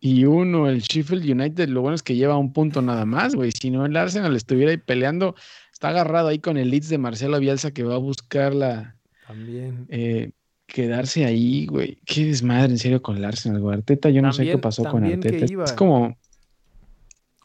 Y 0.00 0.24
uno, 0.24 0.68
el 0.68 0.80
Sheffield 0.80 1.28
United, 1.28 1.68
lo 1.68 1.82
bueno 1.82 1.96
es 1.96 2.02
que 2.02 2.14
lleva 2.14 2.36
un 2.36 2.52
punto 2.52 2.82
nada 2.82 3.04
más, 3.04 3.34
güey. 3.34 3.50
Si 3.52 3.70
no, 3.70 3.84
el 3.84 3.96
Arsenal 3.96 4.34
estuviera 4.36 4.70
ahí 4.70 4.76
peleando, 4.76 5.34
está 5.78 5.90
agarrado 5.90 6.26
ahí 6.26 6.40
con 6.40 6.56
el 6.56 6.70
Leeds 6.70 6.88
de 6.88 6.98
Marcelo 6.98 7.38
Bielsa 7.38 7.70
que 7.70 7.84
va 7.84 7.94
a 7.94 7.98
buscar 7.98 8.52
la, 8.52 8.96
También. 9.28 9.86
eh, 9.88 10.32
quedarse 10.66 11.24
ahí, 11.24 11.66
güey. 11.66 11.98
Qué 12.04 12.24
desmadre, 12.24 12.72
en 12.72 12.78
serio, 12.78 13.00
con 13.00 13.16
el 13.16 13.24
Arsenal, 13.24 13.60
güey. 13.60 13.76
Arteta, 13.76 14.10
yo 14.10 14.20
no 14.20 14.32
sé 14.32 14.44
qué 14.44 14.58
pasó 14.58 14.82
con 14.84 15.04
Arteta. 15.04 15.44
Es- 15.44 15.50
iba. 15.52 15.64
Es 15.64 15.72
como, 15.74 16.16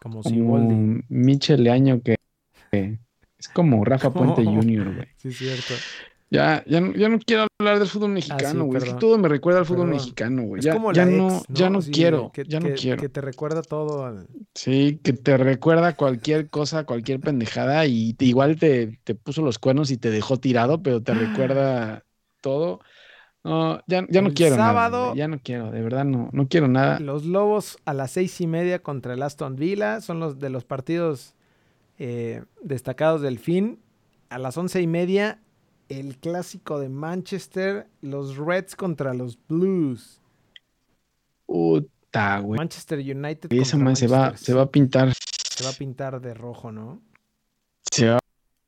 Como 0.02 0.22
como 0.22 0.24
Siboldi. 0.24 1.04
Michel 1.10 1.64
Leaño 1.64 2.02
que, 2.02 2.16
que 2.72 2.98
es 3.38 3.48
como 3.50 3.86
Rafa 3.86 4.10
Puente 4.14 4.44
Jr., 4.44 4.96
güey. 4.96 5.08
Sí, 5.18 5.28
es 5.28 5.38
cierto. 5.38 5.74
Ya, 6.34 6.64
ya, 6.66 6.82
no- 6.82 6.94
ya 6.94 7.10
no 7.10 7.20
quiero 7.20 7.46
hablar 7.60 7.78
del 7.78 7.88
fútbol 7.88 8.10
mexicano, 8.10 8.66
güey. 8.66 8.80
es 8.80 8.84
que 8.86 8.90
Ah, 8.90 8.98
todo 8.98 9.20
me 9.20 9.28
recuerda 9.30 9.60
al 9.60 9.66
fútbol 9.68 9.86
Perdón. 9.86 9.98
mexicano, 10.02 10.42
güey. 10.44 10.62
Ya, 10.64 10.74
ya 10.94 11.06
no, 11.06 11.44
ya 11.48 11.70
no 11.70 11.82
Sí, 11.84 11.92
quiero, 11.92 12.32
que- 12.34 12.44
ya 12.46 12.60
no 12.60 12.70
que- 12.70 12.74
quiero. 12.74 13.00
Que 13.02 13.08
te 13.10 13.22
recuerda 13.22 13.62
todo 13.62 14.04
al... 14.04 14.28
Sí, 14.56 15.00
que 15.04 15.14
te 15.14 15.38
recuerda 15.38 15.96
cualquier 15.96 16.50
cosa, 16.50 16.86
cualquier 16.86 17.20
pendejada 17.20 17.86
y 17.86 18.14
te- 18.16 18.26
igual 18.26 18.58
te, 18.58 19.00
te 19.04 19.14
puso 19.14 19.44
los 19.44 19.60
cuernos 19.60 19.92
y 19.92 19.98
te 19.98 20.10
dejó 20.10 20.38
tirado, 20.38 20.82
pero 20.82 21.04
te 21.04 21.14
recuerda 21.14 22.04
todo. 22.42 22.80
No, 23.44 23.80
ya, 23.86 24.04
ya 24.10 24.22
no 24.24 24.30
El 24.30 24.34
quiero 24.34 24.56
sábado- 24.56 25.14
ya 25.16 25.28
no 25.28 25.38
quiero, 25.38 25.70
de 25.70 25.82
verdad 25.82 26.06
no, 26.06 26.30
no 26.34 26.48
quiero 26.48 26.68
nada. 26.68 27.00
Los 27.00 27.26
Lobos 27.26 27.78
a 27.86 27.94
las 27.94 28.10
seis 28.10 28.42
y 28.42 28.48
media 28.48 28.80
contra 28.82 29.14
el 29.14 29.22
Aston 29.22 29.56
Villa 29.56 30.02
son 30.02 30.20
los 30.20 30.40
de 30.40 30.50
los 30.50 30.64
partidos 30.66 31.36
eh, 32.00 32.42
destacados 32.64 33.22
del 33.22 33.38
fin. 33.38 33.78
A 34.30 34.40
las 34.40 34.58
once 34.58 34.82
y 34.82 34.88
media, 34.88 35.40
el 35.90 36.18
clásico 36.18 36.80
de 36.80 36.90
Manchester, 36.90 37.88
los 38.02 38.38
Reds 38.38 38.76
contra 38.76 39.14
los 39.14 39.38
Blues. 39.48 40.22
Puta, 41.46 42.40
güey. 42.40 42.58
Manchester 42.58 43.00
United 43.00 43.52
Y 43.52 43.60
esa 43.60 43.78
man 43.78 43.96
se 43.96 44.08
va, 44.08 44.36
se 44.38 44.54
va 44.54 44.64
a 44.64 44.72
pintar. 44.72 45.14
Se 45.50 45.64
va 45.64 45.70
a 45.70 45.74
pintar 45.74 46.20
de 46.22 46.34
rojo, 46.34 46.72
¿no? 46.72 47.02
se 47.92 48.10
va 48.10 48.20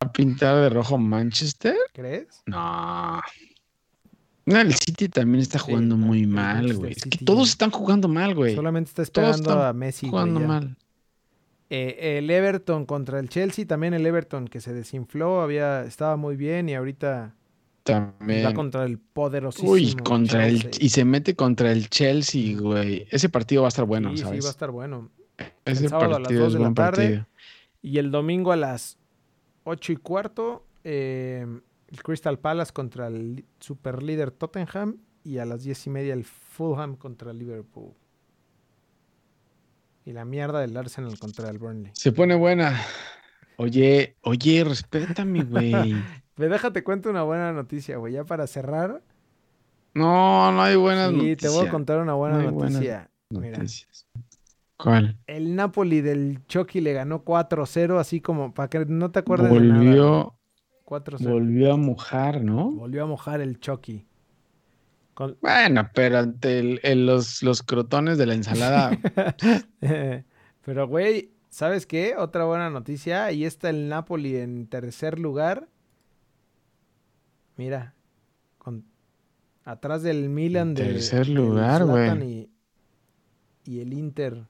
a 0.02 0.12
pintar 0.12 0.56
de 0.62 0.70
rojo 0.70 0.98
Manchester. 0.98 1.76
¿Crees? 1.94 2.44
No. 2.46 3.22
No, 4.46 4.60
el 4.60 4.76
City 4.76 5.10
también 5.10 5.42
está 5.42 5.58
Sí, 5.58 5.66
jugando 5.66 5.98
muy 5.98 6.28
mal, 6.28 6.76
güey. 6.76 6.92
Es 6.92 7.04
que 7.04 7.26
todos 7.26 7.50
están 7.50 7.72
jugando 7.72 8.08
mal, 8.08 8.36
güey. 8.36 8.54
Solamente 8.54 8.90
está 8.90 9.04
Todos 9.06 9.38
esperando 9.38 9.52
están 9.52 9.68
a 9.68 9.74
Messi. 9.74 10.08
Jugando 10.08 10.40
mal. 10.40 10.78
Eh, 11.70 12.18
el 12.20 12.30
Everton 12.30 12.86
contra 12.86 13.20
el 13.20 13.30
Chelsea, 13.30 13.66
también 13.66 13.94
el 13.94 14.06
Everton 14.06 14.48
que 14.48 14.62
se 14.62 14.74
desinfló, 14.74 15.42
había, 15.42 15.84
estaba 15.84 16.16
muy 16.16 16.36
bien 16.36 16.70
y 16.70 16.76
ahorita 16.76 17.34
va 17.92 18.54
contra 18.54 18.86
el 18.86 19.00
poderosísimo. 19.00 19.72
Uy, 19.72 19.96
contra 19.96 20.48
el 20.48 20.62
Chelsea. 20.62 20.86
y 20.86 20.90
se 20.90 21.06
mete 21.06 21.36
contra 21.36 21.72
el 21.72 21.90
Chelsea, 21.90 22.58
güey. 22.60 23.08
Ese 23.10 23.30
partido 23.30 23.64
va 23.64 23.68
a 23.68 23.70
estar 23.70 23.86
bueno, 23.86 24.12
sí, 24.12 24.18
sí, 24.18 24.24
¿sabes? 24.24 24.46
va 24.46 24.50
a 24.50 24.52
estar 24.52 24.72
bueno. 24.72 25.10
Ese 25.66 25.90
sábado 25.90 26.16
a 26.16 26.20
las 26.20 26.28
partido 26.28 26.50
de 26.50 26.60
la 26.60 26.74
tarde. 26.74 27.04
partido. 27.04 27.28
Y 27.82 27.98
el 27.98 28.12
domingo 28.12 28.52
a 28.52 28.56
las 28.56 28.98
8 29.64 29.94
y 29.94 29.96
cuarto, 29.98 30.66
eh, 30.84 31.46
el 31.88 32.04
Crystal 32.04 32.40
Palace 32.40 32.74
contra 32.74 33.08
el 33.08 33.46
superlíder 33.60 34.32
Tottenham. 34.32 34.98
Y 35.24 35.40
a 35.40 35.46
las 35.46 35.64
10 35.64 35.88
y 35.88 35.90
media 35.90 36.14
el 36.14 36.24
Fulham 36.24 36.96
contra 36.96 37.32
el 37.32 37.40
Liverpool. 37.40 37.94
Y 40.06 40.14
la 40.14 40.24
mierda 40.24 40.60
del 40.62 40.78
Arsenal 40.78 41.18
contra 41.20 41.50
el 41.50 41.58
Burnley. 41.58 41.92
Se 41.96 42.12
pone 42.12 42.36
buena. 42.36 42.80
Oye, 43.58 44.16
oye, 44.22 44.64
respétame, 44.64 45.44
güey. 45.44 45.72
Ve, 46.38 46.50
déjate 46.50 46.84
cuento 46.84 47.10
una 47.10 47.24
buena 47.24 47.52
noticia, 47.54 47.98
güey. 47.98 48.14
Ya 48.14 48.24
para 48.24 48.46
cerrar. 48.48 49.02
No, 49.94 50.52
no 50.52 50.62
hay 50.62 50.76
buenas 50.76 51.10
Sí, 51.10 51.16
noticias. 51.16 51.38
te 51.54 51.58
voy 51.58 51.68
a 51.68 51.72
contar 51.72 52.00
una 52.00 52.14
buena 52.14 52.38
No 52.44 52.52
noticia. 52.52 53.10
Mira, 53.30 53.58
noticias. 53.58 54.06
¿Cuál? 54.78 55.18
el 55.26 55.56
Napoli 55.56 56.02
del 56.02 56.46
Chucky 56.48 56.82
le 56.82 56.92
ganó 56.92 57.24
4-0, 57.24 57.98
así 57.98 58.20
como 58.20 58.54
para 58.54 58.70
que 58.70 58.86
no 58.86 59.10
te 59.12 59.20
acuerdes 59.20 59.50
de 59.50 59.60
nada. 59.62 59.80
Volvió, 59.80 60.36
4-0. 60.86 61.32
volvió 61.32 61.74
a 61.74 61.78
mojar, 61.78 62.42
¿no? 62.42 62.72
Volvió 62.72 63.04
a 63.04 63.08
mojar 63.08 63.40
el 63.40 63.58
Chucky. 63.60 64.06
Con- 65.16 65.38
Bueno, 65.42 65.90
pero 65.96 66.20
ante 66.20 66.60
el- 66.60 66.80
el- 66.84 67.06
los, 67.08 67.42
los 67.42 67.64
crotones 67.64 68.18
de 68.20 68.26
la 68.28 68.34
ensalada. 68.36 68.92
Pero, 70.66 70.88
güey, 70.88 71.32
¿sabes 71.50 71.86
qué? 71.86 72.16
Otra 72.18 72.44
buena 72.46 72.70
noticia. 72.70 73.26
Ahí 73.26 73.46
está 73.46 73.70
el 73.70 73.88
Napoli 73.90 74.36
en 74.36 74.68
tercer 74.68 75.18
lugar. 75.20 75.68
Mira, 77.58 77.94
con, 78.58 78.84
atrás 79.64 80.04
del 80.04 80.28
Milan 80.30 80.74
de 80.74 80.84
tercer 80.86 81.30
lugar, 81.30 81.86
güey. 81.86 82.22
Y, 82.24 82.50
y 83.66 83.80
el 83.80 83.94
Inter. 83.94 84.48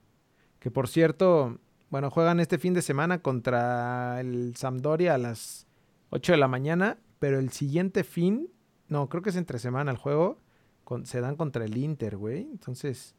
Que 0.59 0.71
por 0.71 0.87
cierto, 0.87 1.59
bueno, 1.89 2.09
juegan 2.09 2.39
este 2.39 2.57
fin 2.57 2.73
de 2.73 2.81
semana 2.81 3.19
contra 3.21 4.19
el 4.21 4.55
Sampdoria 4.55 5.13
a 5.13 5.17
las 5.19 5.67
8 6.09 6.31
de 6.31 6.37
la 6.37 6.47
mañana. 6.47 6.97
Pero 7.19 7.39
el 7.39 7.51
siguiente 7.51 8.03
fin, 8.03 8.49
no, 8.87 9.09
creo 9.09 9.21
que 9.21 9.29
es 9.29 9.35
entre 9.35 9.59
semana 9.59 9.91
el 9.91 9.97
juego. 9.97 10.39
Con- 10.85 11.05
se 11.05 11.19
dan 11.19 11.35
contra 11.35 11.65
el 11.65 11.75
Inter, 11.75 12.15
güey. 12.15 12.43
Entonces, 12.49 13.13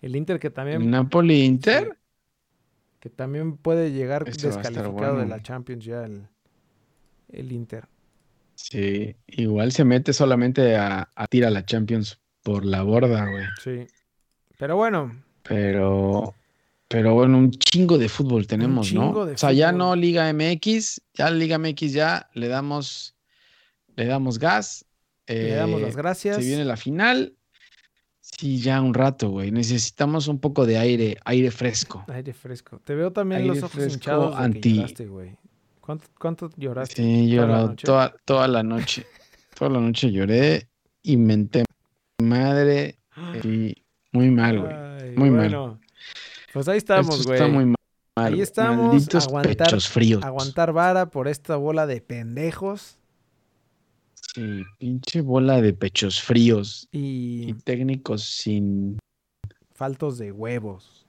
el 0.00 0.14
Inter 0.14 0.38
que 0.38 0.50
también 0.50 0.88
Napoli 0.88 1.42
Inter. 1.42 1.84
Sí. 1.84 1.98
Que 3.00 3.10
también 3.10 3.56
puede 3.56 3.90
llegar 3.92 4.24
descalificado 4.24 5.18
de 5.18 5.26
la 5.26 5.40
Champions 5.42 5.84
ya 5.84 6.04
el, 6.04 6.26
el 7.30 7.52
Inter. 7.52 7.86
Sí, 8.54 9.14
igual 9.28 9.70
se 9.70 9.84
mete 9.84 10.12
solamente 10.12 10.76
a, 10.76 11.08
a 11.14 11.26
la 11.50 11.64
Champions 11.64 12.18
por 12.42 12.64
la 12.64 12.82
borda, 12.82 13.30
güey. 13.30 13.44
Sí. 13.62 13.86
Pero 14.58 14.74
bueno, 14.74 15.14
Pero, 15.44 16.34
pero 16.88 17.14
bueno, 17.14 17.38
un 17.38 17.52
chingo 17.52 17.98
de 17.98 18.08
fútbol 18.08 18.48
tenemos, 18.48 18.92
¿no? 18.92 19.06
chingo 19.06 19.26
de 19.26 19.34
O 19.34 19.38
sea, 19.38 19.52
ya 19.52 19.70
no 19.70 19.94
Liga 19.94 20.32
MX, 20.32 21.00
ya 21.14 21.30
Liga 21.30 21.56
MX 21.58 21.92
ya 21.92 22.28
le 22.34 22.48
damos, 22.48 23.14
le 23.94 24.06
damos 24.06 24.40
gas. 24.40 24.84
Le 25.34 25.54
damos 25.54 25.80
eh, 25.80 25.84
las 25.84 25.96
gracias. 25.96 26.36
Se 26.36 26.42
viene 26.42 26.64
la 26.64 26.76
final. 26.76 27.34
Sí, 28.20 28.60
ya 28.60 28.80
un 28.82 28.92
rato, 28.94 29.30
güey. 29.30 29.50
Necesitamos 29.50 30.28
un 30.28 30.38
poco 30.38 30.66
de 30.66 30.76
aire, 30.78 31.16
aire 31.24 31.50
fresco. 31.50 32.04
Aire 32.08 32.34
fresco. 32.34 32.80
Te 32.84 32.94
veo 32.94 33.10
también 33.12 33.40
Aire 33.42 33.54
los 33.54 33.62
ojos 33.62 33.92
hinchados 33.92 34.36
de 34.38 34.60
que 34.60 34.72
lloraste, 34.72 35.06
güey. 35.06 35.36
¿Cuánto, 35.80 36.06
cuánto 36.18 36.50
lloraste? 36.56 36.96
Sí, 36.96 37.02
he 37.02 37.36
¿Toda 37.36 37.46
la 37.46 37.46
llorado 37.46 37.68
noche? 37.68 37.86
toda, 37.86 38.14
toda 38.26 38.48
la 38.48 38.62
noche. 38.62 39.06
Toda 39.58 39.70
la 39.70 39.80
noche 39.80 40.12
lloré 40.12 40.68
y 41.02 41.16
menté 41.16 41.64
madre. 42.22 42.98
Y 43.42 43.74
muy 44.12 44.30
mal, 44.30 44.60
güey. 44.60 45.16
Muy 45.16 45.30
mal. 45.30 45.78
Pues 46.52 46.68
ahí 46.68 46.78
estamos, 46.78 47.24
güey. 47.26 47.36
está 47.38 47.48
muy 47.48 47.64
mal. 47.64 47.74
Ahí 48.14 48.40
estamos, 48.40 48.88
Malditos 48.94 49.26
aguantar- 49.28 49.56
pechos 49.56 49.88
fríos. 49.88 50.22
Aguantar 50.24 50.72
vara 50.72 51.10
por 51.10 51.28
esta 51.28 51.56
bola 51.56 51.86
de 51.86 52.00
pendejos. 52.00 52.97
Sí, 54.34 54.64
pinche 54.78 55.20
bola 55.20 55.60
de 55.60 55.72
pechos 55.72 56.20
fríos 56.22 56.88
y 56.92 57.50
Y 57.50 57.54
técnicos 57.54 58.22
sin 58.24 58.98
faltos 59.74 60.18
de 60.18 60.32
huevos. 60.32 61.06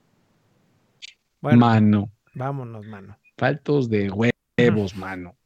Bueno, 1.40 1.58
mano. 1.58 2.10
vámonos, 2.34 2.86
mano. 2.86 3.16
Faltos 3.36 3.88
de 3.88 4.10
huevos, 4.10 4.94
mano. 4.96 5.36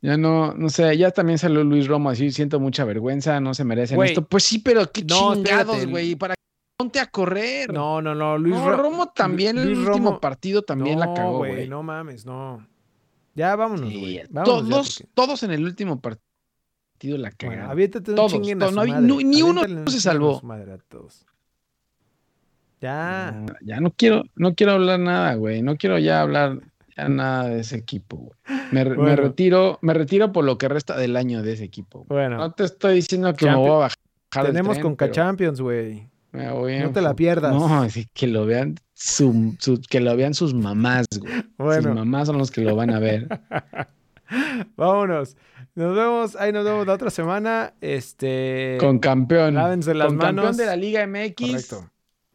Ya 0.00 0.16
no, 0.18 0.52
no 0.54 0.68
sé, 0.68 0.96
ya 0.98 1.10
también 1.10 1.38
salió 1.38 1.64
Luis 1.64 1.86
Romo 1.86 2.10
así, 2.10 2.30
siento 2.30 2.60
mucha 2.60 2.84
vergüenza, 2.84 3.40
no 3.40 3.54
se 3.54 3.64
merecen 3.64 4.02
esto. 4.02 4.22
Pues 4.26 4.44
sí, 4.44 4.58
pero 4.58 4.90
qué 4.90 5.02
No, 5.04 5.34
chingados, 5.34 5.86
güey, 5.86 6.14
para 6.14 6.34
que 6.34 6.40
ponte 6.76 7.00
a 7.00 7.06
correr. 7.06 7.72
No, 7.72 8.02
no, 8.02 8.14
no. 8.14 8.36
Luis 8.36 8.54
No, 8.56 8.76
Romo 8.76 9.08
también, 9.14 9.56
el 9.58 9.68
Luis 9.72 9.78
último 9.88 10.10
Romo- 10.12 10.20
partido 10.20 10.62
también 10.62 10.98
la 10.98 11.14
cagó, 11.14 11.38
güey. 11.38 11.68
No 11.68 11.82
mames, 11.82 12.26
no. 12.26 12.66
Ya 13.34 13.56
vámonos, 13.56 13.90
güey. 13.90 14.22
Todos, 14.44 14.98
porque- 14.98 15.10
todos 15.14 15.42
en 15.42 15.52
el 15.52 15.64
último 15.64 16.00
partido 16.00 16.24
la 17.12 17.30
Bueno, 17.30 17.34
cagaron. 17.38 17.70
aviéntate 17.70 18.10
un 18.10 18.16
Todos, 18.16 18.32
todos, 18.32 18.72
no 18.74 18.84
no- 19.00 19.20
ni 19.20 19.42
uno 19.42 19.62
se 19.88 20.00
salvó. 20.00 20.40
a 20.50 20.78
todos. 20.88 21.24
Ya. 22.80 23.32
No, 23.34 23.54
ya 23.62 23.80
no 23.80 23.90
quiero, 23.92 24.24
no 24.36 24.54
quiero 24.54 24.72
hablar 24.72 25.00
nada, 25.00 25.34
güey. 25.34 25.62
No 25.62 25.76
quiero 25.76 25.98
ya 25.98 26.20
hablar 26.20 26.60
ya 26.96 27.08
nada 27.08 27.48
de 27.48 27.60
ese 27.60 27.76
equipo, 27.76 28.16
güey. 28.16 28.38
Me, 28.72 28.84
re- 28.84 28.90
me 28.90 28.96
Bueno. 28.96 29.16
retiro, 29.16 29.78
me 29.82 29.94
retiro 29.94 30.32
por 30.32 30.44
lo 30.44 30.58
que 30.58 30.68
resta 30.68 30.96
del 30.96 31.16
año 31.16 31.42
de 31.42 31.52
ese 31.54 31.64
equipo. 31.64 32.04
güey. 32.08 32.20
Bueno, 32.20 32.36
No 32.38 32.52
te 32.52 32.64
estoy 32.64 32.96
diciendo 32.96 33.32
que 33.34 33.46
me 33.46 33.56
voy 33.56 33.70
a 33.70 33.72
bajar. 33.72 34.46
tenemos 34.46 34.78
con 34.78 34.96
pero 34.96 35.12
Champions, 35.12 35.60
güey. 35.60 36.08
No 36.32 36.90
te 36.92 37.00
la 37.00 37.14
pierdas. 37.14 37.54
No, 37.54 37.86
que 38.12 38.26
lo 38.26 38.44
vean 38.44 38.74
su- 38.92 39.54
su- 39.60 39.80
que 39.88 40.00
lo 40.00 40.16
vean 40.16 40.34
sus 40.34 40.52
mamás, 40.52 41.06
güey. 41.18 41.32
Sus 41.32 41.44
Bueno, 41.56 41.94
mamás 41.94 42.26
son 42.26 42.38
los 42.38 42.50
que 42.50 42.60
lo 42.62 42.74
van 42.76 42.90
a 42.90 42.98
ver. 42.98 43.28
vámonos. 44.76 45.36
Nos 45.74 45.96
vemos, 45.96 46.36
ahí 46.36 46.52
nos 46.52 46.64
vemos 46.64 46.86
la 46.86 46.92
otra 46.92 47.10
semana. 47.10 47.74
Este. 47.80 48.76
Con 48.78 48.98
campeón. 49.00 49.54
Lávense 49.54 49.92
las 49.94 50.08
con 50.08 50.18
campeón 50.18 50.56
de 50.56 50.66
la 50.66 50.76
Liga 50.76 51.06
MX. 51.06 51.34
Correcto. 51.50 51.90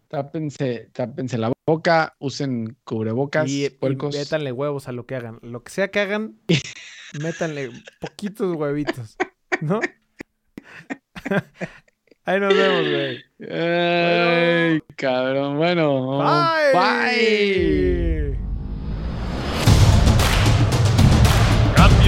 Tápense, 0.09 0.89
tápense 0.91 1.37
la 1.37 1.53
boca, 1.67 2.15
usen 2.19 2.75
cubrebocas, 2.83 3.47
Y, 3.47 3.65
y 3.65 3.69
puercos. 3.69 4.15
métanle 4.17 4.51
huevos 4.51 4.87
a 4.87 4.91
lo 4.91 5.05
que 5.05 5.15
hagan. 5.15 5.37
Lo 5.43 5.63
que 5.63 5.71
sea 5.71 5.89
que 5.91 5.99
hagan, 5.99 6.35
métanle 7.21 7.69
poquitos 8.01 8.55
huevitos. 8.55 9.15
¿No? 9.61 9.79
ahí 12.25 12.39
nos 12.39 12.53
vemos, 12.55 12.89
güey. 12.89 13.23
Ay, 13.51 14.81
cabrón. 14.95 15.57
Bueno, 15.57 16.17
Bye. 16.17 16.73
bye. 16.73 18.28